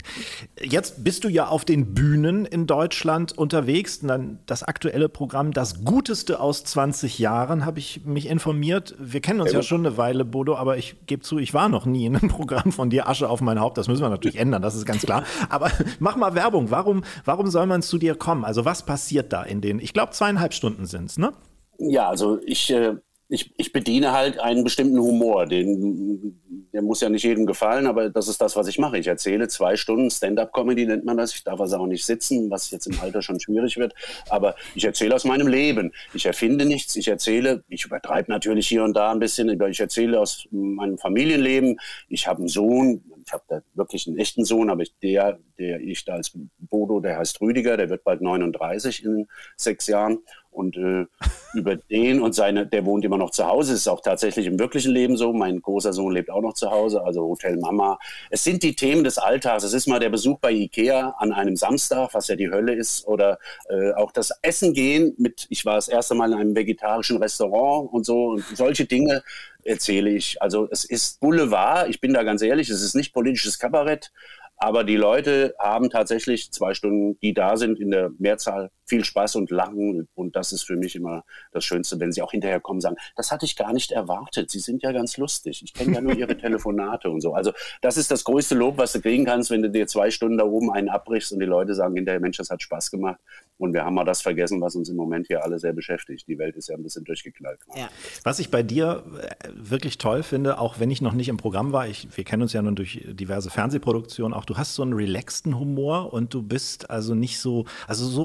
Jetzt 0.62 1.04
bist 1.04 1.26
du 1.26 1.28
ja 1.28 1.48
auf 1.48 1.66
den 1.66 1.94
Bühnen 1.94 2.46
in 2.46 2.68
Deutschland 2.68 3.38
unterwegs. 3.38 4.00
dann 4.00 4.40
das 4.46 4.64
aktuelle 4.64 5.10
Programm 5.10 5.52
Das 5.52 5.84
Guteste 5.84 6.40
aus 6.40 6.64
20 6.64 7.20
Jahren, 7.20 7.66
habe 7.66 7.80
ich 7.80 8.06
mich 8.06 8.28
informiert. 8.28 8.96
Wir 8.98 9.20
kennen 9.20 9.42
uns 9.42 9.52
ja, 9.52 9.60
ja 9.60 9.64
schon 9.64 9.86
eine 9.86 9.98
Weile, 9.98 10.24
Bodo, 10.24 10.56
aber 10.56 10.78
ich 10.78 11.06
gebe 11.06 11.22
zu, 11.22 11.38
ich 11.38 11.54
war 11.54 11.68
noch 11.68 11.86
nie 11.86 12.06
in 12.06 12.16
einem 12.16 12.30
Programm 12.30 12.72
von 12.72 12.90
dir. 12.90 13.10
Asche 13.10 13.30
auf 13.30 13.42
mein 13.42 13.60
Haupt, 13.60 13.78
das 13.78 13.90
müssen 13.90 14.02
wir 14.02 14.10
natürlich 14.10 14.40
ändern, 14.40 14.62
das 14.62 14.76
ist 14.76 14.86
ganz 14.86 15.02
klar. 15.02 15.26
Aber 15.50 15.70
mach 16.00 16.16
mal 16.16 16.34
Werbung. 16.34 16.72
Warum, 16.72 17.04
warum 17.26 17.48
soll 17.48 17.68
man 17.68 17.82
zu 17.82 17.98
dir 17.98 18.16
kommen? 18.16 18.46
Also 18.46 18.64
was 18.64 18.86
passiert 18.86 19.34
da 19.34 19.44
in 19.44 19.60
den, 19.60 19.80
ich 19.80 19.92
glaube, 19.92 20.14
zweieinhalb 20.14 20.54
Stunden 20.54 20.86
sind 20.86 21.10
es, 21.10 21.18
ne? 21.18 21.34
Ja, 21.78 22.08
also 22.08 22.40
ich 22.46 22.70
äh, 22.72 22.96
ich, 23.34 23.52
ich 23.58 23.74
bediene 23.74 24.12
halt 24.12 24.40
einen 24.40 24.64
bestimmten 24.64 25.00
Humor. 25.00 25.48
Den, 25.48 26.40
der 26.72 26.84
muss 26.84 27.02
ja 27.02 27.10
nicht 27.10 27.24
jedem 27.24 27.48
gefallen, 27.48 27.88
aber 27.88 28.12
das 28.12 28.28
ist 28.28 28.40
das, 28.40 28.56
was 28.56 28.68
ich 28.68 28.78
mache. 28.78 29.00
Ich 29.00 29.08
erzähle 29.08 29.48
zwei 29.48 29.76
Stunden 29.76 30.12
Stand-up-Comedy, 30.12 30.86
nennt 30.86 31.04
man 31.04 31.18
das. 31.18 31.34
Ich 31.34 31.44
darf 31.44 31.60
also 31.60 31.78
auch 31.78 31.88
nicht 31.88 32.06
sitzen, 32.06 32.52
was 32.52 32.70
jetzt 32.70 32.86
im 32.86 33.00
Alter 33.00 33.24
schon 33.24 33.40
schwierig 33.40 33.78
wird. 33.78 33.96
Aber 34.30 34.56
ich 34.76 34.86
erzähle 34.86 35.16
aus 35.16 35.26
meinem 35.26 35.48
Leben. 35.48 35.94
Ich 36.14 36.28
erfinde 36.28 36.66
nichts. 36.66 36.96
Ich 36.96 37.08
erzähle, 37.08 37.64
ich 37.70 37.86
übertreibe 37.86 38.32
natürlich 38.32 38.68
hier 38.68 38.84
und 38.84 38.96
da 38.96 39.12
ein 39.12 39.20
bisschen, 39.20 39.50
aber 39.50 39.68
ich 39.68 39.80
erzähle 39.80 40.20
aus 40.20 40.48
meinem 40.52 41.00
Familienleben. 41.00 41.80
Ich 42.10 42.28
habe 42.28 42.38
einen 42.38 42.48
Sohn, 42.50 43.02
ich 43.26 43.34
habe 43.34 43.44
da 43.48 43.62
wirklich 43.74 44.08
einen 44.08 44.18
echten 44.18 44.46
Sohn, 44.46 44.70
aber 44.70 44.82
ich, 44.82 44.98
der, 45.00 45.40
der 45.58 45.80
ich 45.80 46.06
da 46.06 46.14
als 46.14 46.32
Bodo, 46.58 47.00
der 47.00 47.18
heißt 47.18 47.42
Rüdiger, 47.42 47.78
der 47.78 47.90
wird 47.90 48.04
bald 48.04 48.22
39 48.22 49.04
in 49.04 49.28
sechs 49.56 49.88
Jahren. 49.88 50.20
Und 50.54 50.78
äh, 50.78 51.06
über 51.54 51.76
den 51.76 52.22
und 52.22 52.36
seine, 52.36 52.68
der 52.68 52.86
wohnt 52.86 53.04
immer 53.06 53.18
noch 53.18 53.32
zu 53.32 53.46
Hause, 53.46 53.74
ist 53.74 53.88
auch 53.88 54.02
tatsächlich 54.02 54.46
im 54.46 54.60
wirklichen 54.60 54.92
Leben 54.92 55.18
so. 55.18 55.34
Mein 55.34 55.62
großer 55.62 55.94
Sohn 55.94 56.14
lebt 56.14 56.30
auch 56.30 56.42
noch 56.42 56.54
zu 56.54 56.70
Hause, 56.70 57.04
also 57.04 57.22
Hotel 57.22 57.58
Mama. 57.58 57.98
Es 58.30 58.44
sind 58.44 58.62
die 58.62 58.76
Themen 58.76 59.04
des 59.04 59.18
Alltags. 59.18 59.64
Es 59.64 59.74
ist 59.74 59.88
mal 59.88 60.00
der 60.00 60.10
Besuch 60.10 60.40
bei 60.40 60.52
Ikea 60.52 61.16
an 61.18 61.34
einem 61.34 61.56
Samstag, 61.56 62.14
was 62.14 62.28
ja 62.28 62.36
die 62.36 62.52
Hölle 62.52 62.76
ist, 62.76 63.08
oder 63.08 63.40
äh, 63.70 63.94
auch 63.94 64.12
das 64.12 64.32
Essen 64.42 64.74
gehen 64.74 65.16
mit, 65.18 65.48
ich 65.50 65.66
war 65.66 65.76
das 65.76 65.88
erste 65.88 66.14
Mal 66.14 66.32
in 66.32 66.38
einem 66.38 66.56
vegetarischen 66.56 67.18
Restaurant 67.18 67.92
und 67.92 68.06
so 68.06 68.30
und 68.32 68.44
solche 68.54 68.86
Dinge 68.86 69.24
erzähle 69.66 70.10
ich. 70.10 70.42
Also 70.42 70.68
es 70.72 70.86
ist 70.86 71.20
Boulevard, 71.20 71.90
ich 71.90 72.02
bin 72.02 72.14
da 72.14 72.24
ganz 72.24 72.42
ehrlich, 72.42 72.70
es 72.70 72.82
ist 72.82 72.96
nicht 72.96 73.14
politisches 73.14 73.60
Kabarett, 73.60 74.12
aber 74.58 74.84
die 74.84 74.96
Leute 74.96 75.56
haben 75.60 75.90
tatsächlich 75.90 76.52
zwei 76.52 76.74
Stunden, 76.74 77.20
die 77.20 77.34
da 77.34 77.58
sind, 77.58 77.80
in 77.80 77.92
der 77.92 78.12
Mehrzahl 78.18 78.72
viel 78.86 79.04
Spaß 79.06 79.36
und 79.36 79.50
Lachen. 79.52 80.08
Und 80.14 80.36
das 80.36 80.52
ist 80.52 80.64
für 80.64 80.76
mich 80.76 80.96
immer 80.96 81.24
das 81.52 81.66
Schönste, 81.66 82.00
wenn 82.00 82.12
sie 82.12 82.22
auch 82.22 82.32
hinterher 82.32 82.60
kommen 82.60 82.78
und 82.78 82.82
sagen, 82.82 82.98
das 83.16 83.32
hatte 83.32 83.46
ich 83.46 83.56
gar 83.56 83.74
nicht 83.74 83.92
erwartet. 83.92 84.50
Sie 84.52 84.60
sind 84.60 84.84
ja 84.84 84.92
ganz 84.92 85.18
lustig. 85.18 85.62
Ich 85.64 85.74
kenne 85.74 85.96
ja 85.96 86.02
nur 86.02 86.14
Ihre 86.14 86.38
Telefonate 86.44 87.10
und 87.10 87.22
so. 87.22 87.34
Also 87.34 87.52
das 87.82 87.98
ist 87.98 88.12
das 88.12 88.24
größte 88.24 88.56
Lob, 88.56 88.78
was 88.78 88.94
du 88.94 89.02
kriegen 89.02 89.26
kannst, 89.26 89.52
wenn 89.52 89.62
du 89.62 89.70
dir 89.70 89.88
zwei 89.88 90.12
Stunden 90.12 90.38
da 90.38 90.46
oben 90.46 90.72
einen 90.72 90.90
abbrichst 90.90 91.32
und 91.32 91.40
die 91.40 91.46
Leute 91.46 91.76
sagen 91.76 91.96
hinterher, 91.96 92.20
Mensch, 92.20 92.38
das 92.38 92.50
hat 92.50 92.62
Spaß 92.62 92.92
gemacht. 92.92 93.20
Und 93.58 93.74
wir 93.74 93.86
haben 93.86 93.94
mal 93.94 94.04
das 94.04 94.22
vergessen, 94.22 94.60
was 94.62 94.76
uns 94.76 94.90
im 94.90 94.96
Moment 94.96 95.28
hier 95.28 95.44
alle 95.44 95.60
sehr 95.60 95.74
beschäftigt. 95.74 96.28
Die 96.28 96.38
Welt 96.38 96.56
ist 96.56 96.70
ja 96.70 96.76
ein 96.76 96.84
bisschen 96.84 97.04
durchgeknallt. 97.04 97.60
Ja. 97.76 97.90
Was 98.24 98.40
ich 98.40 98.50
bei 98.50 98.64
dir 98.64 99.04
äh, 99.20 99.50
wirklich 99.54 99.98
toll 99.98 100.24
finde, 100.24 100.58
auch 100.58 100.80
wenn 100.80 100.92
ich 100.92 101.02
noch 101.02 101.14
nicht 101.14 101.30
im 101.30 101.38
Programm 101.38 101.72
war, 101.72 101.88
ich, 101.88 102.08
wir 102.16 102.24
kennen 102.24 102.42
uns 102.42 102.54
ja 102.54 102.62
nun 102.62 102.76
durch 102.76 103.06
diverse 103.08 103.50
Fernsehproduktionen 103.50 104.34
auch, 104.34 104.46
du 104.46 104.58
hast 104.58 104.76
so 104.76 104.82
einen 104.82 104.94
relaxten 104.94 105.58
Humor 105.60 106.14
und 106.14 106.34
du 106.34 106.42
bist 106.42 106.90
also 106.90 107.16
nicht 107.16 107.40
so, 107.40 107.66
also 107.88 108.06
so 108.06 108.24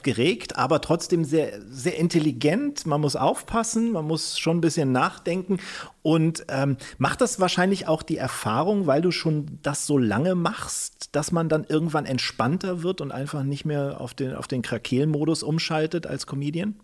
unaufgeregt, 0.00 0.56
aber 0.56 0.80
trotzdem 0.80 1.24
sehr, 1.24 1.60
sehr 1.68 1.98
intelligent. 1.98 2.86
Man 2.86 3.00
muss 3.00 3.16
aufpassen, 3.16 3.92
man 3.92 4.06
muss 4.06 4.38
schon 4.38 4.58
ein 4.58 4.60
bisschen 4.60 4.92
nachdenken 4.92 5.58
und 6.02 6.44
ähm, 6.48 6.76
macht 6.98 7.20
das 7.20 7.40
wahrscheinlich 7.40 7.86
auch 7.86 8.02
die 8.02 8.16
Erfahrung, 8.16 8.86
weil 8.86 9.02
du 9.02 9.10
schon 9.10 9.58
das 9.62 9.86
so 9.86 9.98
lange 9.98 10.34
machst, 10.34 11.10
dass 11.12 11.32
man 11.32 11.48
dann 11.48 11.64
irgendwann 11.64 12.06
entspannter 12.06 12.82
wird 12.82 13.00
und 13.00 13.12
einfach 13.12 13.42
nicht 13.42 13.64
mehr 13.64 14.00
auf 14.00 14.14
den, 14.14 14.34
auf 14.34 14.48
den 14.48 14.62
Krakeel-Modus 14.62 15.42
umschaltet 15.42 16.06
als 16.06 16.26
Comedian? 16.26 16.76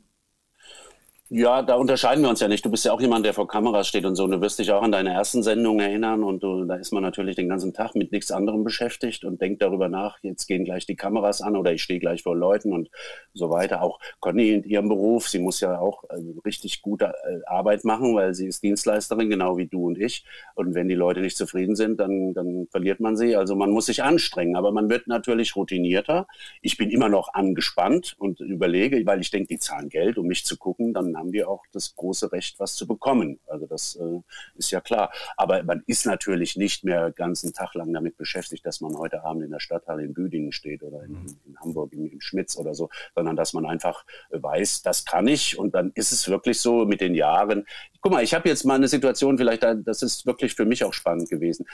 Ja, 1.28 1.60
da 1.60 1.74
unterscheiden 1.74 2.22
wir 2.22 2.30
uns 2.30 2.38
ja 2.38 2.46
nicht. 2.46 2.64
Du 2.64 2.70
bist 2.70 2.84
ja 2.84 2.92
auch 2.92 3.00
jemand, 3.00 3.26
der 3.26 3.34
vor 3.34 3.48
Kameras 3.48 3.88
steht 3.88 4.04
und 4.04 4.14
so. 4.14 4.28
du 4.28 4.40
wirst 4.40 4.60
dich 4.60 4.70
auch 4.70 4.82
an 4.82 4.92
deine 4.92 5.12
ersten 5.12 5.42
Sendungen 5.42 5.84
erinnern 5.84 6.22
und 6.22 6.44
du, 6.44 6.64
da 6.66 6.76
ist 6.76 6.92
man 6.92 7.02
natürlich 7.02 7.34
den 7.34 7.48
ganzen 7.48 7.74
Tag 7.74 7.96
mit 7.96 8.12
nichts 8.12 8.30
anderem 8.30 8.62
beschäftigt 8.62 9.24
und 9.24 9.40
denkt 9.40 9.60
darüber 9.60 9.88
nach, 9.88 10.20
jetzt 10.22 10.46
gehen 10.46 10.64
gleich 10.64 10.86
die 10.86 10.94
Kameras 10.94 11.42
an 11.42 11.56
oder 11.56 11.72
ich 11.72 11.82
stehe 11.82 11.98
gleich 11.98 12.22
vor 12.22 12.36
Leuten 12.36 12.72
und 12.72 12.90
so 13.34 13.50
weiter. 13.50 13.82
Auch 13.82 13.98
Conny 14.20 14.50
in 14.50 14.62
ihrem 14.62 14.88
Beruf, 14.88 15.28
sie 15.28 15.40
muss 15.40 15.58
ja 15.58 15.80
auch 15.80 16.04
äh, 16.10 16.14
richtig 16.44 16.80
gute 16.80 17.06
äh, 17.06 17.40
Arbeit 17.46 17.82
machen, 17.82 18.14
weil 18.14 18.32
sie 18.32 18.46
ist 18.46 18.62
Dienstleisterin, 18.62 19.28
genau 19.28 19.56
wie 19.56 19.66
du 19.66 19.88
und 19.88 19.98
ich. 19.98 20.24
Und 20.54 20.76
wenn 20.76 20.86
die 20.86 20.94
Leute 20.94 21.22
nicht 21.22 21.36
zufrieden 21.36 21.74
sind, 21.74 21.98
dann, 21.98 22.34
dann 22.34 22.68
verliert 22.70 23.00
man 23.00 23.16
sie. 23.16 23.34
Also 23.34 23.56
man 23.56 23.72
muss 23.72 23.86
sich 23.86 24.04
anstrengen, 24.04 24.54
aber 24.54 24.70
man 24.70 24.88
wird 24.88 25.08
natürlich 25.08 25.56
routinierter. 25.56 26.28
Ich 26.62 26.76
bin 26.76 26.88
immer 26.88 27.08
noch 27.08 27.34
angespannt 27.34 28.14
und 28.16 28.38
überlege, 28.38 29.04
weil 29.06 29.20
ich 29.20 29.32
denke, 29.32 29.48
die 29.48 29.58
zahlen 29.58 29.88
Geld, 29.88 30.18
um 30.18 30.28
mich 30.28 30.44
zu 30.44 30.56
gucken, 30.56 30.94
dann 30.94 31.15
haben 31.16 31.32
die 31.32 31.44
auch 31.44 31.64
das 31.72 31.94
große 31.94 32.32
Recht, 32.32 32.58
was 32.58 32.74
zu 32.74 32.86
bekommen. 32.86 33.40
Also 33.46 33.66
das 33.66 33.96
äh, 33.96 34.20
ist 34.56 34.70
ja 34.70 34.80
klar. 34.80 35.12
Aber 35.36 35.62
man 35.62 35.82
ist 35.86 36.06
natürlich 36.06 36.56
nicht 36.56 36.84
mehr 36.84 37.10
ganzen 37.10 37.52
Tag 37.52 37.74
lang 37.74 37.92
damit 37.92 38.16
beschäftigt, 38.16 38.64
dass 38.66 38.80
man 38.80 38.96
heute 38.96 39.24
Abend 39.24 39.44
in 39.44 39.50
der 39.50 39.60
Stadthalle 39.60 40.04
in 40.04 40.14
Büdingen 40.14 40.52
steht 40.52 40.82
oder 40.82 41.02
in, 41.04 41.12
mhm. 41.12 41.38
in 41.46 41.60
Hamburg 41.60 41.92
im, 41.92 42.06
im 42.06 42.20
Schmitz 42.20 42.56
oder 42.56 42.74
so, 42.74 42.88
sondern 43.14 43.36
dass 43.36 43.52
man 43.52 43.66
einfach 43.66 44.04
weiß, 44.30 44.82
das 44.82 45.04
kann 45.04 45.26
ich 45.26 45.58
und 45.58 45.74
dann 45.74 45.92
ist 45.94 46.12
es 46.12 46.28
wirklich 46.28 46.60
so 46.60 46.84
mit 46.84 47.00
den 47.00 47.14
Jahren. 47.14 47.66
Guck 48.00 48.12
mal, 48.12 48.22
ich 48.22 48.34
habe 48.34 48.48
jetzt 48.48 48.64
mal 48.64 48.74
eine 48.74 48.88
Situation, 48.88 49.38
vielleicht, 49.38 49.62
das 49.62 50.02
ist 50.02 50.26
wirklich 50.26 50.54
für 50.54 50.64
mich 50.64 50.84
auch 50.84 50.92
spannend 50.92 51.28
gewesen 51.28 51.66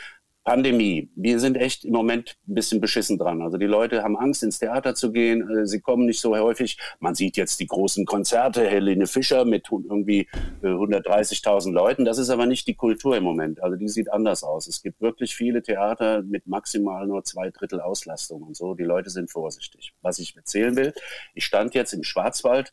Pandemie. 0.44 1.09
Wir 1.14 1.38
sind 1.38 1.57
echt 1.57 1.85
im 1.85 1.92
Moment 1.92 2.37
ein 2.48 2.55
bisschen 2.55 2.81
beschissen 2.81 3.16
dran. 3.16 3.42
Also 3.42 3.59
die 3.59 3.66
Leute 3.66 4.02
haben 4.02 4.16
Angst, 4.16 4.42
ins 4.42 4.59
Theater 4.59 4.94
zu 4.94 5.12
gehen. 5.12 5.48
Äh, 5.48 5.66
sie 5.66 5.81
kommen 5.81 6.05
nicht 6.07 6.20
so 6.20 6.37
häufig. 6.37 6.78
Man 6.98 7.14
sieht 7.14 7.37
jetzt 7.37 7.61
die 7.61 7.66
großen 7.66 8.07
Konzerte, 8.07 8.66
Helene 8.66 9.07
Fischer 9.07 9.44
mit 9.44 9.68
irgendwie 9.70 10.28
130.000 10.62 11.68
äh, 11.68 11.72
Leuten. 11.72 12.05
Das 12.05 12.18
ist 12.18 12.31
aber 12.31 12.46
nicht 12.46 12.66
die 12.66 12.74
Kultur 12.74 13.16
im 13.16 13.22
Moment. 13.22 13.62
Also 13.62 13.76
die 13.76 13.88
sieht 13.88 14.12
anders 14.12 14.42
aus. 14.42 14.66
Es 14.66 14.83
gibt 14.83 15.00
wirklich 15.00 15.37
viele 15.37 15.62
Theater 15.62 16.22
mit 16.22 16.46
maximal 16.46 17.07
nur 17.07 17.22
zwei 17.22 17.50
Drittel 17.50 17.81
Auslastung 17.81 18.42
und 18.42 18.57
so. 18.57 18.74
Die 18.74 18.85
Leute 18.85 19.11
sind 19.11 19.31
vorsichtig. 19.31 19.94
Was 20.02 20.18
ich 20.18 20.37
erzählen 20.37 20.74
will, 20.76 20.92
ich 21.35 21.44
stand 21.44 21.74
jetzt 21.74 21.92
im 21.92 22.02
Schwarzwald 22.02 22.72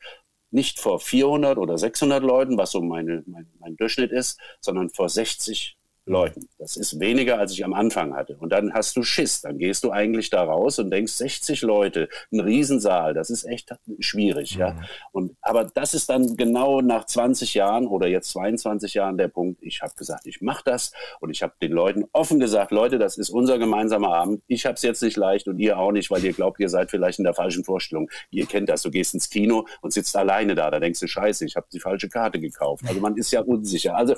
nicht 0.51 0.79
vor 0.79 0.99
400 0.99 1.59
oder 1.59 1.77
600 1.77 2.23
Leuten, 2.23 2.57
was 2.57 2.71
so 2.71 2.81
meine, 2.81 3.23
mein, 3.27 3.47
mein 3.59 3.77
Durchschnitt 3.77 4.11
ist, 4.11 4.39
sondern 4.59 4.89
vor 4.89 5.07
60 5.07 5.77
Leuten. 6.09 6.49
Das 6.57 6.75
ist 6.75 6.99
weniger, 6.99 7.39
als 7.39 7.53
ich 7.53 7.63
am 7.63 7.73
Anfang 7.73 8.15
hatte. 8.15 8.35
Und 8.37 8.51
dann 8.51 8.73
hast 8.73 8.97
du 8.97 9.03
Schiss. 9.03 9.41
Dann 9.41 9.57
gehst 9.57 9.83
du 9.83 9.91
eigentlich 9.91 10.29
da 10.29 10.43
raus 10.43 10.79
und 10.79 10.91
denkst, 10.91 11.13
60 11.13 11.61
Leute, 11.61 12.09
ein 12.31 12.39
Riesensaal, 12.39 13.13
das 13.13 13.29
ist 13.29 13.45
echt 13.45 13.73
schwierig. 13.99 14.55
Mhm. 14.55 14.61
Ja. 14.61 14.75
Und, 15.11 15.35
aber 15.41 15.65
das 15.65 15.93
ist 15.93 16.09
dann 16.09 16.35
genau 16.35 16.81
nach 16.81 17.05
20 17.05 17.53
Jahren 17.53 17.87
oder 17.87 18.07
jetzt 18.07 18.31
22 18.31 18.95
Jahren 18.95 19.17
der 19.17 19.27
Punkt, 19.27 19.61
ich 19.61 19.81
habe 19.81 19.93
gesagt, 19.95 20.25
ich 20.25 20.41
mache 20.41 20.63
das. 20.65 20.91
Und 21.19 21.29
ich 21.29 21.43
habe 21.43 21.53
den 21.61 21.71
Leuten 21.71 22.05
offen 22.11 22.39
gesagt, 22.39 22.71
Leute, 22.71 22.97
das 22.97 23.17
ist 23.17 23.29
unser 23.29 23.59
gemeinsamer 23.59 24.13
Abend. 24.13 24.41
Ich 24.47 24.65
habe 24.65 24.75
es 24.75 24.81
jetzt 24.81 25.03
nicht 25.03 25.17
leicht 25.17 25.47
und 25.47 25.59
ihr 25.59 25.77
auch 25.77 25.91
nicht, 25.91 26.09
weil 26.09 26.23
ihr 26.25 26.33
glaubt, 26.33 26.59
ihr 26.59 26.69
seid 26.69 26.89
vielleicht 26.89 27.19
in 27.19 27.25
der 27.25 27.33
falschen 27.35 27.63
Vorstellung. 27.63 28.09
Ihr 28.31 28.47
kennt 28.47 28.69
das. 28.69 28.81
Du 28.81 28.89
gehst 28.89 29.13
ins 29.13 29.29
Kino 29.29 29.65
und 29.81 29.93
sitzt 29.93 30.15
alleine 30.15 30.55
da. 30.55 30.71
Da 30.71 30.79
denkst 30.79 30.99
du, 30.99 31.07
scheiße, 31.07 31.45
ich 31.45 31.55
habe 31.55 31.67
die 31.71 31.79
falsche 31.79 32.09
Karte 32.09 32.39
gekauft. 32.39 32.83
Also 32.87 32.99
man 32.99 33.15
ist 33.15 33.31
ja 33.31 33.41
unsicher. 33.41 33.95
Also 33.95 34.15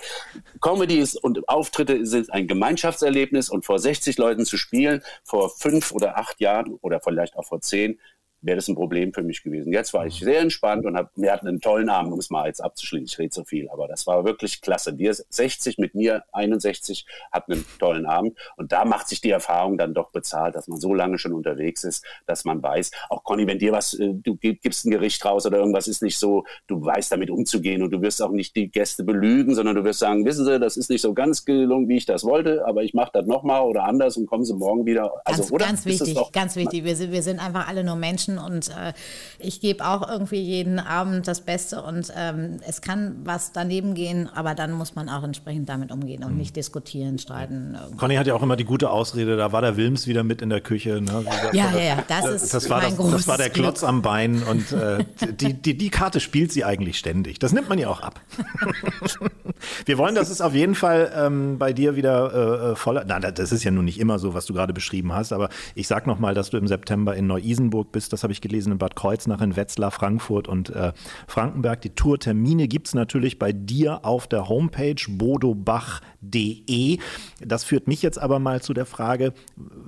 Comedy 0.62 0.99
ist 0.99 1.21
und 1.21 1.47
Auftritt 1.49 1.80
Auftritte 1.81 2.05
sind 2.05 2.31
ein 2.31 2.47
Gemeinschaftserlebnis 2.47 3.49
und 3.49 3.65
vor 3.65 3.79
60 3.79 4.17
Leuten 4.17 4.45
zu 4.45 4.57
spielen, 4.57 5.01
vor 5.23 5.49
fünf 5.49 5.91
oder 5.91 6.17
acht 6.17 6.39
Jahren 6.39 6.73
oder 6.81 6.99
vielleicht 6.99 7.35
auch 7.35 7.45
vor 7.45 7.61
zehn, 7.61 7.99
wäre 8.41 8.56
das 8.56 8.67
ein 8.67 8.75
Problem 8.75 9.13
für 9.13 9.23
mich 9.23 9.43
gewesen. 9.43 9.71
Jetzt 9.71 9.93
war 9.93 10.06
ich 10.06 10.19
sehr 10.19 10.39
entspannt 10.39 10.86
und 10.86 10.97
hab, 10.97 11.12
wir 11.15 11.32
hatten 11.32 11.47
einen 11.47 11.62
tollen 11.62 11.89
Abend, 11.89 12.12
um 12.12 12.19
es 12.19 12.30
mal 12.30 12.47
jetzt 12.47 12.63
abzuschließen. 12.63 13.06
Ich 13.06 13.19
rede 13.19 13.34
so 13.34 13.43
viel, 13.43 13.69
aber 13.69 13.88
das 13.88 14.08
war 14.08 14.25
wirklich 14.25 14.62
klasse. 14.62 14.97
Wir 14.97 15.13
60 15.13 15.77
mit 15.77 15.93
mir, 15.95 16.23
61, 16.32 17.06
hatten 17.32 17.54
einen 17.54 17.65
tollen 17.80 18.06
Abend. 18.06 18.38
Und 18.58 18.71
da 18.71 18.86
macht 18.86 19.08
sich 19.08 19.21
die 19.21 19.30
Erfahrung 19.30 19.77
dann 19.77 19.93
doch 19.93 20.12
bezahlt, 20.12 20.56
dass 20.56 20.67
man 20.67 20.80
so 20.80 20.93
lange 20.93 21.19
schon 21.19 21.34
unterwegs 21.34 21.84
ist, 21.84 22.04
dass 22.25 22.43
man 22.45 22.62
weiß, 22.63 22.91
auch 23.10 23.23
Conny, 23.23 23.45
wenn 23.45 23.60
dir 23.60 23.71
was, 23.71 23.93
äh, 23.93 24.10
du 24.13 24.36
gibst 24.36 24.86
ein 24.86 24.91
Gericht 24.91 25.23
raus 25.23 25.45
oder 25.45 25.58
irgendwas 25.58 25.88
ist 25.88 26.01
nicht 26.01 26.17
so, 26.17 26.45
du 26.67 26.84
weißt 26.84 27.12
damit 27.12 27.30
umzugehen 27.30 27.84
und 27.84 27.91
du 27.91 28.01
wirst 28.01 28.21
auch 28.21 28.32
nicht 28.32 28.56
die 28.56 28.69
Gäste 28.69 29.04
belügen, 29.04 29.54
sondern 29.54 29.75
du 29.75 29.84
wirst 29.84 29.99
sagen, 29.99 30.25
wissen 30.25 30.45
Sie, 30.45 30.60
das 30.60 30.77
ist 30.77 30.89
nicht 30.89 31.01
so 31.01 31.13
ganz 31.13 31.45
gelungen, 31.45 31.88
wie 31.88 31.97
ich 31.97 32.06
das 32.06 32.23
wollte, 32.23 32.65
aber 32.65 32.84
ich 32.84 32.93
mache 32.93 33.12
das 33.13 33.25
nochmal 33.25 33.62
oder 33.62 33.84
anders 33.84 34.17
und 34.17 34.25
kommen 34.25 34.45
Sie 34.45 34.56
morgen 34.56 34.86
wieder. 34.86 35.13
Also, 35.25 35.41
ganz, 35.41 35.51
oder? 35.51 35.65
ganz 35.65 35.86
wichtig, 35.86 36.17
ganz 36.32 36.56
wichtig. 36.56 36.84
Wir 36.84 36.95
sind, 36.95 37.12
wir 37.12 37.23
sind 37.23 37.39
einfach 37.39 37.67
alle 37.67 37.84
nur 37.84 37.95
Menschen 37.95 38.30
Menschen 38.31 38.37
und 38.37 38.69
äh, 38.69 38.93
ich 39.39 39.61
gebe 39.61 39.85
auch 39.85 40.07
irgendwie 40.07 40.41
jeden 40.41 40.79
Abend 40.79 41.27
das 41.27 41.41
Beste 41.41 41.81
und 41.81 42.11
ähm, 42.15 42.57
es 42.67 42.81
kann 42.81 43.17
was 43.23 43.51
daneben 43.51 43.93
gehen, 43.93 44.29
aber 44.33 44.55
dann 44.55 44.71
muss 44.71 44.95
man 44.95 45.09
auch 45.09 45.23
entsprechend 45.23 45.69
damit 45.69 45.91
umgehen 45.91 46.23
und 46.23 46.33
mhm. 46.33 46.37
nicht 46.37 46.55
diskutieren, 46.55 47.17
streiten. 47.19 47.77
Irgendwie. 47.79 47.97
Conny 47.97 48.15
hat 48.15 48.27
ja 48.27 48.33
auch 48.33 48.43
immer 48.43 48.55
die 48.55 48.65
gute 48.65 48.89
Ausrede, 48.89 49.37
da 49.37 49.51
war 49.51 49.61
der 49.61 49.77
Wilms 49.77 50.07
wieder 50.07 50.23
mit 50.23 50.41
in 50.41 50.49
der 50.49 50.61
Küche. 50.61 51.01
Ne? 51.01 51.25
Ja, 51.53 51.71
ja, 51.71 51.79
ja, 51.79 52.03
das 52.07 52.43
ist 52.43 52.53
das 52.53 52.69
war, 52.69 52.81
das, 52.81 52.95
das 52.95 53.27
war 53.27 53.37
der 53.37 53.49
Klotz 53.49 53.79
Glück. 53.79 53.89
am 53.89 54.01
Bein 54.01 54.43
und 54.43 54.71
äh, 54.71 55.05
die, 55.39 55.53
die, 55.53 55.77
die 55.77 55.89
Karte 55.89 56.19
spielt 56.19 56.51
sie 56.51 56.63
eigentlich 56.63 56.97
ständig. 56.97 57.39
Das 57.39 57.53
nimmt 57.53 57.69
man 57.69 57.79
ja 57.79 57.87
auch 57.87 58.01
ab. 58.01 58.19
Wir 59.85 59.97
wollen, 59.97 60.15
dass 60.15 60.29
es 60.29 60.41
auf 60.41 60.53
jeden 60.53 60.75
Fall 60.75 61.11
ähm, 61.15 61.57
bei 61.57 61.73
dir 61.73 61.95
wieder 61.95 62.33
äh, 62.33 62.71
äh 62.71 62.75
voller. 62.75 63.03
Na, 63.07 63.19
das 63.19 63.51
ist 63.51 63.63
ja 63.63 63.71
nun 63.71 63.85
nicht 63.85 63.99
immer 63.99 64.19
so, 64.19 64.33
was 64.33 64.45
du 64.45 64.53
gerade 64.53 64.73
beschrieben 64.73 65.13
hast, 65.13 65.33
aber 65.33 65.49
ich 65.75 65.87
sag 65.87 66.07
noch 66.07 66.19
mal, 66.19 66.33
dass 66.33 66.49
du 66.49 66.57
im 66.57 66.67
September 66.67 67.15
in 67.15 67.27
Neu-Isenburg 67.27 67.91
bist. 67.91 68.13
Das 68.13 68.20
habe 68.23 68.34
ich 68.34 68.41
gelesen 68.41 68.73
in 68.73 68.77
Bad 68.77 68.95
Kreuznach, 68.95 69.41
in 69.41 69.55
Wetzlar, 69.55 69.91
Frankfurt 69.91 70.47
und 70.47 70.69
äh, 70.69 70.93
Frankenberg. 71.27 71.81
Die 71.81 71.91
Tourtermine 71.91 72.67
gibt 72.67 72.88
es 72.88 72.93
natürlich 72.93 73.39
bei 73.39 73.51
dir 73.51 74.05
auf 74.05 74.27
der 74.27 74.49
Homepage 74.49 74.95
bodobach.de. 75.07 76.99
Das 77.39 77.63
führt 77.63 77.88
mich 77.88 78.01
jetzt 78.01 78.19
aber 78.19 78.39
mal 78.39 78.62
zu 78.62 78.73
der 78.73 78.86
Frage, 78.86 79.34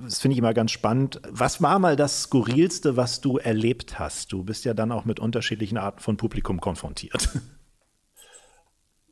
das 0.02 0.20
finde 0.20 0.34
ich 0.34 0.38
immer 0.38 0.54
ganz 0.54 0.70
spannend, 0.70 1.20
was 1.30 1.62
war 1.62 1.78
mal 1.78 1.96
das 1.96 2.22
Skurrilste, 2.22 2.96
was 2.96 3.20
du 3.20 3.38
erlebt 3.38 3.98
hast? 3.98 4.32
Du 4.32 4.44
bist 4.44 4.64
ja 4.64 4.74
dann 4.74 4.92
auch 4.92 5.04
mit 5.04 5.20
unterschiedlichen 5.20 5.78
Arten 5.78 6.00
von 6.00 6.16
Publikum 6.16 6.60
konfrontiert. 6.60 7.28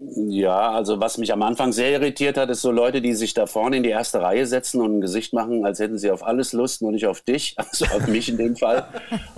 Ja, 0.04 0.72
also 0.72 1.00
was 1.00 1.18
mich 1.18 1.32
am 1.32 1.42
Anfang 1.42 1.72
sehr 1.72 1.92
irritiert 1.92 2.36
hat, 2.36 2.50
ist 2.50 2.62
so 2.62 2.70
Leute, 2.70 3.00
die 3.00 3.14
sich 3.14 3.34
da 3.34 3.46
vorne 3.46 3.76
in 3.76 3.82
die 3.82 3.90
erste 3.90 4.20
Reihe 4.20 4.46
setzen 4.46 4.80
und 4.80 4.98
ein 4.98 5.00
Gesicht 5.00 5.32
machen, 5.32 5.64
als 5.64 5.78
hätten 5.78 5.98
sie 5.98 6.10
auf 6.10 6.26
alles 6.26 6.52
Lust, 6.52 6.82
nur 6.82 6.92
nicht 6.92 7.06
auf 7.06 7.20
dich, 7.20 7.54
also 7.58 7.84
auf 7.86 8.08
mich 8.08 8.28
in 8.28 8.36
dem 8.36 8.56
Fall. 8.56 8.86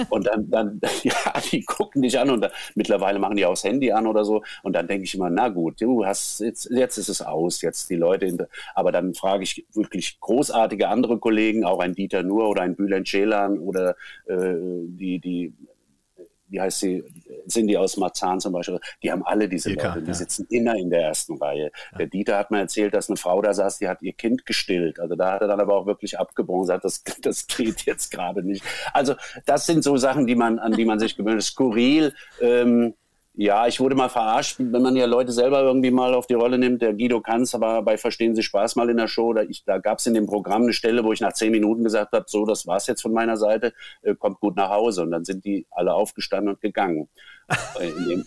Und 0.09 0.27
dann, 0.27 0.51
dann, 0.51 0.81
ja, 1.03 1.15
die 1.51 1.65
gucken 1.65 2.03
dich 2.03 2.19
an 2.19 2.31
und 2.31 2.41
da, 2.41 2.51
mittlerweile 2.75 3.19
machen 3.19 3.37
die 3.37 3.45
auch 3.45 3.53
das 3.53 3.65
Handy 3.65 3.93
an 3.93 4.07
oder 4.07 4.25
so. 4.25 4.43
Und 4.63 4.75
dann 4.75 4.87
denke 4.89 5.05
ich 5.05 5.15
immer, 5.15 5.29
na 5.29 5.49
gut, 5.49 5.81
du 5.81 6.07
hast 6.07 6.41
jetzt, 6.41 6.71
jetzt 6.71 6.99
ist 6.99 7.09
es 7.09 7.21
aus, 7.21 7.61
jetzt 7.61 7.91
die 7.91 7.97
Leute. 7.97 8.27
In, 8.27 8.39
aber 8.75 8.91
dann 8.93 9.15
frage 9.15 9.43
ich 9.43 9.67
wirklich 9.75 10.19
großartige 10.21 10.89
andere 10.89 11.19
Kollegen, 11.19 11.65
auch 11.65 11.81
ein 11.81 11.95
Dieter 11.95 12.23
Nuhr 12.23 12.49
oder 12.49 12.63
ein 12.63 12.77
Bülent 12.77 13.07
Ceylan 13.07 13.59
oder 13.59 13.97
äh, 14.27 14.55
die, 14.87 15.19
die 15.19 15.53
wie 16.55 16.61
heißt 16.61 16.81
sie, 16.81 17.05
Cindy 17.49 17.77
aus 17.77 17.97
Marzahn 17.97 18.39
zum 18.39 18.53
Beispiel, 18.53 18.79
die 19.03 19.11
haben 19.11 19.25
alle 19.25 19.49
diese 19.49 19.71
Leute, 19.71 19.83
kann, 19.83 20.05
die 20.05 20.09
ja. 20.09 20.15
sitzen 20.15 20.47
immer 20.51 20.77
in 20.77 20.89
der 20.89 21.03
ersten 21.03 21.37
Reihe. 21.37 21.73
Ja. 21.93 21.99
Der 21.99 22.07
Dieter 22.07 22.39
hat 22.39 22.53
mir 22.53 22.61
erzählt, 22.61 22.95
dass 22.95 23.11
eine 23.11 23.17
Frau 23.17 23.43
da 23.43 23.53
saß, 23.53 23.79
die 23.79 23.89
hat 23.89 24.03
ihr 24.03 24.13
Kind 24.13 24.47
gestillt. 24.47 25.01
Also 25.01 25.17
da 25.17 25.33
hat 25.33 25.43
er 25.43 25.49
dann 25.49 25.61
aber 25.61 25.75
auch 25.75 25.87
wirklich 25.87 26.19
abgebrochen 26.19 26.61
und 26.61 26.67
gesagt, 26.67 26.85
das, 26.85 27.03
das 27.23 27.47
geht 27.49 27.83
jetzt 27.83 28.11
gerade 28.11 28.45
nicht. 28.45 28.65
Also 28.93 29.15
das 29.47 29.67
sind 29.67 29.83
so 29.83 29.97
Sachen, 29.97 30.27
die 30.27 30.37
man, 30.37 30.59
an 30.61 30.73
die 30.73 30.85
man 30.85 31.01
sich 31.01 31.17
gewöhnt. 31.17 31.43
Skurril, 31.43 32.15
ähm, 32.41 32.95
ja, 33.37 33.67
ich 33.67 33.81
wurde 33.81 33.97
mal 33.97 34.09
verarscht, 34.09 34.57
wenn 34.61 34.81
man 34.83 34.95
ja 34.95 35.07
Leute 35.07 35.33
selber 35.33 35.61
irgendwie 35.63 35.91
mal 35.91 36.15
auf 36.15 36.29
die 36.29 36.35
Rolle 36.35 36.57
nimmt. 36.57 36.83
Der 36.83 36.95
Guido 36.95 37.21
Kanz 37.21 37.53
war 37.55 37.83
bei 37.83 37.99
Verstehen 37.99 38.37
Sie 38.37 38.45
Spaß 38.45 38.77
mal 38.77 38.89
in 38.91 38.97
der 38.97 39.09
Show. 39.09 39.33
Da, 39.33 39.43
da 39.67 39.79
gab 39.79 39.99
es 39.99 40.07
in 40.07 40.15
dem 40.15 40.27
Programm 40.27 40.63
eine 40.63 40.73
Stelle, 40.73 41.03
wo 41.03 41.13
ich 41.13 41.21
nach 41.21 41.33
zehn 41.33 41.51
Minuten 41.51 41.83
gesagt 41.83 42.13
habe, 42.13 42.27
so, 42.29 42.47
das 42.47 42.67
war's 42.69 42.87
jetzt 42.87 43.03
von 43.03 43.13
meiner 43.13 43.37
Seite, 43.37 43.73
äh, 44.03 44.15
kommt 44.15 44.39
gut 44.39 44.55
nach 44.55 44.71
Hause. 44.71 45.03
Und 45.03 45.11
dann 45.11 45.25
sind 45.25 45.45
die 45.45 45.67
alle 45.73 45.95
aufgestanden 45.95 46.55
und 46.55 46.61
gegangen. 46.61 47.09
Äh, 47.79 47.91
in, 47.91 48.09
den, 48.09 48.27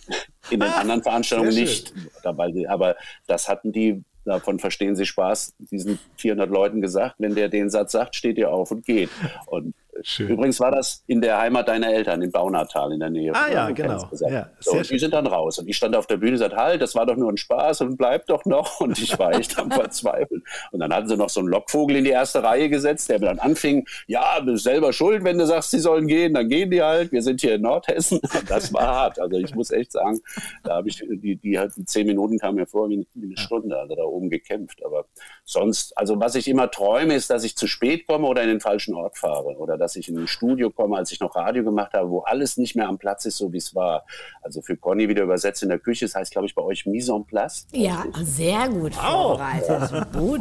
in 0.50 0.60
den 0.60 0.70
anderen 0.70 1.02
Veranstaltungen 1.02 1.52
nicht. 1.52 1.92
Dabei, 2.22 2.52
aber 2.68 2.94
das 3.26 3.48
hatten 3.48 3.72
die 3.72 4.04
davon 4.24 4.60
verstehen 4.60 4.94
Sie 4.94 5.06
Spaß, 5.06 5.54
diesen 5.58 5.98
400 6.16 6.48
Leuten 6.50 6.80
gesagt, 6.80 7.16
wenn 7.18 7.34
der 7.34 7.48
den 7.48 7.70
Satz 7.70 7.92
sagt, 7.92 8.14
steht 8.14 8.38
ihr 8.38 8.52
auf 8.52 8.70
und 8.70 8.84
geht. 8.84 9.10
Und 9.46 9.74
Schön. 10.02 10.28
Übrigens 10.28 10.60
war 10.60 10.70
das 10.70 11.02
in 11.06 11.20
der 11.20 11.38
Heimat 11.38 11.68
deiner 11.68 11.88
Eltern, 11.88 12.22
in 12.22 12.30
Baunatal 12.30 12.92
in 12.92 13.00
der 13.00 13.10
Nähe. 13.10 13.32
Ah 13.34 13.50
ja, 13.50 13.70
genau. 13.70 14.08
Ja, 14.28 14.50
so, 14.60 14.72
und 14.72 14.90
die 14.90 14.98
sind 14.98 15.14
dann 15.14 15.26
raus. 15.26 15.58
Und 15.58 15.68
ich 15.68 15.76
stand 15.76 15.96
auf 15.96 16.06
der 16.06 16.16
Bühne 16.16 16.32
und 16.32 16.38
sagte, 16.38 16.56
halt, 16.56 16.82
das 16.82 16.94
war 16.94 17.06
doch 17.06 17.16
nur 17.16 17.30
ein 17.30 17.36
Spaß 17.36 17.80
und 17.82 17.96
bleib 17.96 18.26
doch 18.26 18.44
noch. 18.44 18.80
Und 18.80 18.98
ich 18.98 19.18
war 19.18 19.32
echt 19.34 19.58
am 19.58 19.70
Verzweifeln. 19.70 20.42
Und 20.72 20.80
dann 20.80 20.92
hatten 20.92 21.08
sie 21.08 21.16
noch 21.16 21.28
so 21.28 21.40
einen 21.40 21.48
Lockvogel 21.48 21.96
in 21.96 22.04
die 22.04 22.10
erste 22.10 22.42
Reihe 22.42 22.68
gesetzt, 22.68 23.08
der 23.08 23.18
dann 23.18 23.38
anfing, 23.38 23.86
ja, 24.06 24.40
du 24.40 24.52
bist 24.52 24.64
selber 24.64 24.92
schuld, 24.92 25.24
wenn 25.24 25.38
du 25.38 25.46
sagst, 25.46 25.70
sie 25.70 25.78
sollen 25.78 26.06
gehen, 26.06 26.34
dann 26.34 26.48
gehen 26.48 26.70
die 26.70 26.82
halt. 26.82 27.12
Wir 27.12 27.22
sind 27.22 27.40
hier 27.40 27.54
in 27.54 27.62
Nordhessen. 27.62 28.18
Und 28.18 28.44
das 28.50 28.72
war 28.72 28.86
hart. 28.86 29.20
Also 29.20 29.36
ich 29.38 29.54
muss 29.54 29.70
echt 29.70 29.92
sagen, 29.92 30.20
da 30.64 30.76
habe 30.76 30.88
ich, 30.88 30.96
die, 30.98 31.36
die 31.36 31.58
halt, 31.58 31.72
zehn 31.86 32.06
Minuten 32.06 32.38
kamen 32.38 32.56
mir 32.56 32.66
vor 32.66 32.88
wie, 32.88 33.06
wie 33.14 33.26
eine 33.26 33.36
Stunde, 33.36 33.78
also 33.78 33.94
da 33.94 34.02
oben 34.02 34.30
gekämpft. 34.30 34.84
Aber 34.84 35.06
sonst, 35.44 35.96
also 35.96 36.18
was 36.20 36.34
ich 36.34 36.48
immer 36.48 36.70
träume, 36.70 37.14
ist, 37.14 37.30
dass 37.30 37.44
ich 37.44 37.56
zu 37.56 37.66
spät 37.66 38.06
komme 38.06 38.26
oder 38.26 38.42
in 38.42 38.48
den 38.48 38.60
falschen 38.60 38.94
Ort 38.94 39.18
fahre 39.18 39.56
oder 39.56 39.76
dass 39.76 39.87
ich 39.96 40.08
in 40.08 40.18
ein 40.18 40.26
Studio 40.26 40.70
komme, 40.70 40.96
als 40.96 41.12
ich 41.12 41.20
noch 41.20 41.34
Radio 41.36 41.64
gemacht 41.64 41.92
habe, 41.92 42.10
wo 42.10 42.20
alles 42.20 42.56
nicht 42.56 42.76
mehr 42.76 42.88
am 42.88 42.98
Platz 42.98 43.24
ist, 43.26 43.38
so 43.38 43.52
wie 43.52 43.58
es 43.58 43.74
war. 43.74 44.04
Also 44.42 44.62
für 44.62 44.76
Conny 44.76 45.08
wieder 45.08 45.22
übersetzt 45.22 45.62
in 45.62 45.68
der 45.68 45.78
Küche, 45.78 46.06
das 46.06 46.14
heißt, 46.14 46.32
glaube 46.32 46.46
ich, 46.46 46.54
bei 46.54 46.62
euch 46.62 46.86
Mise 46.86 47.12
en 47.12 47.24
place. 47.24 47.66
Ja, 47.72 48.04
sehr 48.22 48.68
gut 48.68 48.94
vorbereitet. 48.94 50.12
Gut. 50.12 50.40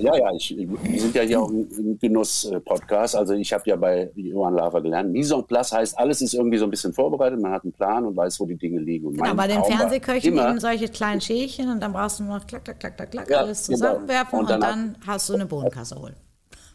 Ja, 0.00 0.16
ja, 0.16 0.32
ich, 0.32 0.56
wir 0.56 1.00
sind 1.00 1.14
ja 1.14 1.22
hier 1.22 1.40
auch 1.40 1.50
ein 1.50 1.98
Genuss-Podcast. 2.00 3.16
Also 3.16 3.34
ich 3.34 3.52
habe 3.52 3.64
ja 3.66 3.76
bei 3.76 4.10
Johann 4.14 4.54
Lava 4.54 4.80
gelernt. 4.80 5.12
Mise 5.12 5.34
en 5.34 5.44
place 5.44 5.72
heißt, 5.72 5.98
alles 5.98 6.20
ist 6.22 6.34
irgendwie 6.34 6.58
so 6.58 6.64
ein 6.64 6.70
bisschen 6.70 6.92
vorbereitet, 6.92 7.40
man 7.40 7.52
hat 7.52 7.64
einen 7.64 7.72
Plan 7.72 8.04
und 8.04 8.16
weiß, 8.16 8.40
wo 8.40 8.46
die 8.46 8.56
Dinge 8.56 8.80
liegen. 8.80 9.06
Und 9.06 9.16
genau, 9.16 9.34
bei 9.34 9.46
den 9.46 9.62
Fernsehköchen 9.64 10.36
eben 10.36 10.60
solche 10.60 10.88
kleinen 10.88 11.20
Schälchen 11.20 11.70
und 11.70 11.80
dann 11.80 11.92
brauchst 11.92 12.20
du 12.20 12.24
nur 12.24 12.38
noch 12.38 12.46
klack, 12.46 12.64
klack, 12.64 12.80
klack, 12.80 12.96
klack, 12.96 13.10
klack, 13.10 13.30
ja, 13.30 13.38
alles 13.38 13.66
genau. 13.66 13.78
zusammenwerfen 13.78 14.38
und 14.38 14.50
dann, 14.50 14.56
und 14.56 14.62
dann 14.62 14.96
hast 15.06 15.28
du 15.28 15.34
eine 15.34 15.46
Bohnenkasserole. 15.46 16.14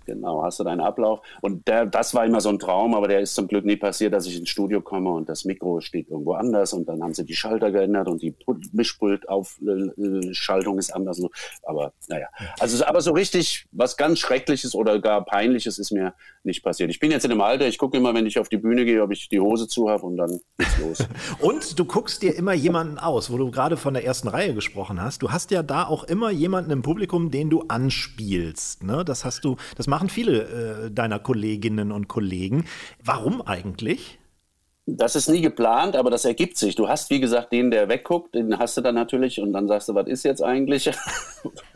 Genau, 0.05 0.43
hast 0.43 0.59
du 0.59 0.63
deinen 0.63 0.81
Ablauf. 0.81 1.21
Und 1.41 1.67
der, 1.67 1.85
das 1.85 2.13
war 2.13 2.25
immer 2.25 2.41
so 2.41 2.49
ein 2.49 2.59
Traum, 2.59 2.93
aber 2.93 3.07
der 3.07 3.21
ist 3.21 3.35
zum 3.35 3.47
Glück 3.47 3.65
nie 3.65 3.77
passiert, 3.77 4.13
dass 4.13 4.25
ich 4.25 4.37
ins 4.37 4.49
Studio 4.49 4.81
komme 4.81 5.11
und 5.11 5.29
das 5.29 5.45
Mikro 5.45 5.81
steht 5.81 6.09
irgendwo 6.09 6.33
anders 6.33 6.73
und 6.73 6.87
dann 6.87 7.01
haben 7.01 7.13
sie 7.13 7.25
die 7.25 7.35
Schalter 7.35 7.71
geändert 7.71 8.07
und 8.07 8.21
die 8.21 8.35
Mischpultaufschaltung 8.71 10.77
ist 10.77 10.93
anders. 10.93 11.21
Aber 11.63 11.93
naja, 12.07 12.27
also 12.59 12.83
aber 12.85 13.01
so 13.01 13.11
richtig 13.11 13.67
was 13.71 13.97
ganz 13.97 14.19
Schreckliches 14.19 14.75
oder 14.75 14.99
gar 14.99 15.23
Peinliches 15.23 15.79
ist 15.79 15.91
mir 15.91 16.13
nicht 16.43 16.63
passiert. 16.63 16.89
Ich 16.89 16.99
bin 16.99 17.11
jetzt 17.11 17.23
in 17.23 17.29
dem 17.29 17.41
Alter, 17.41 17.67
ich 17.67 17.77
gucke 17.77 17.97
immer, 17.97 18.13
wenn 18.13 18.25
ich 18.25 18.39
auf 18.39 18.49
die 18.49 18.57
Bühne 18.57 18.85
gehe, 18.85 19.01
ob 19.01 19.11
ich 19.11 19.29
die 19.29 19.39
Hose 19.39 19.67
zu 19.67 19.89
habe 19.89 20.05
und 20.05 20.17
dann 20.17 20.39
geht's 20.57 20.79
los. 20.79 21.07
und 21.39 21.79
du 21.79 21.85
guckst 21.85 22.21
dir 22.21 22.35
immer 22.35 22.53
jemanden 22.53 22.97
aus, 22.97 23.31
wo 23.31 23.37
du 23.37 23.51
gerade 23.51 23.77
von 23.77 23.93
der 23.93 24.03
ersten 24.03 24.27
Reihe 24.27 24.53
gesprochen 24.53 25.01
hast. 25.01 25.21
Du 25.21 25.31
hast 25.31 25.51
ja 25.51 25.63
da 25.63 25.85
auch 25.85 26.03
immer 26.03 26.31
jemanden 26.31 26.71
im 26.71 26.81
Publikum, 26.81 27.31
den 27.31 27.49
du 27.49 27.63
anspielst. 27.67 28.83
Ne? 28.83 29.05
Das 29.05 29.23
hast 29.23 29.45
du, 29.45 29.55
das 29.77 29.87
machen 29.93 30.09
viele 30.09 30.85
äh, 30.87 30.91
deiner 30.91 31.19
Kolleginnen 31.19 31.91
und 31.91 32.07
Kollegen. 32.07 32.65
Warum 33.03 33.43
eigentlich? 33.43 34.17
Das 34.87 35.15
ist 35.15 35.29
nie 35.29 35.41
geplant, 35.41 35.95
aber 35.95 36.09
das 36.09 36.25
ergibt 36.25 36.57
sich. 36.57 36.73
Du 36.73 36.89
hast, 36.89 37.11
wie 37.11 37.19
gesagt, 37.19 37.51
den, 37.51 37.69
der 37.69 37.89
wegguckt, 37.89 38.33
den 38.33 38.57
hast 38.57 38.75
du 38.75 38.81
dann 38.81 38.95
natürlich 38.95 39.39
und 39.39 39.53
dann 39.53 39.67
sagst 39.67 39.89
du, 39.89 39.93
was 39.93 40.07
ist 40.07 40.23
jetzt 40.23 40.41
eigentlich? 40.41 40.89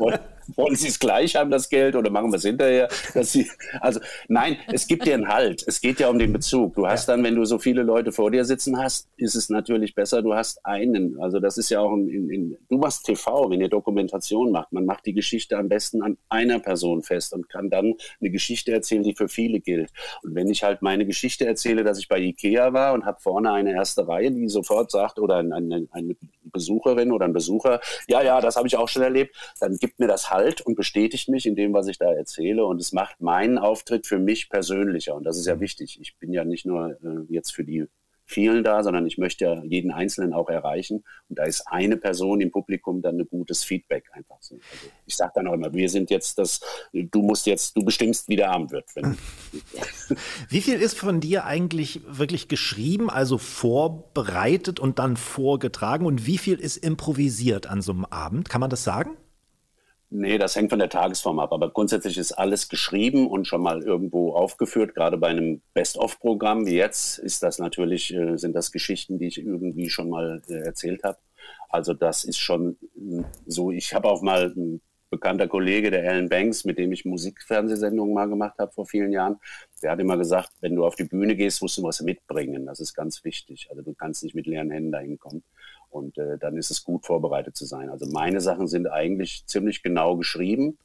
wollen 0.56 0.76
Sie 0.76 0.88
es 0.88 1.00
gleich 1.00 1.36
haben, 1.36 1.52
das 1.52 1.70
Geld, 1.70 1.96
oder 1.96 2.10
machen 2.10 2.32
wir 2.32 2.38
es 2.38 2.44
hinterher? 2.44 2.88
Dass 3.14 3.32
Sie, 3.32 3.50
also 3.82 4.00
nein, 4.28 4.58
es 4.72 4.88
gibt 4.88 5.06
dir 5.06 5.14
einen 5.14 5.28
Halt. 5.28 5.64
Es 5.68 5.82
geht 5.82 6.00
ja 6.00 6.10
um 6.10 6.20
den 6.20 6.34
Bezug. 6.34 6.76
Du 6.76 6.88
hast 6.88 7.08
dann, 7.10 7.24
wenn 7.24 7.36
du 7.36 7.46
so 7.46 7.60
viele 7.60 7.84
Leute 7.84 8.12
vor 8.12 8.32
dir 8.32 8.46
sitzen 8.46 8.78
hast, 8.78 9.10
ist 9.18 9.36
es 9.36 9.50
natürlich 9.50 9.96
besser, 9.96 10.22
du 10.22 10.34
hast 10.34 10.66
einen. 10.66 11.20
Also 11.20 11.40
das 11.40 11.58
ist 11.58 11.70
ja 11.70 11.80
auch, 11.80 11.94
in, 11.94 12.30
in, 12.30 12.58
du 12.70 12.78
machst 12.78 13.06
TV, 13.06 13.50
wenn 13.50 13.62
ihr 13.62 13.70
Dokumentation 13.70 14.52
macht. 14.52 14.72
Man 14.72 14.86
macht 14.86 15.06
die 15.06 15.14
Geschichte 15.14 15.58
am 15.58 15.70
besten 15.70 16.02
an 16.02 16.18
einer 16.30 16.60
Person 16.60 17.04
fest 17.04 17.34
und 17.34 17.50
kann 17.50 17.70
dann 17.70 17.96
eine 18.20 18.30
Geschichte 18.30 18.72
erzählen, 18.72 19.04
die 19.04 19.16
für 19.16 19.28
viele 19.28 19.60
gilt. 19.60 19.92
Und 20.24 20.36
wenn 20.36 20.50
ich 20.50 20.64
halt 20.64 20.82
meine 20.82 21.06
Geschichte 21.06 21.46
erzähle, 21.46 21.84
dass 21.84 22.00
ich 22.00 22.08
bei 22.08 22.20
Ikea 22.20 22.74
war 22.74 22.94
und 22.94 23.06
habe 23.06 23.20
vorne 23.20 23.52
eine 23.52 23.74
erste 23.74 24.08
Reihe, 24.08 24.32
die 24.32 24.48
sofort 24.50 24.92
sagt, 24.92 25.20
oder 25.20 25.38
eine, 25.38 25.88
eine 25.92 26.16
Besucherin 26.52 27.12
oder 27.12 27.26
ein 27.26 27.34
Besucher, 27.34 27.80
ja, 28.08 28.22
ja, 28.22 28.42
das 28.42 28.56
habe 28.56 28.68
ich 28.68 28.78
auch 28.78 28.88
schon 28.88 29.04
erlebt, 29.04 29.36
dann 29.60 29.78
gibt 29.78 30.00
mir 30.00 30.08
das 30.08 30.32
Halt 30.32 30.62
und 30.62 30.76
bestätigt 30.76 31.30
mich 31.30 31.46
in 31.46 31.56
dem, 31.56 31.74
was 31.74 31.88
ich 31.88 31.98
da 31.98 32.12
erzähle. 32.12 32.66
Und 32.66 32.82
es 32.82 32.92
macht 32.92 33.22
meinen 33.22 33.58
Auftritt 33.58 34.08
für 34.08 34.20
mich 34.20 34.50
persönlicher. 34.50 35.16
Und 35.16 35.24
das 35.24 35.38
ist 35.38 35.46
ja 35.46 35.56
mhm. 35.56 35.62
wichtig. 35.62 36.00
Ich 36.02 36.18
bin 36.18 36.34
ja 36.34 36.44
nicht 36.46 36.66
nur 36.66 36.92
äh, 36.92 37.26
jetzt 37.30 37.52
für 37.52 37.64
die 37.64 37.86
vielen 38.28 38.64
da, 38.64 38.84
sondern 38.84 39.08
ich 39.08 39.18
möchte 39.18 39.46
ja 39.46 39.64
jeden 39.64 39.92
Einzelnen 39.92 40.34
auch 40.34 40.50
erreichen. 40.50 41.04
Und 41.30 41.40
da 41.40 41.46
ist 41.46 41.64
eine 41.68 41.98
Person 41.98 42.42
im 42.42 42.52
Publikum 42.52 43.02
dann 43.02 43.18
ein 43.18 43.28
gutes 43.28 43.64
Feedback 43.64 44.04
einfach 44.12 44.38
so. 44.42 44.56
Also 44.56 44.88
ich 45.06 45.16
sage 45.16 45.32
dann 45.36 45.48
auch 45.48 45.54
immer, 45.54 45.74
wir 45.74 45.90
sind 45.90 46.10
jetzt 46.10 46.38
das, 46.38 46.60
du 46.92 47.22
musst 47.22 47.48
jetzt, 47.48 47.76
du 47.78 47.84
bestimmst, 47.84 48.28
wie 48.28 48.36
der 48.36 48.52
Abend 48.52 48.72
wird. 48.72 48.86
wie 50.50 50.62
viel 50.62 50.80
ist 50.82 50.98
von 50.98 51.22
dir 51.22 51.46
eigentlich 51.46 52.02
wirklich 52.06 52.50
geschrieben, 52.50 53.10
also 53.10 53.38
vorbereitet 53.38 54.80
und 54.80 55.00
dann 55.00 55.16
vorgetragen? 55.16 56.06
Und 56.06 56.26
wie 56.26 56.38
viel 56.38 56.60
ist 56.60 56.78
improvisiert 56.78 57.68
an 57.68 57.82
so 57.82 57.94
einem 57.94 58.06
Abend? 58.06 58.50
Kann 58.50 58.62
man 58.62 58.70
das 58.70 58.84
sagen? 58.84 59.16
Nee, 60.10 60.38
das 60.38 60.56
hängt 60.56 60.70
von 60.70 60.80
der 60.80 60.90
Tagesform 60.90 61.40
ab. 61.40 61.52
Aber 61.52 61.70
grundsätzlich 61.72 62.18
ist 62.18 62.32
alles 62.32 62.70
geschrieben 62.70 63.28
und 63.28 63.46
schon 63.46 63.62
mal 63.62 63.84
irgendwo 63.84 64.34
aufgeführt. 64.34 64.96
Gerade 64.96 65.18
bei 65.18 65.28
einem 65.28 65.62
Best-of-Programm 65.74 66.66
wie 66.66 66.76
jetzt 66.76 67.20
ist 67.20 67.44
das 67.44 67.60
natürlich, 67.60 68.14
äh, 68.14 68.38
sind 68.38 68.56
das 68.56 68.72
Geschichten, 68.72 69.20
die 69.20 69.28
ich 69.28 69.38
irgendwie 69.38 69.90
schon 69.90 70.10
mal 70.10 70.42
äh, 70.48 70.60
erzählt 70.60 71.04
habe. 71.04 71.18
Also 71.70 71.94
das 71.94 72.24
ist 72.24 72.38
schon 72.38 72.78
äh, 72.96 73.24
so. 73.46 73.72
Ich 73.72 73.94
habe 73.94 74.08
auch 74.08 74.22
mal 74.22 74.54
ein 74.56 74.82
bekannter 75.10 75.48
Kollege, 75.48 75.92
der 75.92 76.10
Alan 76.10 76.30
Banks, 76.30 76.66
mit 76.66 76.78
dem 76.78 76.92
ich 76.92 77.06
Musikfernsehsendungen 77.06 78.14
mal 78.14 78.28
gemacht 78.30 78.56
habe 78.60 78.72
vor 78.72 78.86
vielen 78.86 79.12
Jahren, 79.12 79.38
der 79.82 79.92
hat 79.92 80.00
immer 80.00 80.18
gesagt, 80.18 80.52
wenn 80.62 80.76
du 80.76 80.86
auf 80.86 80.96
die 80.96 81.06
Bühne 81.06 81.36
gehst, 81.36 81.62
musst 81.62 81.78
du 81.78 81.84
was 81.84 82.02
mitbringen. 82.02 82.66
Das 82.66 82.80
ist 82.80 82.94
ganz 82.94 83.24
wichtig. 83.24 83.68
Also 83.70 83.82
du 83.82 83.94
kannst 83.94 84.24
nicht 84.24 84.36
mit 84.36 84.48
leeren 84.48 84.72
Händen 84.72 84.92
dahin 84.92 85.18
kommen. 85.18 85.44
Und 85.90 86.18
äh, 86.18 86.38
dann 86.38 86.58
ist 86.58 86.72
es 86.72 86.84
gut 86.84 87.06
vorbereitet 87.06 87.56
zu 87.56 87.66
sein. 87.66 87.90
Also 87.90 88.06
meine 88.08 88.42
Sachen 88.42 88.68
sind 88.68 88.88
eigentlich 88.88 89.46
ziemlich 89.46 89.84
genau 89.84 90.18
geschrieben. 90.18 90.78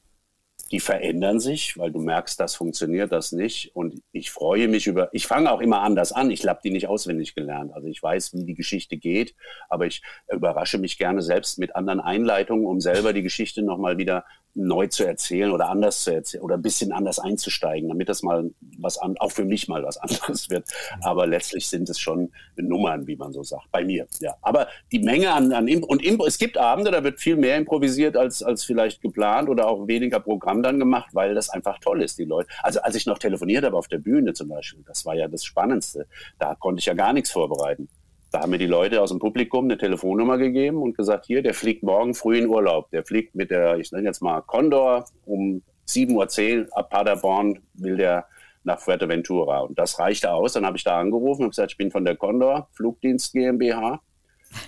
Die 0.71 0.79
verändern 0.79 1.39
sich, 1.39 1.77
weil 1.77 1.91
du 1.91 1.99
merkst, 1.99 2.39
das 2.39 2.55
funktioniert, 2.55 3.11
das 3.11 3.31
nicht. 3.31 3.75
Und 3.75 4.01
ich 4.11 4.31
freue 4.31 4.67
mich 4.67 4.87
über, 4.87 5.09
ich 5.11 5.27
fange 5.27 5.51
auch 5.51 5.61
immer 5.61 5.81
anders 5.81 6.11
an. 6.13 6.31
Ich 6.31 6.47
habe 6.47 6.61
die 6.63 6.71
nicht 6.71 6.87
auswendig 6.87 7.35
gelernt. 7.35 7.73
Also 7.73 7.87
ich 7.87 8.01
weiß, 8.01 8.33
wie 8.33 8.45
die 8.45 8.55
Geschichte 8.55 8.97
geht, 8.97 9.35
aber 9.69 9.85
ich 9.85 10.01
überrasche 10.31 10.77
mich 10.79 10.97
gerne 10.97 11.21
selbst 11.21 11.59
mit 11.59 11.75
anderen 11.75 11.99
Einleitungen, 11.99 12.65
um 12.65 12.79
selber 12.79 13.13
die 13.13 13.21
Geschichte 13.21 13.61
nochmal 13.61 13.97
wieder 13.97 14.25
neu 14.55 14.87
zu 14.87 15.03
erzählen 15.03 15.51
oder 15.51 15.69
anders 15.69 16.03
zu 16.03 16.13
erzählen 16.13 16.43
oder 16.43 16.55
ein 16.55 16.61
bisschen 16.61 16.91
anders 16.91 17.19
einzusteigen, 17.19 17.89
damit 17.89 18.09
das 18.09 18.21
mal 18.23 18.51
was 18.77 18.97
an, 18.97 19.15
auch 19.19 19.31
für 19.31 19.45
mich 19.45 19.67
mal 19.67 19.83
was 19.83 19.97
anderes 19.97 20.49
wird. 20.49 20.65
Aber 21.01 21.27
letztlich 21.27 21.67
sind 21.67 21.89
es 21.89 21.99
schon 21.99 22.31
Nummern, 22.55 23.07
wie 23.07 23.15
man 23.15 23.33
so 23.33 23.43
sagt, 23.43 23.71
bei 23.71 23.83
mir. 23.83 24.07
Ja, 24.19 24.35
aber 24.41 24.67
die 24.91 24.99
Menge 24.99 25.31
an, 25.31 25.51
an 25.53 25.67
Imp 25.67 25.85
und 25.85 26.03
Imp 26.03 26.21
es 26.21 26.37
gibt 26.37 26.57
Abende, 26.57 26.91
da 26.91 27.03
wird 27.03 27.19
viel 27.19 27.35
mehr 27.35 27.57
improvisiert 27.57 28.15
als 28.15 28.43
als 28.43 28.63
vielleicht 28.63 29.01
geplant 29.01 29.49
oder 29.49 29.67
auch 29.67 29.87
weniger 29.87 30.19
Programm 30.19 30.61
dann 30.61 30.79
gemacht, 30.79 31.09
weil 31.13 31.35
das 31.35 31.49
einfach 31.49 31.79
toll 31.79 32.01
ist, 32.01 32.17
die 32.19 32.25
Leute. 32.25 32.49
Also 32.61 32.81
als 32.81 32.95
ich 32.95 33.05
noch 33.05 33.17
telefoniert 33.17 33.65
habe 33.65 33.77
auf 33.77 33.87
der 33.87 33.99
Bühne 33.99 34.33
zum 34.33 34.49
Beispiel, 34.49 34.83
das 34.85 35.05
war 35.05 35.15
ja 35.15 35.27
das 35.27 35.43
Spannendste. 35.43 36.07
Da 36.39 36.55
konnte 36.55 36.79
ich 36.79 36.85
ja 36.85 36.93
gar 36.93 37.13
nichts 37.13 37.31
vorbereiten. 37.31 37.89
Da 38.33 38.41
haben 38.41 38.49
mir 38.49 38.57
die 38.57 38.65
Leute 38.65 38.99
aus 38.99 39.11
dem 39.11 39.19
Publikum 39.19 39.65
eine 39.65 39.77
Telefonnummer 39.77 40.39
gegeben 40.39 40.81
und 40.81 40.97
gesagt, 40.97 41.27
hier, 41.27 41.43
der 41.43 41.53
fliegt 41.53 41.83
morgen 41.83 42.15
früh 42.15 42.39
in 42.39 42.47
Urlaub. 42.47 42.89
Der 42.89 43.05
fliegt 43.05 43.35
mit 43.35 43.51
der, 43.51 43.77
ich 43.77 43.91
nenne 43.91 44.07
jetzt 44.07 44.23
mal 44.23 44.41
Condor, 44.41 45.05
um 45.25 45.61
7.10 45.87 46.65
Uhr 46.65 46.67
ab 46.75 46.89
Paderborn 46.89 47.59
will 47.75 47.95
der 47.95 48.25
nach 48.63 48.79
Fuerteventura. 48.79 49.59
Und 49.59 49.77
das 49.77 49.99
reichte 49.99 50.31
aus. 50.31 50.53
Dann 50.53 50.65
habe 50.65 50.77
ich 50.77 50.83
da 50.83 50.99
angerufen 50.99 51.43
und 51.43 51.49
gesagt, 51.51 51.73
ich 51.73 51.77
bin 51.77 51.91
von 51.91 52.05
der 52.05 52.15
Condor 52.15 52.69
Flugdienst 52.73 53.33
GmbH. 53.33 54.01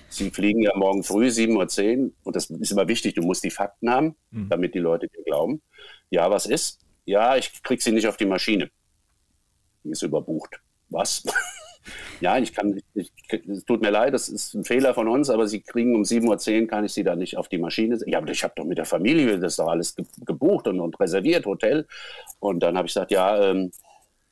Sie 0.09 0.29
fliegen 0.29 0.61
ja 0.61 0.71
morgen 0.75 1.01
früh 1.01 1.29
7.10 1.29 2.03
Uhr. 2.03 2.11
Und 2.23 2.35
das 2.35 2.51
ist 2.51 2.71
immer 2.71 2.87
wichtig, 2.87 3.15
du 3.15 3.23
musst 3.23 3.43
die 3.43 3.49
Fakten 3.49 3.89
haben, 3.89 4.15
mhm. 4.29 4.47
damit 4.47 4.75
die 4.75 4.79
Leute 4.79 5.07
dir 5.07 5.23
glauben. 5.23 5.63
Ja, 6.11 6.29
was 6.29 6.45
ist? 6.45 6.81
Ja, 7.05 7.35
ich 7.35 7.63
kriege 7.63 7.81
sie 7.81 7.93
nicht 7.93 8.07
auf 8.07 8.17
die 8.17 8.27
Maschine. 8.27 8.69
Die 9.83 9.89
ist 9.89 10.03
überbucht. 10.03 10.61
Was? 10.89 11.23
Ja, 12.19 12.37
ich 12.37 12.53
kann, 12.53 12.79
ich, 12.93 13.11
es 13.47 13.65
tut 13.65 13.81
mir 13.81 13.91
leid, 13.91 14.13
das 14.13 14.29
ist 14.29 14.53
ein 14.53 14.63
Fehler 14.63 14.93
von 14.93 15.07
uns, 15.07 15.29
aber 15.29 15.47
Sie 15.47 15.61
kriegen 15.61 15.95
um 15.95 16.03
7.10 16.03 16.61
Uhr, 16.61 16.67
kann 16.67 16.85
ich 16.85 16.93
Sie 16.93 17.03
da 17.03 17.15
nicht 17.15 17.37
auf 17.37 17.49
die 17.49 17.57
Maschine 17.57 17.97
Ja, 18.05 18.19
aber 18.19 18.29
ich 18.29 18.43
habe 18.43 18.53
doch 18.55 18.65
mit 18.65 18.77
der 18.77 18.85
Familie 18.85 19.39
das 19.39 19.57
doch 19.57 19.67
alles 19.67 19.95
gebucht 20.25 20.67
und, 20.67 20.79
und 20.79 20.99
reserviert, 20.99 21.45
Hotel. 21.45 21.87
Und 22.39 22.61
dann 22.61 22.77
habe 22.77 22.87
ich 22.87 22.93
gesagt, 22.93 23.11
ja, 23.11 23.51
ähm, 23.51 23.71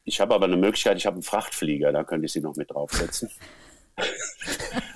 ich 0.04 0.20
habe 0.20 0.34
aber 0.34 0.46
eine 0.46 0.58
Möglichkeit, 0.58 0.98
ich 0.98 1.06
habe 1.06 1.16
einen 1.16 1.24
Frachtflieger, 1.24 1.92
da 1.92 2.04
könnte 2.04 2.26
ich 2.26 2.34
Sie 2.34 2.42
noch 2.42 2.56
mit 2.56 2.72
draufsetzen. 2.72 3.30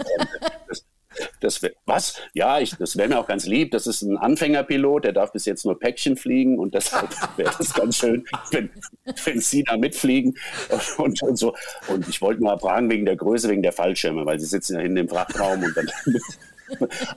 das, 1.39 1.61
wär, 1.61 1.71
was? 1.85 2.21
Ja, 2.33 2.59
ich, 2.59 2.75
das 2.77 2.97
wäre 2.97 3.09
mir 3.09 3.19
auch 3.19 3.27
ganz 3.27 3.45
lieb. 3.45 3.71
Das 3.71 3.87
ist 3.87 4.01
ein 4.01 4.17
Anfängerpilot, 4.17 5.05
der 5.05 5.13
darf 5.13 5.31
bis 5.31 5.45
jetzt 5.45 5.65
nur 5.65 5.79
Päckchen 5.79 6.17
fliegen 6.17 6.57
und 6.59 6.73
deshalb 6.73 7.09
wäre 7.37 7.53
das 7.57 7.73
ganz 7.73 7.97
schön, 7.97 8.25
wenn, 8.51 8.69
wenn 9.25 9.39
Sie 9.39 9.63
da 9.63 9.77
mitfliegen 9.77 10.37
und, 10.97 11.21
und 11.21 11.37
so. 11.37 11.55
Und 11.87 12.07
ich 12.07 12.21
wollte 12.21 12.43
nur 12.43 12.57
fragen 12.59 12.89
wegen 12.89 13.05
der 13.05 13.15
Größe, 13.15 13.49
wegen 13.49 13.63
der 13.63 13.73
Fallschirme, 13.73 14.25
weil 14.25 14.39
Sie 14.39 14.45
sitzen 14.45 14.75
ja 14.75 14.81
hinten 14.81 14.97
im 14.97 15.09
Frachtraum 15.09 15.63
und 15.63 15.75
dann. 15.75 15.87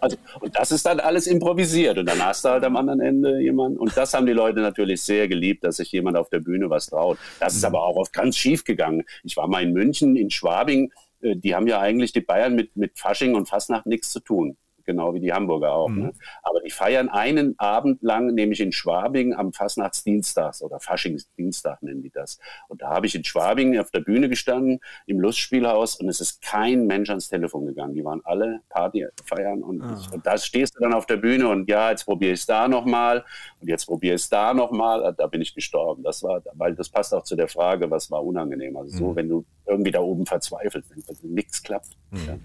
Also, 0.01 0.17
und 0.41 0.57
das 0.57 0.71
ist 0.71 0.87
dann 0.87 1.01
alles 1.01 1.27
improvisiert. 1.27 1.99
Und 1.99 2.09
dann 2.09 2.25
hast 2.25 2.45
du 2.45 2.51
halt 2.51 2.63
am 2.63 2.77
anderen 2.77 3.01
Ende 3.01 3.41
jemanden. 3.41 3.79
Und 3.79 3.97
das 3.97 4.15
haben 4.15 4.27
die 4.27 4.33
Leute 4.33 4.61
natürlich 4.61 5.03
sehr 5.03 5.27
geliebt, 5.27 5.65
dass 5.65 5.79
sich 5.79 5.91
jemand 5.91 6.17
auf 6.17 6.29
der 6.31 6.39
Bühne 6.39 6.71
was 6.71 6.87
traut. 6.87 7.19
Das 7.41 7.57
ist 7.57 7.65
aber 7.65 7.83
auch 7.83 7.97
oft 7.97 8.13
ganz 8.13 8.37
schief 8.37 8.63
gegangen. 8.63 9.03
Ich 9.25 9.37
war 9.37 9.49
mal 9.49 9.65
in 9.65 9.73
München, 9.73 10.15
in 10.15 10.31
Schwabing 10.31 10.93
die 11.23 11.55
haben 11.55 11.67
ja 11.67 11.81
eigentlich 11.81 12.13
die 12.13 12.21
Bayern 12.21 12.55
mit, 12.55 12.77
mit 12.77 12.99
Fasching 12.99 13.35
und 13.35 13.49
Fastnacht 13.49 13.87
nichts 13.87 14.11
zu 14.11 14.21
tun 14.21 14.57
genau 14.91 15.15
wie 15.15 15.21
die 15.21 15.33
Hamburger 15.33 15.73
auch. 15.73 15.89
Mhm. 15.89 16.03
Ne? 16.03 16.13
Aber 16.43 16.61
die 16.61 16.71
feiern 16.71 17.09
einen 17.09 17.59
Abend 17.59 18.03
lang, 18.03 18.35
nämlich 18.35 18.61
in 18.61 18.73
Schwabing 18.73 19.35
am 19.35 19.53
Fastnachtsdienstag 19.53 20.61
oder 20.61 20.81
Faschingsdienstag 20.81 21.83
nennen 21.83 22.03
die 22.03 22.11
das. 22.11 22.39
Und 22.69 22.83
da 22.83 22.91
habe 22.91 23.07
ich 23.07 23.15
in 23.15 23.25
Schwabing 23.25 23.79
auf 23.79 23.91
der 23.91 24.01
Bühne 24.01 24.29
gestanden, 24.29 24.81
im 25.07 25.21
Lustspielhaus 25.21 25.97
und 25.97 26.09
es 26.09 26.21
ist 26.21 26.43
kein 26.43 26.87
Mensch 26.87 27.09
ans 27.11 27.29
Telefon 27.29 27.67
gegangen. 27.67 27.95
Die 27.95 28.05
waren 28.05 28.21
alle 28.25 28.61
Party 28.69 29.07
feiern 29.25 29.63
und, 29.63 29.83
ah. 29.83 30.01
und 30.13 30.27
da 30.27 30.37
stehst 30.39 30.77
du 30.77 30.81
dann 30.81 30.93
auf 30.93 31.07
der 31.07 31.19
Bühne 31.19 31.49
und 31.49 31.69
ja, 31.69 31.91
jetzt 31.91 32.05
probiere 32.05 32.33
ich 32.33 32.41
es 32.41 32.47
da 32.47 32.69
nochmal 32.69 33.25
und 33.61 33.69
jetzt 33.69 33.87
probiere 33.87 34.17
ich 34.17 34.23
es 34.23 34.29
da 34.29 34.53
nochmal. 34.55 35.15
Da 35.17 35.27
bin 35.27 35.41
ich 35.41 35.55
gestorben. 35.55 36.03
Das 36.03 36.23
war, 36.23 36.43
weil 36.55 36.75
das 36.75 36.89
passt 36.89 37.15
auch 37.15 37.23
zu 37.23 37.37
der 37.37 37.49
Frage, 37.49 37.91
was 37.91 38.11
war 38.11 38.25
unangenehm. 38.25 38.77
Also 38.77 38.97
so, 38.97 39.11
mhm. 39.11 39.17
wenn 39.17 39.29
du 39.29 39.45
irgendwie 39.67 39.91
da 39.91 40.01
oben 40.01 40.27
verzweifelst, 40.27 40.91
denkst, 40.91 41.23
nichts 41.23 41.63
klappt. 41.63 41.91
Mhm. 42.11 42.19
Ja. 42.27 42.39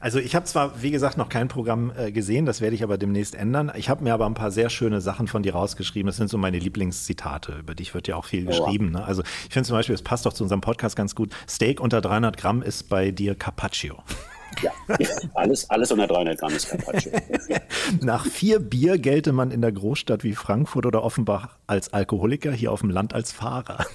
Also 0.00 0.18
ich 0.18 0.34
habe 0.34 0.44
zwar, 0.46 0.82
wie 0.82 0.90
gesagt, 0.90 1.16
noch 1.16 1.28
kein 1.28 1.48
Programm 1.48 1.92
äh, 1.96 2.12
gesehen, 2.12 2.46
das 2.46 2.60
werde 2.60 2.74
ich 2.74 2.82
aber 2.82 2.98
demnächst 2.98 3.34
ändern. 3.34 3.72
Ich 3.76 3.88
habe 3.88 4.02
mir 4.02 4.14
aber 4.14 4.26
ein 4.26 4.34
paar 4.34 4.50
sehr 4.50 4.70
schöne 4.70 5.00
Sachen 5.00 5.28
von 5.28 5.42
dir 5.42 5.54
rausgeschrieben. 5.54 6.06
Das 6.06 6.16
sind 6.16 6.28
so 6.28 6.38
meine 6.38 6.58
Lieblingszitate, 6.58 7.58
über 7.58 7.74
dich 7.74 7.94
wird 7.94 8.08
ja 8.08 8.16
auch 8.16 8.24
viel 8.24 8.44
geschrieben. 8.44 8.90
Ne? 8.92 9.04
Also 9.04 9.22
ich 9.22 9.52
finde 9.52 9.66
zum 9.66 9.76
Beispiel, 9.76 9.94
es 9.94 10.02
passt 10.02 10.26
doch 10.26 10.32
zu 10.32 10.42
unserem 10.42 10.60
Podcast 10.60 10.96
ganz 10.96 11.14
gut. 11.14 11.32
Steak 11.48 11.80
unter 11.80 12.00
300 12.00 12.36
Gramm 12.36 12.62
ist 12.62 12.88
bei 12.88 13.10
dir 13.10 13.34
Carpaccio. 13.34 14.02
Ja, 14.60 14.70
alles, 15.34 15.68
alles 15.70 15.90
unter 15.92 16.06
300 16.06 16.38
Gramm 16.38 16.54
ist 16.54 16.68
Carpaccio. 16.68 17.12
Nach 18.00 18.26
vier 18.26 18.58
Bier 18.58 18.98
gelte 18.98 19.32
man 19.32 19.50
in 19.50 19.60
der 19.60 19.72
Großstadt 19.72 20.24
wie 20.24 20.34
Frankfurt 20.34 20.86
oder 20.86 21.02
Offenbach 21.02 21.56
als 21.66 21.92
Alkoholiker, 21.92 22.52
hier 22.52 22.72
auf 22.72 22.80
dem 22.80 22.90
Land 22.90 23.14
als 23.14 23.32
Fahrer. 23.32 23.86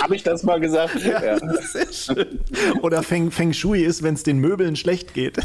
Habe 0.00 0.16
ich 0.16 0.22
das 0.22 0.42
mal 0.42 0.60
gesagt? 0.60 1.00
Ja, 1.04 1.22
ja. 1.22 1.38
Sehr 1.62 1.92
schön. 1.92 2.40
Oder 2.82 3.02
Feng, 3.02 3.30
Feng 3.30 3.52
Shui 3.52 3.82
ist, 3.82 4.02
wenn 4.02 4.14
es 4.14 4.22
den 4.22 4.38
Möbeln 4.38 4.76
schlecht 4.76 5.14
geht. 5.14 5.38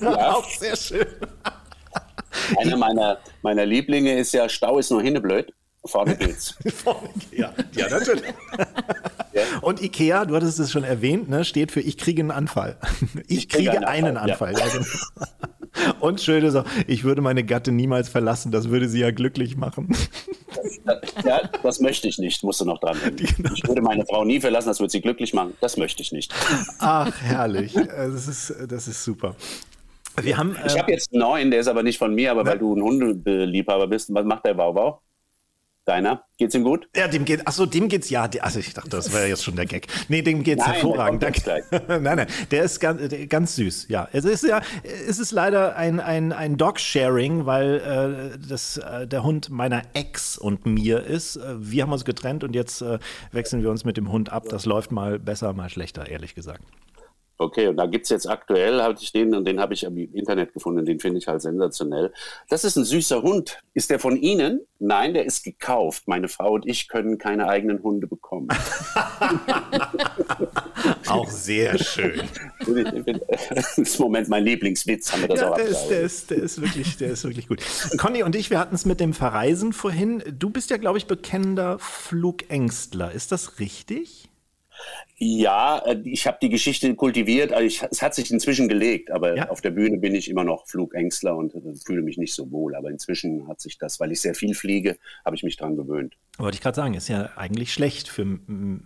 Ja. 0.00 0.32
Auch 0.34 0.48
sehr 0.48 0.76
schön. 0.76 1.06
Einer 2.58 2.76
meiner, 2.76 3.18
meiner 3.42 3.66
Lieblinge 3.66 4.18
ist 4.18 4.32
ja, 4.32 4.48
Stau 4.48 4.78
ist 4.78 4.90
nur 4.90 5.02
hinneblöd. 5.02 5.52
Vorne 5.84 6.16
geht's. 6.16 6.54
ja, 7.32 7.52
ja, 7.72 7.88
natürlich. 7.88 8.24
Ja. 9.32 9.42
Und 9.60 9.80
Ikea, 9.80 10.24
du 10.24 10.34
hattest 10.34 10.58
es 10.58 10.72
schon 10.72 10.82
erwähnt, 10.82 11.28
ne, 11.28 11.44
steht 11.44 11.70
für 11.70 11.80
ich 11.80 11.96
kriege 11.96 12.20
einen 12.20 12.32
Anfall. 12.32 12.76
Ich, 13.28 13.38
ich 13.38 13.48
kriege, 13.48 13.70
kriege 13.70 13.86
einen 13.86 14.16
Anfall. 14.16 14.54
Ja. 14.54 14.66
Genau. 14.66 14.84
Und 16.00 16.20
schön 16.20 16.44
ist 16.44 16.56
auch, 16.56 16.64
ich 16.88 17.04
würde 17.04 17.22
meine 17.22 17.44
Gatte 17.44 17.70
niemals 17.70 18.08
verlassen, 18.08 18.50
das 18.50 18.70
würde 18.70 18.88
sie 18.88 18.98
ja 18.98 19.12
glücklich 19.12 19.56
machen. 19.56 19.94
Ja, 21.24 21.48
das 21.62 21.78
möchte 21.78 22.08
ich 22.08 22.18
nicht, 22.18 22.42
musst 22.42 22.60
du 22.60 22.64
noch 22.64 22.80
dran 22.80 22.98
denken. 23.04 23.24
Genau. 23.36 23.54
Ich 23.54 23.66
würde 23.68 23.80
meine 23.82 24.04
Frau 24.04 24.24
nie 24.24 24.40
verlassen, 24.40 24.68
das 24.68 24.80
würde 24.80 24.90
sie 24.90 25.00
glücklich 25.00 25.32
machen, 25.32 25.54
das 25.60 25.76
möchte 25.76 26.02
ich 26.02 26.10
nicht. 26.10 26.34
Ach, 26.80 27.12
herrlich. 27.22 27.74
Das 27.74 28.26
ist, 28.26 28.52
das 28.68 28.88
ist 28.88 29.04
super. 29.04 29.36
Wir 30.20 30.36
haben, 30.36 30.56
ich 30.66 30.76
habe 30.76 30.90
ähm, 30.90 30.94
jetzt 30.94 31.12
einen 31.12 31.20
neuen, 31.20 31.50
der 31.52 31.60
ist 31.60 31.68
aber 31.68 31.84
nicht 31.84 31.98
von 31.98 32.14
mir, 32.14 32.32
aber 32.32 32.44
weil 32.44 32.58
du 32.58 32.74
ein 32.74 32.82
Hundeliebhaber 32.82 33.86
bist. 33.86 34.12
Was 34.12 34.24
macht 34.24 34.44
der 34.44 34.56
Wauwau? 34.56 35.00
Deiner? 35.90 36.22
Geht's 36.38 36.54
ihm 36.54 36.62
gut? 36.62 36.88
Ja, 36.94 37.08
dem 37.08 37.24
geht, 37.24 37.48
achso, 37.48 37.66
dem 37.66 37.88
geht's 37.88 38.10
ja. 38.10 38.30
Also 38.42 38.60
ich 38.60 38.72
dachte, 38.74 38.90
das 38.90 39.12
wäre 39.12 39.26
jetzt 39.26 39.42
schon 39.42 39.56
der 39.56 39.66
Gag. 39.66 39.88
Nee, 40.06 40.22
dem 40.22 40.44
geht's 40.44 40.64
nein, 40.64 40.74
hervorragend. 40.74 41.20
Danke. 41.20 41.64
nein, 41.88 42.02
nein, 42.02 42.26
der 42.52 42.62
ist 42.62 42.78
ganz, 42.78 43.12
ganz 43.28 43.56
süß. 43.56 43.88
Ja, 43.88 44.08
es 44.12 44.24
ist 44.24 44.44
ja, 44.44 44.62
es 44.84 45.18
ist 45.18 45.32
leider 45.32 45.74
ein, 45.74 45.98
ein, 45.98 46.32
ein 46.32 46.56
Dog-Sharing, 46.56 47.44
weil 47.44 48.34
äh, 48.34 48.38
das 48.48 48.76
äh, 48.76 49.08
der 49.08 49.24
Hund 49.24 49.50
meiner 49.50 49.82
Ex 49.94 50.38
und 50.38 50.64
mir 50.64 51.02
ist. 51.02 51.34
Äh, 51.34 51.56
wir 51.58 51.82
haben 51.82 51.92
uns 51.92 52.04
getrennt 52.04 52.44
und 52.44 52.54
jetzt 52.54 52.82
äh, 52.82 53.00
wechseln 53.32 53.64
wir 53.64 53.70
uns 53.70 53.84
mit 53.84 53.96
dem 53.96 54.12
Hund 54.12 54.30
ab. 54.30 54.44
Das 54.48 54.66
läuft 54.66 54.92
mal 54.92 55.18
besser, 55.18 55.52
mal 55.54 55.70
schlechter, 55.70 56.08
ehrlich 56.08 56.36
gesagt. 56.36 56.62
Okay, 57.40 57.68
und 57.68 57.78
da 57.78 57.86
gibt 57.86 58.04
es 58.04 58.10
jetzt 58.10 58.28
aktuell, 58.28 58.82
hatte 58.82 59.02
ich 59.02 59.12
den, 59.12 59.34
und 59.34 59.46
den 59.46 59.60
habe 59.60 59.72
ich 59.72 59.84
im 59.84 59.96
Internet 59.96 60.52
gefunden, 60.52 60.84
den 60.84 61.00
finde 61.00 61.16
ich 61.20 61.26
halt 61.26 61.40
sensationell. 61.40 62.12
Das 62.50 62.64
ist 62.64 62.76
ein 62.76 62.84
süßer 62.84 63.22
Hund. 63.22 63.62
Ist 63.72 63.88
der 63.88 63.98
von 63.98 64.18
Ihnen? 64.18 64.60
Nein, 64.78 65.14
der 65.14 65.24
ist 65.24 65.42
gekauft. 65.42 66.02
Meine 66.06 66.28
Frau 66.28 66.52
und 66.52 66.66
ich 66.66 66.86
können 66.86 67.16
keine 67.16 67.48
eigenen 67.48 67.82
Hunde 67.82 68.06
bekommen. 68.06 68.48
auch 71.08 71.30
sehr 71.30 71.78
schön. 71.78 72.20
das 73.54 73.78
ist 73.78 73.98
im 73.98 74.02
Moment 74.02 74.28
mein 74.28 74.44
Lieblingswitz, 74.44 75.10
haben 75.10 75.22
wir 75.22 75.28
das 75.28 75.40
ja, 75.40 75.50
auch 75.50 75.56
der 75.56 75.64
ist, 75.64 75.88
der, 75.88 76.00
ist, 76.02 76.30
der, 76.30 76.38
ist 76.42 76.60
wirklich, 76.60 76.98
der 76.98 77.10
ist 77.12 77.24
wirklich 77.24 77.48
gut. 77.48 77.62
Conny 77.96 78.22
und 78.22 78.36
ich, 78.36 78.50
wir 78.50 78.58
hatten 78.58 78.74
es 78.74 78.84
mit 78.84 79.00
dem 79.00 79.14
Verreisen 79.14 79.72
vorhin. 79.72 80.22
Du 80.38 80.50
bist 80.50 80.68
ja, 80.68 80.76
glaube 80.76 80.98
ich, 80.98 81.06
bekennender 81.06 81.78
Flugängstler. 81.78 83.12
Ist 83.12 83.32
das 83.32 83.58
richtig? 83.58 84.29
Ja, 85.16 85.78
äh, 85.84 86.00
ich 86.04 86.26
habe 86.26 86.38
die 86.40 86.48
Geschichte 86.48 86.94
kultiviert. 86.94 87.52
Also 87.52 87.66
ich, 87.66 87.82
es 87.90 88.00
hat 88.00 88.14
sich 88.14 88.30
inzwischen 88.30 88.68
gelegt, 88.68 89.10
aber 89.10 89.36
ja. 89.36 89.48
auf 89.50 89.60
der 89.60 89.70
Bühne 89.70 89.98
bin 89.98 90.14
ich 90.14 90.30
immer 90.30 90.44
noch 90.44 90.66
Flugängstler 90.66 91.36
und 91.36 91.54
äh, 91.54 91.60
fühle 91.84 92.02
mich 92.02 92.16
nicht 92.16 92.34
so 92.34 92.50
wohl. 92.50 92.74
Aber 92.74 92.90
inzwischen 92.90 93.46
hat 93.46 93.60
sich 93.60 93.76
das, 93.78 94.00
weil 94.00 94.12
ich 94.12 94.20
sehr 94.20 94.34
viel 94.34 94.54
fliege, 94.54 94.96
habe 95.24 95.36
ich 95.36 95.42
mich 95.42 95.56
daran 95.56 95.76
gewöhnt. 95.76 96.16
Wollte 96.38 96.54
ich 96.54 96.62
gerade 96.62 96.76
sagen, 96.76 96.94
ist 96.94 97.08
ja 97.08 97.30
eigentlich 97.36 97.72
schlecht 97.72 98.08
für 98.08 98.24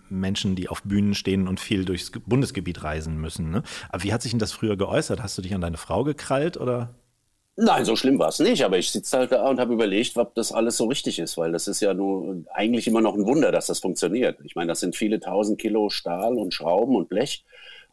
Menschen, 0.09 0.57
die 0.57 0.69
auf 0.69 0.83
Bühnen 0.83 1.15
stehen 1.15 1.47
und 1.47 1.61
viel 1.61 1.85
durchs 1.85 2.11
Bundesgebiet 2.11 2.83
reisen 2.83 3.21
müssen. 3.21 3.51
Ne? 3.51 3.63
Aber 3.91 4.03
wie 4.03 4.13
hat 4.13 4.23
sich 4.23 4.33
denn 4.33 4.41
das 4.41 4.53
früher 4.53 4.77
geäußert? 4.77 5.23
Hast 5.23 5.39
du 5.39 5.43
dich 5.43 5.55
an 5.55 5.61
deine 5.61 5.77
Frau 5.77 6.03
gekrallt 6.03 6.57
oder? 6.57 6.95
Nein, 7.57 7.85
so 7.85 7.95
schlimm 7.95 8.19
war 8.19 8.31
es 8.31 8.41
nicht, 8.41 8.65
aber 8.65 8.79
ich 8.79 8.91
sitze 8.91 9.17
halt 9.17 9.31
da 9.31 9.49
und 9.49 9.61
habe 9.61 9.75
überlegt, 9.75 10.17
ob 10.17 10.35
das 10.35 10.51
alles 10.51 10.77
so 10.77 10.87
richtig 10.87 11.21
ist, 11.21 11.39
weil 11.39 11.53
das 11.53 11.69
ist 11.69 11.81
ja 11.81 11.95
nur 11.95 12.45
eigentlich 12.53 12.89
immer 12.89 13.01
noch 13.01 13.15
ein 13.15 13.27
Wunder, 13.27 13.53
dass 13.53 13.67
das 13.67 13.79
funktioniert. 13.79 14.41
Ich 14.43 14.57
meine, 14.57 14.69
das 14.69 14.81
sind 14.81 14.97
viele 14.97 15.21
tausend 15.21 15.61
Kilo 15.61 15.89
Stahl 15.89 16.35
und 16.35 16.53
Schrauben 16.53 16.97
und 16.97 17.09
Blech 17.09 17.45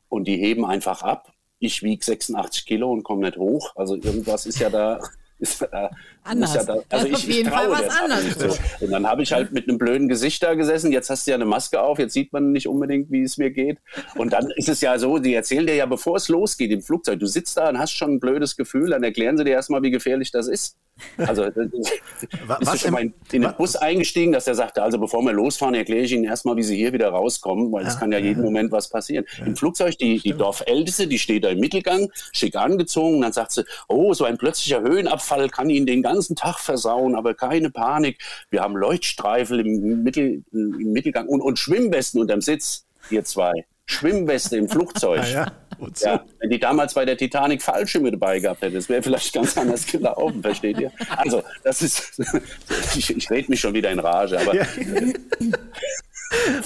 und 0.09 0.27
die 0.27 0.37
heben 0.37 0.65
einfach 0.65 1.03
ab. 1.03 1.31
Ich 1.59 1.83
wiege 1.83 2.03
86 2.03 2.65
Kilo 2.65 2.91
und 2.91 3.03
komme 3.03 3.21
nicht 3.21 3.37
hoch. 3.37 3.73
Also 3.75 3.95
irgendwas 3.95 4.47
ist 4.47 4.59
ja 4.59 4.71
da 4.71 4.99
ist, 5.41 5.61
äh, 5.63 5.89
anders. 6.23 6.53
Ja 6.53 6.63
da, 6.63 6.77
also 6.89 7.07
ich, 7.07 7.13
auf 7.13 7.23
jeden 7.23 7.47
ich 7.47 7.53
Fall 7.53 7.69
was 7.69 7.89
anderes. 7.89 8.59
Und 8.79 8.91
dann 8.91 9.07
habe 9.07 9.23
ich 9.23 9.33
halt 9.33 9.51
mit 9.51 9.67
einem 9.67 9.77
blöden 9.77 10.07
Gesicht 10.07 10.41
da 10.43 10.53
gesessen. 10.53 10.91
Jetzt 10.91 11.09
hast 11.09 11.25
du 11.27 11.31
ja 11.31 11.35
eine 11.35 11.45
Maske 11.45 11.81
auf. 11.81 11.99
Jetzt 11.99 12.13
sieht 12.13 12.31
man 12.31 12.51
nicht 12.51 12.67
unbedingt, 12.67 13.11
wie 13.11 13.23
es 13.23 13.37
mir 13.37 13.51
geht. 13.51 13.79
Und 14.15 14.33
dann 14.33 14.51
ist 14.55 14.69
es 14.69 14.81
ja 14.81 14.97
so, 14.99 15.17
die 15.17 15.33
erzählen 15.33 15.65
dir 15.65 15.75
ja, 15.75 15.85
bevor 15.85 16.15
es 16.17 16.29
losgeht 16.29 16.71
im 16.71 16.81
Flugzeug, 16.81 17.19
du 17.19 17.25
sitzt 17.25 17.57
da 17.57 17.69
und 17.69 17.79
hast 17.79 17.91
schon 17.91 18.13
ein 18.13 18.19
blödes 18.19 18.55
Gefühl, 18.55 18.91
dann 18.91 19.03
erklären 19.03 19.37
sie 19.37 19.43
dir 19.43 19.51
erstmal, 19.51 19.81
wie 19.81 19.91
gefährlich 19.91 20.31
das 20.31 20.47
ist. 20.47 20.77
Also 21.17 21.43
was 22.45 22.75
ist 22.75 22.81
schon 22.81 22.91
mal 22.91 23.01
in, 23.01 23.13
in 23.31 23.41
den 23.41 23.53
Bus 23.57 23.75
eingestiegen, 23.75 24.31
dass 24.31 24.47
er 24.47 24.55
sagte, 24.55 24.83
also 24.83 24.99
bevor 24.99 25.21
wir 25.23 25.33
losfahren, 25.33 25.75
erkläre 25.75 26.03
ich 26.03 26.11
Ihnen 26.11 26.23
erstmal, 26.23 26.55
wie 26.57 26.63
Sie 26.63 26.75
hier 26.75 26.93
wieder 26.93 27.09
rauskommen, 27.09 27.71
weil 27.71 27.85
es 27.85 27.97
kann 27.97 28.11
ja 28.11 28.19
jeden 28.19 28.43
Moment 28.43 28.71
was 28.71 28.89
passieren. 28.89 29.25
Ja. 29.37 29.45
Im 29.45 29.55
Flugzeug, 29.55 29.97
die, 29.97 30.19
die 30.19 30.33
Dorfälteste, 30.33 31.07
die 31.07 31.19
steht 31.19 31.43
da 31.43 31.49
im 31.49 31.59
Mittelgang, 31.59 32.11
schick 32.31 32.55
angezogen, 32.55 33.15
und 33.15 33.21
dann 33.21 33.33
sagt 33.33 33.51
sie, 33.51 33.65
oh, 33.87 34.13
so 34.13 34.25
ein 34.25 34.37
plötzlicher 34.37 34.81
Höhenabfall 34.81 35.49
kann 35.49 35.69
Ihnen 35.69 35.85
den 35.85 36.01
ganzen 36.01 36.35
Tag 36.35 36.59
versauen, 36.59 37.15
aber 37.15 37.33
keine 37.33 37.69
Panik. 37.69 38.19
Wir 38.49 38.61
haben 38.61 38.75
Leuchtstreifen 38.75 39.59
im, 39.59 40.03
Mittel, 40.03 40.43
im 40.51 40.91
Mittelgang 40.91 41.27
und, 41.27 41.41
und 41.41 41.59
Schwimmwesten 41.59 42.21
unterm 42.21 42.41
Sitz, 42.41 42.85
ihr 43.09 43.23
zwei. 43.23 43.65
Schwimmweste 43.91 44.57
im 44.57 44.69
Flugzeug. 44.69 45.21
Ah, 45.23 45.27
ja. 45.27 45.51
Ja, 45.99 46.23
wenn 46.39 46.49
die 46.51 46.59
damals 46.59 46.93
bei 46.93 47.05
der 47.05 47.17
Titanic 47.17 47.61
Fallschirme 47.61 48.11
dabei 48.11 48.39
gehabt 48.39 48.61
hätte, 48.61 48.75
das 48.75 48.87
wäre 48.87 49.01
vielleicht 49.01 49.33
ganz 49.33 49.57
anders 49.57 49.85
gelaufen, 49.87 50.41
versteht 50.41 50.79
ihr? 50.79 50.91
Also, 51.17 51.41
das 51.63 51.81
ist, 51.81 52.21
ich, 52.95 53.15
ich 53.15 53.29
rede 53.31 53.49
mich 53.49 53.59
schon 53.59 53.73
wieder 53.73 53.89
in 53.89 53.99
Rage, 53.99 54.39
aber. 54.39 54.53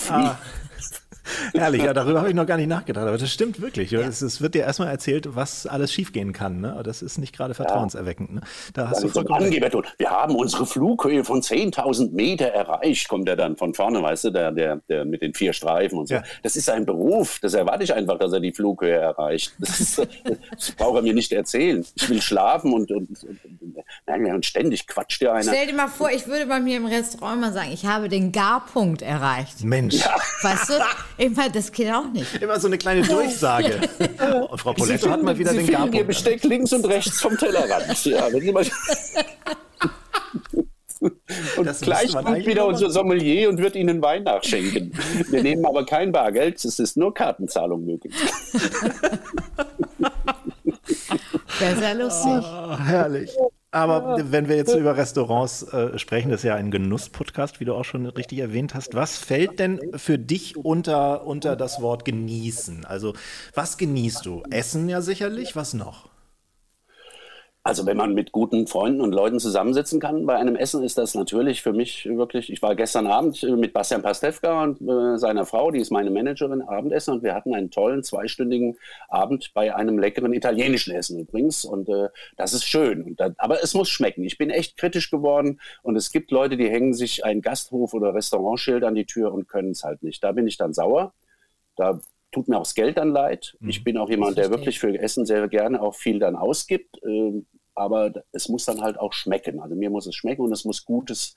Ah. 0.10 0.38
Herrlich, 1.54 1.84
ja, 1.84 1.94
darüber 1.94 2.20
habe 2.20 2.30
ich 2.30 2.36
noch 2.36 2.46
gar 2.46 2.58
nicht 2.58 2.68
nachgedacht, 2.68 3.08
aber 3.08 3.18
das 3.18 3.32
stimmt 3.32 3.62
wirklich. 3.62 3.92
Ja. 3.92 4.02
Es, 4.02 4.22
es, 4.22 4.42
wird 4.42 4.56
dir 4.56 4.64
erstmal 4.64 4.90
erzählt, 4.90 5.36
was 5.36 5.66
alles 5.66 5.92
schiefgehen 5.92 6.34
kann. 6.34 6.62
Ne? 6.62 6.80
Das 6.84 7.02
ist 7.02 7.18
nicht 7.18 7.36
gerade 7.36 7.54
vertrauenserweckend. 7.54 8.36
Ne? 8.36 8.42
Da 8.74 8.90
hast 8.90 9.04
du 9.04 9.08
so 9.08 9.22
Angeber, 9.22 9.84
wir 9.98 10.10
haben 10.10 10.36
unsere 10.36 10.66
Flughöhe 10.66 11.24
von 11.24 11.42
10.000 11.42 12.12
Meter 12.12 12.48
erreicht, 12.48 13.08
kommt 13.08 13.28
er 13.28 13.36
dann 13.36 13.56
von 13.56 13.74
vorne, 13.74 14.02
weißt 14.02 14.26
du, 14.26 14.30
der, 14.32 14.52
der, 14.52 14.82
der 14.90 15.06
mit 15.06 15.22
den 15.22 15.34
vier 15.34 15.54
Streifen 15.54 16.00
und 16.00 16.08
so. 16.08 16.16
Ja. 16.16 16.24
Das 16.44 16.56
ist 16.56 16.66
sein 16.66 16.86
Beruf, 16.86 17.40
das 17.42 17.54
erwarte 17.54 17.84
ich 17.84 17.94
einfach, 17.94 18.18
dass 18.18 18.34
er 18.34 18.40
die 18.40 18.52
Flughöhe 18.52 18.96
erreicht. 18.96 19.54
Das, 19.60 19.80
ist, 19.80 20.08
das 20.52 20.72
braucht 20.74 20.98
er 20.98 21.02
mir 21.02 21.14
nicht 21.14 21.32
erzählen. 21.32 21.86
Ich 21.96 22.10
will 22.10 22.22
schlafen 22.22 22.74
und, 22.74 22.92
und, 22.92 23.10
und, 23.24 23.75
und 24.08 24.46
ständig 24.46 24.88
quatscht 24.88 25.22
dir 25.22 25.34
einer. 25.34 25.44
Stell 25.44 25.68
dir 25.68 25.74
mal 25.74 25.88
vor, 25.88 26.10
ich 26.12 26.28
würde 26.28 26.46
bei 26.46 26.60
mir 26.60 26.78
im 26.78 26.86
Restaurant 26.86 27.42
mal 27.42 27.54
sagen, 27.54 27.72
ich 27.72 27.86
habe 27.86 28.10
den 28.10 28.32
Garpunkt 28.32 29.02
erreicht. 29.02 29.64
Mensch. 29.64 29.96
Ja. 29.96 30.16
Weißt 30.42 30.70
du, 30.70 30.74
Immer, 31.18 31.50
das 31.50 31.72
geht 31.72 31.92
auch 31.92 32.12
nicht. 32.12 32.42
Immer 32.42 32.60
so 32.60 32.68
eine 32.68 32.78
kleine 32.78 33.02
Durchsage. 33.02 33.80
Frau 34.58 34.74
Poletto 34.74 35.10
hat 35.10 35.24
mal 35.24 35.38
wieder 35.38 35.52
Sie 35.52 35.58
den 35.58 35.68
Garpunkt. 35.68 35.96
Ihr 35.96 36.04
Besteck 36.04 36.44
links 36.44 36.74
und 36.74 36.86
rechts 36.86 37.22
vom 37.22 37.38
Tellerrand. 37.38 37.86
Ja, 38.06 38.32
wenn 38.32 38.42
Sie 38.42 38.52
mal 38.52 38.66
und 41.58 41.66
das 41.66 41.82
gleich 41.82 42.14
kommt 42.14 42.46
wieder 42.46 42.66
unser 42.66 42.90
Sommelier 42.90 43.50
und 43.50 43.58
wird 43.58 43.76
Ihnen 43.76 44.02
Wein 44.02 44.24
nachschenken. 44.24 44.92
Wir 45.30 45.44
nehmen 45.44 45.66
aber 45.66 45.86
kein 45.86 46.12
Bargeld, 46.12 46.64
es 46.64 46.80
ist 46.80 46.98
nur 46.98 47.14
Kartenzahlung 47.14 47.86
möglich. 47.86 48.14
Das 51.60 51.74
ist 51.74 51.82
ja 51.82 51.92
lustig. 51.94 52.44
Oh, 52.44 52.78
herrlich. 52.78 53.32
Aber 53.76 54.32
wenn 54.32 54.48
wir 54.48 54.56
jetzt 54.56 54.74
über 54.74 54.96
Restaurants 54.96 55.64
äh, 55.64 56.00
sprechen, 56.00 56.30
das 56.30 56.40
ist 56.40 56.46
ja 56.46 56.56
ein 56.56 56.72
Genuss-Podcast, 56.72 57.60
wie 57.60 57.66
du 57.66 57.74
auch 57.74 57.84
schon 57.84 58.06
richtig 58.06 58.40
erwähnt 58.40 58.74
hast. 58.74 58.96
Was 58.96 59.18
fällt 59.18 59.60
denn 59.60 59.82
für 59.96 60.18
dich 60.18 60.56
unter, 60.56 61.28
unter 61.28 61.58
das 61.58 61.82
Wort 61.82 62.06
genießen? 62.06 62.86
Also, 62.86 63.14
was 63.54 63.78
genießt 63.78 64.26
du? 64.26 64.44
Essen 64.50 64.88
ja 64.88 65.02
sicherlich, 65.02 65.58
was 65.58 65.74
noch? 65.74 66.15
Also 67.68 67.88
wenn 67.88 67.98
man 67.98 68.14
mit 68.14 68.32
guten 68.32 68.68
Freunden 68.68 69.02
und 69.02 69.12
Leuten 69.12 69.40
zusammensitzen 69.40 70.00
kann 70.00 70.28
bei 70.28 70.36
einem 70.36 70.56
Essen, 70.56 70.84
ist 70.84 71.00
das 71.00 71.16
natürlich 71.16 71.64
für 71.64 71.74
mich 71.74 72.06
wirklich, 72.06 72.52
ich 72.52 72.62
war 72.62 72.76
gestern 72.76 73.08
Abend 73.08 73.42
mit 73.42 73.74
Bastian 73.74 74.04
Pastewka 74.04 74.62
und 74.62 74.80
äh, 74.88 75.18
seiner 75.18 75.48
Frau, 75.48 75.72
die 75.72 75.80
ist 75.80 75.90
meine 75.90 76.12
Managerin, 76.12 76.62
Abendessen 76.62 77.16
und 77.16 77.24
wir 77.24 77.34
hatten 77.34 77.56
einen 77.56 77.72
tollen 77.72 78.04
zweistündigen 78.04 78.78
Abend 79.08 79.50
bei 79.56 79.76
einem 79.76 79.98
leckeren 79.98 80.32
italienischen 80.34 80.94
Essen 80.94 81.20
übrigens 81.20 81.66
und 81.66 81.90
äh, 81.90 82.10
das 82.38 82.54
ist 82.54 82.66
schön. 82.66 83.16
Da, 83.16 83.32
aber 83.40 83.64
es 83.64 83.74
muss 83.74 83.90
schmecken. 83.90 84.24
Ich 84.26 84.38
bin 84.38 84.52
echt 84.52 84.78
kritisch 84.78 85.10
geworden 85.10 85.60
und 85.82 85.96
es 85.96 86.12
gibt 86.12 86.30
Leute, 86.30 86.58
die 86.58 86.70
hängen 86.70 86.94
sich 86.94 87.26
ein 87.26 87.42
Gasthof 87.42 87.96
oder 87.96 88.14
Restaurantschild 88.14 88.84
an 88.84 88.94
die 88.94 89.08
Tür 89.08 89.34
und 89.34 89.48
können 89.48 89.72
es 89.72 89.84
halt 89.84 90.04
nicht. 90.04 90.24
Da 90.24 90.34
bin 90.34 90.46
ich 90.46 90.58
dann 90.58 90.76
sauer. 90.76 91.16
Da 91.78 92.00
tut 92.32 92.48
mir 92.48 92.58
auch 92.58 92.64
das 92.64 92.76
Geld 92.76 92.98
dann 92.98 93.10
leid. 93.10 93.58
Ich 93.66 93.80
mhm. 93.80 93.84
bin 93.86 93.98
auch 93.98 94.10
jemand, 94.10 94.38
der 94.38 94.52
wirklich 94.52 94.80
für 94.80 94.96
Essen 95.00 95.26
sehr 95.26 95.48
gerne 95.48 95.82
auch 95.82 95.96
viel 95.96 96.20
dann 96.20 96.36
ausgibt. 96.36 97.02
Ähm, 97.04 97.48
aber 97.76 98.12
es 98.32 98.50
muss 98.50 98.66
dann 98.66 98.82
halt 98.82 98.98
auch 98.98 99.14
schmecken. 99.14 99.60
Also 99.60 99.76
mir 99.76 99.90
muss 99.90 100.08
es 100.08 100.16
schmecken 100.16 100.42
und 100.44 100.54
es 100.54 100.66
muss 100.66 100.86
gutes, 100.86 101.36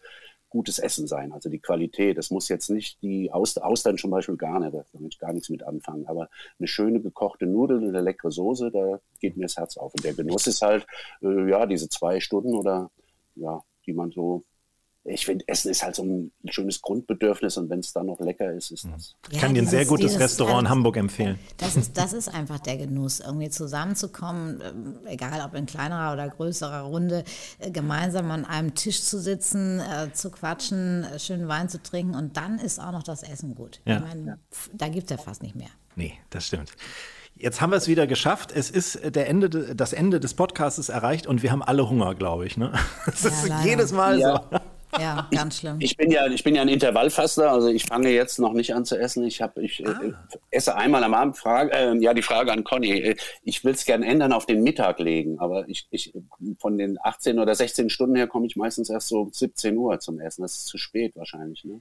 gutes 0.48 0.78
Essen 0.78 1.06
sein, 1.06 1.32
also 1.32 1.50
die 1.50 1.58
Qualität. 1.58 2.16
Das 2.16 2.30
muss 2.30 2.48
jetzt 2.48 2.70
nicht 2.70 3.02
die 3.02 3.30
Austern, 3.32 3.64
Austern 3.64 3.98
zum 3.98 4.10
Beispiel 4.10 4.36
gar 4.36 4.60
nicht, 4.60 4.74
da 4.74 4.84
ich 5.06 5.18
gar 5.18 5.32
nichts 5.32 5.50
mit 5.50 5.62
anfangen. 5.62 6.06
Aber 6.06 6.28
eine 6.58 6.68
schöne 6.68 7.00
gekochte 7.00 7.46
Nudel 7.46 7.78
und 7.78 7.88
eine 7.88 8.00
leckere 8.00 8.30
Soße, 8.30 8.70
da 8.70 9.00
geht 9.20 9.36
mir 9.36 9.44
das 9.44 9.56
Herz 9.56 9.76
auf. 9.76 9.92
Und 9.94 10.04
der 10.04 10.14
Genuss 10.14 10.46
ist 10.46 10.62
halt, 10.62 10.86
äh, 11.22 11.50
ja, 11.50 11.66
diese 11.66 11.88
zwei 11.88 12.20
Stunden 12.20 12.54
oder 12.54 12.90
ja, 13.34 13.60
die 13.86 13.92
man 13.92 14.10
so 14.10 14.44
ich 15.08 15.26
finde, 15.26 15.46
Essen 15.48 15.70
ist 15.70 15.82
halt 15.82 15.94
so 15.94 16.02
ein 16.02 16.32
schönes 16.48 16.82
Grundbedürfnis 16.82 17.56
und 17.56 17.70
wenn 17.70 17.80
es 17.80 17.92
dann 17.92 18.06
noch 18.06 18.20
lecker 18.20 18.52
ist, 18.52 18.70
ist 18.70 18.86
das. 18.92 19.16
Ich 19.28 19.36
ja, 19.36 19.40
kann 19.40 19.54
dir 19.54 19.62
ein 19.62 19.68
sehr 19.68 19.84
gutes 19.84 20.18
Restaurant 20.18 20.62
in 20.62 20.68
Hamburg 20.68 20.96
empfehlen. 20.96 21.38
Das 21.56 21.76
ist, 21.76 21.96
das 21.96 22.12
ist 22.12 22.28
einfach 22.28 22.58
der 22.58 22.76
Genuss, 22.76 23.20
irgendwie 23.20 23.50
zusammenzukommen, 23.50 24.60
äh, 25.06 25.12
egal 25.14 25.40
ob 25.44 25.54
in 25.54 25.66
kleinerer 25.66 26.12
oder 26.12 26.28
größerer 26.28 26.82
Runde, 26.82 27.24
äh, 27.58 27.70
gemeinsam 27.70 28.30
an 28.30 28.44
einem 28.44 28.74
Tisch 28.74 29.02
zu 29.02 29.18
sitzen, 29.18 29.80
äh, 29.80 30.12
zu 30.12 30.30
quatschen, 30.30 31.06
schönen 31.18 31.48
Wein 31.48 31.68
zu 31.68 31.82
trinken 31.82 32.14
und 32.14 32.36
dann 32.36 32.58
ist 32.58 32.78
auch 32.78 32.92
noch 32.92 33.02
das 33.02 33.22
Essen 33.22 33.54
gut. 33.54 33.80
Ja. 33.84 33.96
Ich 33.96 34.02
meine, 34.02 34.38
da 34.72 34.88
gibt 34.88 35.10
es 35.10 35.16
ja 35.16 35.22
fast 35.22 35.42
nicht 35.42 35.56
mehr. 35.56 35.70
Nee, 35.96 36.14
das 36.30 36.46
stimmt. 36.46 36.72
Jetzt 37.40 37.60
haben 37.60 37.70
wir 37.70 37.76
es 37.76 37.86
wieder 37.86 38.08
geschafft. 38.08 38.50
Es 38.52 38.68
ist 38.68 39.14
der 39.14 39.28
Ende, 39.28 39.48
das 39.48 39.92
Ende 39.92 40.18
des 40.18 40.34
Podcasts 40.34 40.88
erreicht 40.88 41.28
und 41.28 41.44
wir 41.44 41.52
haben 41.52 41.62
alle 41.62 41.88
Hunger, 41.88 42.16
glaube 42.16 42.46
ich. 42.46 42.56
Ne? 42.56 42.72
Das 43.06 43.22
ja, 43.22 43.30
ist 43.30 43.48
leider. 43.48 43.64
jedes 43.64 43.92
Mal 43.92 44.18
ja. 44.18 44.44
so. 44.50 44.57
Ja, 44.98 45.28
ganz 45.30 45.58
schlimm. 45.58 45.76
Ich, 45.80 45.96
bin 45.96 46.10
ja, 46.10 46.26
ich 46.26 46.42
bin 46.42 46.54
ja 46.54 46.62
ein 46.62 46.68
Intervallfaster, 46.68 47.50
also 47.50 47.68
ich 47.68 47.84
fange 47.84 48.10
jetzt 48.10 48.38
noch 48.38 48.52
nicht 48.52 48.74
an 48.74 48.84
zu 48.84 48.98
essen. 48.98 49.24
Ich, 49.24 49.42
hab, 49.42 49.58
ich 49.58 49.84
äh, 49.84 49.88
ah. 49.88 50.02
äh, 50.02 50.12
esse 50.50 50.76
einmal 50.76 51.04
am 51.04 51.14
Abend. 51.14 51.36
Frage, 51.36 51.72
äh, 51.72 51.96
ja, 51.98 52.14
die 52.14 52.22
Frage 52.22 52.52
an 52.52 52.64
Conny. 52.64 52.92
Äh, 52.92 53.16
ich 53.42 53.64
will 53.64 53.74
es 53.74 53.84
gerne 53.84 54.06
ändern, 54.06 54.32
auf 54.32 54.46
den 54.46 54.62
Mittag 54.62 54.98
legen, 54.98 55.38
aber 55.38 55.68
ich, 55.68 55.86
ich, 55.90 56.12
von 56.58 56.78
den 56.78 56.98
18 57.02 57.38
oder 57.38 57.54
16 57.54 57.90
Stunden 57.90 58.16
her 58.16 58.26
komme 58.26 58.46
ich 58.46 58.56
meistens 58.56 58.88
erst 58.88 59.08
so 59.08 59.28
17 59.30 59.76
Uhr 59.76 60.00
zum 60.00 60.20
Essen. 60.20 60.42
Das 60.42 60.52
ist 60.52 60.66
zu 60.66 60.78
spät 60.78 61.14
wahrscheinlich. 61.16 61.64
Ne? 61.64 61.80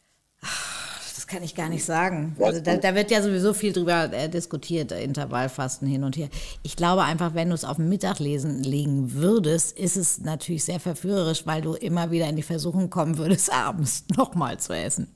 Das 1.28 1.36
kann 1.36 1.44
ich 1.44 1.56
gar 1.56 1.68
nicht 1.68 1.84
sagen. 1.84 2.38
Also 2.40 2.62
da, 2.62 2.78
da 2.78 2.96
wird 2.96 3.12
ja 3.12 3.22
sowieso 3.22 3.54
viel 3.54 3.74
drüber 3.74 4.14
äh, 4.14 4.30
diskutiert, 4.30 4.94
äh, 4.94 5.04
Intervallfasten 5.04 5.86
hin 5.86 6.06
und 6.06 6.16
her. 6.16 6.30
Ich 6.64 6.78
glaube 6.78 7.04
einfach, 7.04 7.34
wenn 7.34 7.50
du 7.50 7.54
es 7.54 7.66
auf 7.66 7.76
den 7.76 7.90
Mittaglesen 7.90 8.64
legen 8.64 9.14
würdest, 9.14 9.78
ist 9.78 9.98
es 9.98 10.22
natürlich 10.22 10.64
sehr 10.64 10.80
verführerisch, 10.80 11.46
weil 11.46 11.62
du 11.62 11.74
immer 11.74 12.12
wieder 12.12 12.30
in 12.30 12.38
die 12.38 12.44
Versuchung 12.44 12.90
kommen 12.90 13.18
würdest, 13.18 13.52
abends 13.54 14.06
nochmal 14.16 14.58
zu 14.58 14.74
essen. 14.74 15.14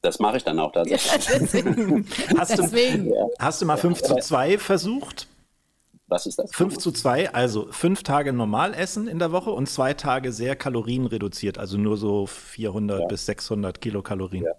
Das 0.00 0.18
mache 0.18 0.38
ich 0.38 0.44
dann 0.44 0.58
auch 0.58 0.72
tatsächlich. 0.72 1.12
Ja, 1.30 1.38
deswegen. 1.38 2.06
hast, 2.38 2.58
deswegen. 2.58 3.08
Du, 3.10 3.30
hast 3.38 3.60
du 3.60 3.66
mal 3.66 3.76
5 3.76 4.00
zu 4.00 4.16
2 4.16 4.56
versucht? 4.56 5.28
Was 6.06 6.24
ist 6.24 6.38
das? 6.38 6.54
5 6.54 6.78
zu 6.78 6.90
2, 6.90 7.34
also 7.34 7.66
fünf 7.70 8.02
Tage 8.02 8.32
normal 8.32 8.72
essen 8.72 9.08
in 9.08 9.18
der 9.18 9.32
Woche 9.32 9.50
und 9.50 9.68
zwei 9.68 9.92
Tage 9.92 10.32
sehr 10.32 10.56
kalorienreduziert, 10.56 11.58
also 11.58 11.76
nur 11.76 11.98
so 11.98 12.26
400 12.26 13.00
ja. 13.00 13.06
bis 13.08 13.26
600 13.26 13.80
Kilokalorien. 13.82 14.44
Ja 14.44 14.52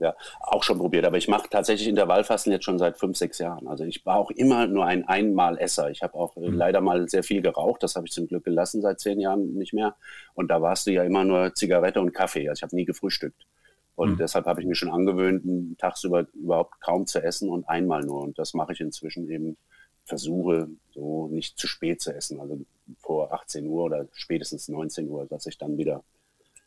ja, 0.00 0.16
auch 0.40 0.62
schon 0.62 0.78
probiert. 0.78 1.04
Aber 1.04 1.18
ich 1.18 1.28
mache 1.28 1.48
tatsächlich 1.48 1.86
Intervallfasten 1.88 2.52
jetzt 2.52 2.64
schon 2.64 2.78
seit 2.78 2.98
fünf, 2.98 3.16
sechs 3.16 3.38
Jahren. 3.38 3.68
Also 3.68 3.84
ich 3.84 4.04
war 4.06 4.16
auch 4.16 4.30
immer 4.30 4.66
nur 4.66 4.86
ein 4.86 5.06
Einmalesser. 5.06 5.90
Ich 5.90 6.02
habe 6.02 6.14
auch 6.14 6.36
mhm. 6.36 6.54
leider 6.54 6.80
mal 6.80 7.08
sehr 7.08 7.22
viel 7.22 7.42
geraucht. 7.42 7.82
Das 7.82 7.94
habe 7.94 8.06
ich 8.06 8.12
zum 8.12 8.26
Glück 8.26 8.44
gelassen 8.44 8.80
seit 8.80 8.98
zehn 8.98 9.20
Jahren 9.20 9.54
nicht 9.54 9.74
mehr. 9.74 9.94
Und 10.34 10.50
da 10.50 10.62
warst 10.62 10.86
du 10.86 10.92
ja 10.92 11.04
immer 11.04 11.24
nur 11.24 11.54
Zigarette 11.54 12.00
und 12.00 12.12
Kaffee. 12.12 12.48
Also 12.48 12.60
ich 12.60 12.62
habe 12.62 12.74
nie 12.74 12.86
gefrühstückt. 12.86 13.46
Und 13.94 14.12
mhm. 14.12 14.16
deshalb 14.16 14.46
habe 14.46 14.62
ich 14.62 14.66
mir 14.66 14.74
schon 14.74 14.90
angewöhnt, 14.90 15.78
tagsüber 15.78 16.26
überhaupt 16.32 16.80
kaum 16.80 17.06
zu 17.06 17.22
essen 17.22 17.50
und 17.50 17.68
einmal 17.68 18.02
nur. 18.02 18.22
Und 18.22 18.38
das 18.38 18.54
mache 18.54 18.72
ich 18.72 18.80
inzwischen 18.80 19.28
eben, 19.28 19.58
versuche 20.06 20.68
so 20.92 21.28
nicht 21.28 21.58
zu 21.58 21.68
spät 21.68 22.00
zu 22.00 22.12
essen. 22.12 22.40
Also 22.40 22.58
vor 22.98 23.32
18 23.32 23.66
Uhr 23.66 23.84
oder 23.84 24.06
spätestens 24.12 24.68
19 24.68 25.08
Uhr, 25.08 25.26
dass 25.26 25.46
ich 25.46 25.58
dann 25.58 25.76
wieder 25.76 26.02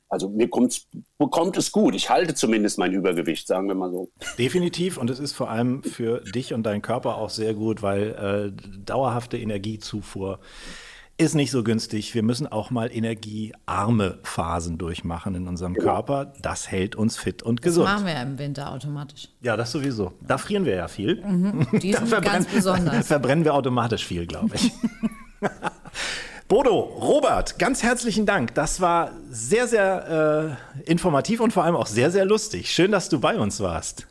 also 0.09 0.29
mir 0.29 0.47
bekommt 0.47 1.57
es 1.57 1.71
gut. 1.71 1.95
Ich 1.95 2.09
halte 2.09 2.35
zumindest 2.35 2.77
mein 2.77 2.93
Übergewicht, 2.93 3.47
sagen 3.47 3.67
wir 3.67 3.75
mal 3.75 3.91
so. 3.91 4.11
Definitiv. 4.37 4.97
Und 4.97 5.09
es 5.09 5.19
ist 5.19 5.33
vor 5.33 5.49
allem 5.49 5.83
für 5.83 6.19
dich 6.21 6.53
und 6.53 6.63
deinen 6.63 6.81
Körper 6.81 7.17
auch 7.17 7.31
sehr 7.31 7.53
gut, 7.53 7.81
weil 7.81 8.53
äh, 8.55 8.79
dauerhafte 8.85 9.37
Energiezufuhr 9.37 10.39
ist 11.17 11.35
nicht 11.35 11.51
so 11.51 11.63
günstig. 11.63 12.15
Wir 12.15 12.23
müssen 12.23 12.47
auch 12.47 12.71
mal 12.71 12.91
energiearme 12.91 14.19
Phasen 14.23 14.77
durchmachen 14.77 15.35
in 15.35 15.47
unserem 15.47 15.73
genau. 15.73 15.93
Körper. 15.93 16.33
Das 16.41 16.69
hält 16.71 16.95
uns 16.95 17.17
fit 17.17 17.43
und 17.43 17.61
gesund. 17.61 17.87
Das 17.87 17.95
machen 18.01 18.07
wir 18.07 18.21
im 18.21 18.39
Winter 18.39 18.71
automatisch. 18.71 19.29
Ja, 19.41 19.55
das 19.55 19.71
sowieso. 19.71 20.13
Da 20.21 20.37
frieren 20.37 20.65
wir 20.65 20.75
ja 20.75 20.87
viel. 20.87 21.23
Mhm, 21.23 21.67
die 21.81 21.93
sind 21.93 22.09
ganz 22.23 22.47
besonders. 22.47 23.07
verbrennen 23.07 23.45
wir 23.45 23.53
automatisch 23.53 24.05
viel, 24.05 24.25
glaube 24.25 24.55
ich. 24.55 24.71
Bodo, 26.47 26.79
Robert, 26.79 27.57
ganz 27.57 27.83
herzlichen 27.83 28.25
Dank. 28.25 28.53
Das 28.53 28.81
war 28.81 29.11
sehr, 29.29 29.67
sehr 29.67 30.57
äh, 30.85 30.91
informativ 30.91 31.39
und 31.39 31.51
vor 31.51 31.63
allem 31.63 31.75
auch 31.75 31.87
sehr, 31.87 32.11
sehr 32.11 32.25
lustig. 32.25 32.71
Schön, 32.71 32.91
dass 32.91 33.09
du 33.09 33.19
bei 33.19 33.37
uns 33.37 33.59
warst. 33.61 34.07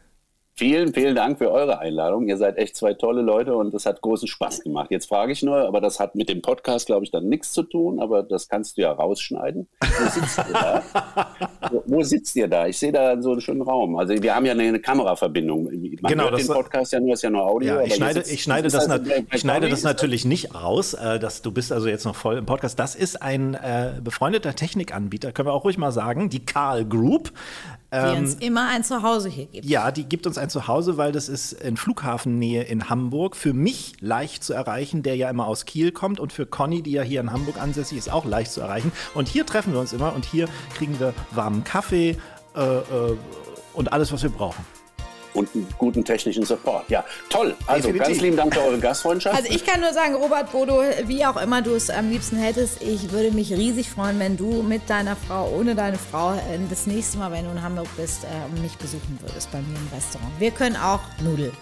Vielen, 0.54 0.92
vielen 0.92 1.14
Dank 1.14 1.38
für 1.38 1.50
eure 1.50 1.78
Einladung. 1.78 2.28
Ihr 2.28 2.36
seid 2.36 2.58
echt 2.58 2.76
zwei 2.76 2.92
tolle 2.92 3.22
Leute 3.22 3.56
und 3.56 3.72
es 3.72 3.86
hat 3.86 4.02
großen 4.02 4.28
Spaß 4.28 4.60
gemacht. 4.60 4.90
Jetzt 4.90 5.08
frage 5.08 5.32
ich 5.32 5.42
nur, 5.42 5.66
aber 5.66 5.80
das 5.80 5.98
hat 5.98 6.14
mit 6.14 6.28
dem 6.28 6.42
Podcast, 6.42 6.86
glaube 6.86 7.04
ich, 7.04 7.10
dann 7.10 7.26
nichts 7.26 7.52
zu 7.52 7.62
tun, 7.62 7.98
aber 8.00 8.22
das 8.22 8.48
kannst 8.48 8.76
du 8.76 8.82
ja 8.82 8.92
rausschneiden. 8.92 9.66
Wo 9.80 10.10
sitzt 10.10 10.38
ihr 10.38 10.52
da? 10.52 10.82
Wo, 11.70 11.82
wo 11.86 12.02
sitzt 12.02 12.36
ihr 12.36 12.48
da? 12.48 12.66
Ich 12.66 12.78
sehe 12.78 12.92
da 12.92 13.20
so 13.22 13.32
einen 13.32 13.40
schönen 13.40 13.62
Raum. 13.62 13.96
Also 13.96 14.14
wir 14.22 14.34
haben 14.34 14.44
ja 14.44 14.52
eine, 14.52 14.78
Kameraverbindung. 14.78 15.64
Man 15.64 15.72
genau, 16.02 16.24
hört 16.24 16.34
das 16.34 16.46
den 16.46 16.54
Podcast 16.54 16.92
ja 16.92 17.00
nur, 17.00 17.14
ist 17.14 17.22
ja 17.22 17.30
nur 17.30 17.44
Audio. 17.44 17.76
Ja, 17.76 17.82
ich 17.82 17.94
schneide, 17.94 18.20
ich 18.20 18.42
schneide 18.42 18.68
das, 18.68 18.88
halt 18.88 19.08
ich 19.32 19.40
schneide 19.40 19.70
das 19.70 19.82
natürlich 19.84 20.26
nicht 20.26 20.54
raus, 20.54 20.92
äh, 20.92 21.18
dass 21.18 21.40
du 21.40 21.50
bist 21.50 21.72
also 21.72 21.88
jetzt 21.88 22.04
noch 22.04 22.14
voll 22.16 22.36
im 22.36 22.44
Podcast. 22.44 22.78
Das 22.78 22.94
ist 22.94 23.22
ein 23.22 23.54
äh, 23.54 24.00
befreundeter 24.02 24.54
Technikanbieter, 24.54 25.32
können 25.32 25.48
wir 25.48 25.54
auch 25.54 25.64
ruhig 25.64 25.78
mal 25.78 25.92
sagen, 25.92 26.28
die 26.28 26.44
Karl 26.44 26.84
Group. 26.84 27.32
Die 27.92 27.96
ähm, 27.96 28.18
uns 28.20 28.34
immer 28.36 28.68
ein 28.68 28.84
Zuhause 28.84 29.28
hier 29.28 29.46
gibt. 29.46 29.66
Ja, 29.66 29.90
die 29.90 30.04
gibt 30.04 30.26
uns 30.26 30.38
ein 30.38 30.48
Zuhause, 30.48 30.96
weil 30.96 31.12
das 31.12 31.28
ist 31.28 31.52
in 31.52 31.76
Flughafennähe 31.76 32.62
in 32.62 32.88
Hamburg. 32.88 33.36
Für 33.36 33.52
mich 33.52 33.94
leicht 34.00 34.42
zu 34.42 34.54
erreichen, 34.54 35.02
der 35.02 35.16
ja 35.16 35.28
immer 35.28 35.46
aus 35.46 35.66
Kiel 35.66 35.92
kommt. 35.92 36.18
Und 36.18 36.32
für 36.32 36.46
Conny, 36.46 36.82
die 36.82 36.92
ja 36.92 37.02
hier 37.02 37.20
in 37.20 37.32
Hamburg 37.32 37.60
ansässig 37.60 37.98
ist, 37.98 38.10
auch 38.10 38.24
leicht 38.24 38.50
zu 38.50 38.62
erreichen. 38.62 38.92
Und 39.14 39.28
hier 39.28 39.44
treffen 39.44 39.74
wir 39.74 39.80
uns 39.80 39.92
immer 39.92 40.14
und 40.14 40.24
hier 40.24 40.48
kriegen 40.74 40.98
wir 41.00 41.12
warmen 41.32 41.64
Kaffee 41.64 42.16
äh, 42.56 42.60
äh, 42.60 43.16
und 43.74 43.92
alles, 43.92 44.10
was 44.10 44.22
wir 44.22 44.30
brauchen 44.30 44.64
und 45.34 45.48
einen 45.54 45.66
guten 45.78 46.04
technischen 46.04 46.44
Support. 46.44 46.88
Ja, 46.88 47.04
toll. 47.28 47.54
Also 47.66 47.88
Definitiv. 47.88 48.08
ganz 48.08 48.20
lieben 48.22 48.36
Dank 48.36 48.54
für 48.54 48.60
eure 48.60 48.78
Gastfreundschaft. 48.78 49.36
Also 49.36 49.52
ich 49.52 49.64
kann 49.64 49.80
nur 49.80 49.92
sagen, 49.92 50.14
Robert 50.14 50.52
Bodo, 50.52 50.82
wie 51.06 51.24
auch 51.24 51.40
immer 51.40 51.62
du 51.62 51.74
es 51.74 51.90
am 51.90 52.10
liebsten 52.10 52.36
hättest, 52.36 52.82
ich 52.82 53.10
würde 53.12 53.30
mich 53.30 53.52
riesig 53.52 53.90
freuen, 53.90 54.18
wenn 54.18 54.36
du 54.36 54.62
mit 54.62 54.88
deiner 54.88 55.16
Frau, 55.16 55.50
ohne 55.56 55.74
deine 55.74 55.98
Frau, 55.98 56.34
äh, 56.34 56.58
das 56.68 56.86
nächste 56.86 57.18
Mal, 57.18 57.32
wenn 57.32 57.44
du 57.44 57.50
in 57.50 57.62
Hamburg 57.62 57.88
bist, 57.96 58.24
äh, 58.24 58.60
mich 58.60 58.76
besuchen 58.76 59.18
würdest 59.20 59.50
bei 59.50 59.58
mir 59.58 59.76
im 59.76 59.88
Restaurant. 59.94 60.32
Wir 60.38 60.50
können 60.50 60.76
auch 60.76 61.00
Nudeln. 61.22 61.52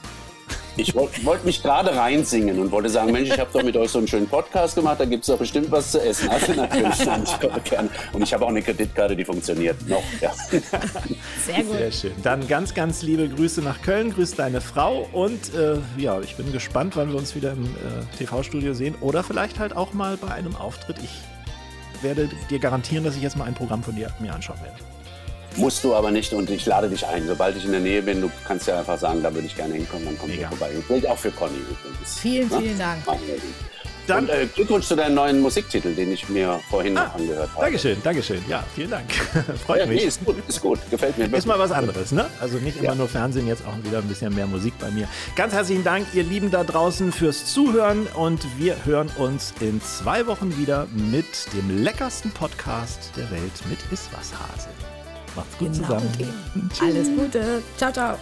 Ich 0.76 0.94
wollte 0.94 1.24
wollt 1.24 1.44
mich 1.44 1.62
gerade 1.62 1.94
reinsingen 1.94 2.58
und 2.58 2.70
wollte 2.70 2.88
sagen, 2.88 3.12
Mensch, 3.12 3.28
ich 3.28 3.38
habe 3.38 3.50
doch 3.52 3.62
mit 3.62 3.76
euch 3.76 3.90
so 3.90 3.98
einen 3.98 4.08
schönen 4.08 4.28
Podcast 4.28 4.74
gemacht, 4.74 5.00
da 5.00 5.04
gibt 5.04 5.24
es 5.24 5.28
doch 5.28 5.38
bestimmt 5.38 5.70
was 5.70 5.92
zu 5.92 6.00
essen. 6.00 6.28
Also 6.28 6.52
natürlich 6.56 7.00
ich 7.00 7.70
gerne. 7.70 7.88
Und 8.12 8.22
ich 8.22 8.32
habe 8.32 8.44
auch 8.44 8.48
eine 8.50 8.62
Kreditkarte, 8.62 9.16
die 9.16 9.24
funktioniert 9.24 9.76
noch. 9.88 10.02
Ja. 10.20 10.32
Sehr 10.50 11.64
gut. 11.64 11.76
Sehr 11.76 11.92
schön. 11.92 12.12
Dann 12.22 12.46
ganz, 12.46 12.74
ganz 12.74 13.02
liebe 13.02 13.28
Grüße 13.28 13.62
nach 13.62 13.82
Köln. 13.82 14.14
Grüß 14.14 14.34
deine 14.34 14.60
Frau 14.60 15.08
und 15.12 15.54
äh, 15.54 15.78
ja, 15.96 16.20
ich 16.20 16.36
bin 16.36 16.52
gespannt, 16.52 16.96
wann 16.96 17.10
wir 17.10 17.18
uns 17.18 17.34
wieder 17.34 17.52
im 17.52 17.64
äh, 17.64 18.16
TV-Studio 18.18 18.74
sehen 18.74 18.94
oder 19.00 19.22
vielleicht 19.22 19.58
halt 19.58 19.76
auch 19.76 19.92
mal 19.92 20.16
bei 20.16 20.28
einem 20.28 20.56
Auftritt. 20.56 20.96
Ich 21.02 21.10
werde 22.02 22.28
dir 22.48 22.58
garantieren, 22.58 23.04
dass 23.04 23.16
ich 23.16 23.22
jetzt 23.22 23.36
mal 23.36 23.44
ein 23.44 23.54
Programm 23.54 23.82
von 23.82 23.94
dir 23.94 24.10
mir 24.20 24.32
anschauen 24.32 24.60
werde. 24.62 24.78
Musst 25.56 25.84
du 25.84 25.94
aber 25.94 26.10
nicht 26.10 26.32
und 26.32 26.50
ich 26.50 26.64
lade 26.66 26.88
dich 26.88 27.06
ein. 27.06 27.26
Sobald 27.26 27.56
ich 27.56 27.64
in 27.64 27.72
der 27.72 27.80
Nähe 27.80 28.02
bin, 28.02 28.20
du 28.20 28.30
kannst 28.46 28.66
ja 28.66 28.78
einfach 28.78 28.98
sagen, 28.98 29.22
da 29.22 29.32
würde 29.34 29.46
ich 29.46 29.56
gerne 29.56 29.74
hinkommen, 29.74 30.06
dann 30.06 30.18
komm 30.18 30.30
ich 30.30 30.44
vorbei. 30.46 30.70
Und 30.74 30.86
gilt 30.86 31.08
auch 31.08 31.18
für 31.18 31.30
Conny 31.30 31.58
übrigens. 31.58 32.18
Vielen, 32.18 32.48
ne? 32.48 32.58
vielen 32.60 32.78
Dank. 32.78 33.02
Dann 34.06 34.24
und, 34.24 34.30
äh, 34.30 34.46
Glückwunsch 34.46 34.86
zu 34.86 34.96
deinem 34.96 35.14
neuen 35.14 35.40
Musiktitel, 35.40 35.94
den 35.94 36.12
ich 36.12 36.28
mir 36.28 36.60
vorhin 36.68 36.96
ah, 36.96 37.04
noch 37.04 37.14
angehört 37.14 37.50
habe. 37.54 37.64
Dankeschön, 37.64 38.02
Dankeschön. 38.02 38.42
Ja, 38.48 38.64
vielen 38.74 38.90
Dank. 38.90 39.12
Freut 39.66 39.80
ja, 39.80 39.86
mich. 39.86 40.00
Nee, 40.00 40.08
ist 40.08 40.24
gut, 40.24 40.36
ist 40.48 40.60
gut. 40.60 40.78
Gefällt 40.90 41.16
mir. 41.18 41.26
Ist 41.36 41.46
mal 41.46 41.58
was 41.58 41.70
anderes, 41.70 42.10
ne? 42.10 42.26
Also 42.40 42.58
nicht 42.58 42.78
immer 42.78 42.86
ja. 42.86 42.94
nur 42.94 43.08
Fernsehen, 43.08 43.46
jetzt 43.46 43.62
auch 43.66 43.84
wieder 43.84 43.98
ein 43.98 44.08
bisschen 44.08 44.34
mehr 44.34 44.46
Musik 44.46 44.74
bei 44.80 44.90
mir. 44.90 45.08
Ganz 45.36 45.52
herzlichen 45.52 45.84
Dank, 45.84 46.06
ihr 46.12 46.24
Lieben 46.24 46.50
da 46.50 46.64
draußen, 46.64 47.12
fürs 47.12 47.52
Zuhören 47.52 48.06
und 48.14 48.40
wir 48.58 48.84
hören 48.84 49.10
uns 49.18 49.54
in 49.60 49.80
zwei 49.80 50.26
Wochen 50.26 50.56
wieder 50.58 50.88
mit 50.92 51.52
dem 51.52 51.82
leckersten 51.84 52.30
Podcast 52.32 53.12
der 53.16 53.30
Welt 53.30 53.52
mit 53.68 53.78
Iswas 53.92 54.32
Hase. 54.32 54.70
Macht's 55.36 55.58
gut 55.58 55.72
genau 55.72 55.86
zusammen. 55.86 56.70
Alles 56.80 57.08
Gute. 57.16 57.62
Ciao, 57.76 57.92
ciao. 57.92 58.18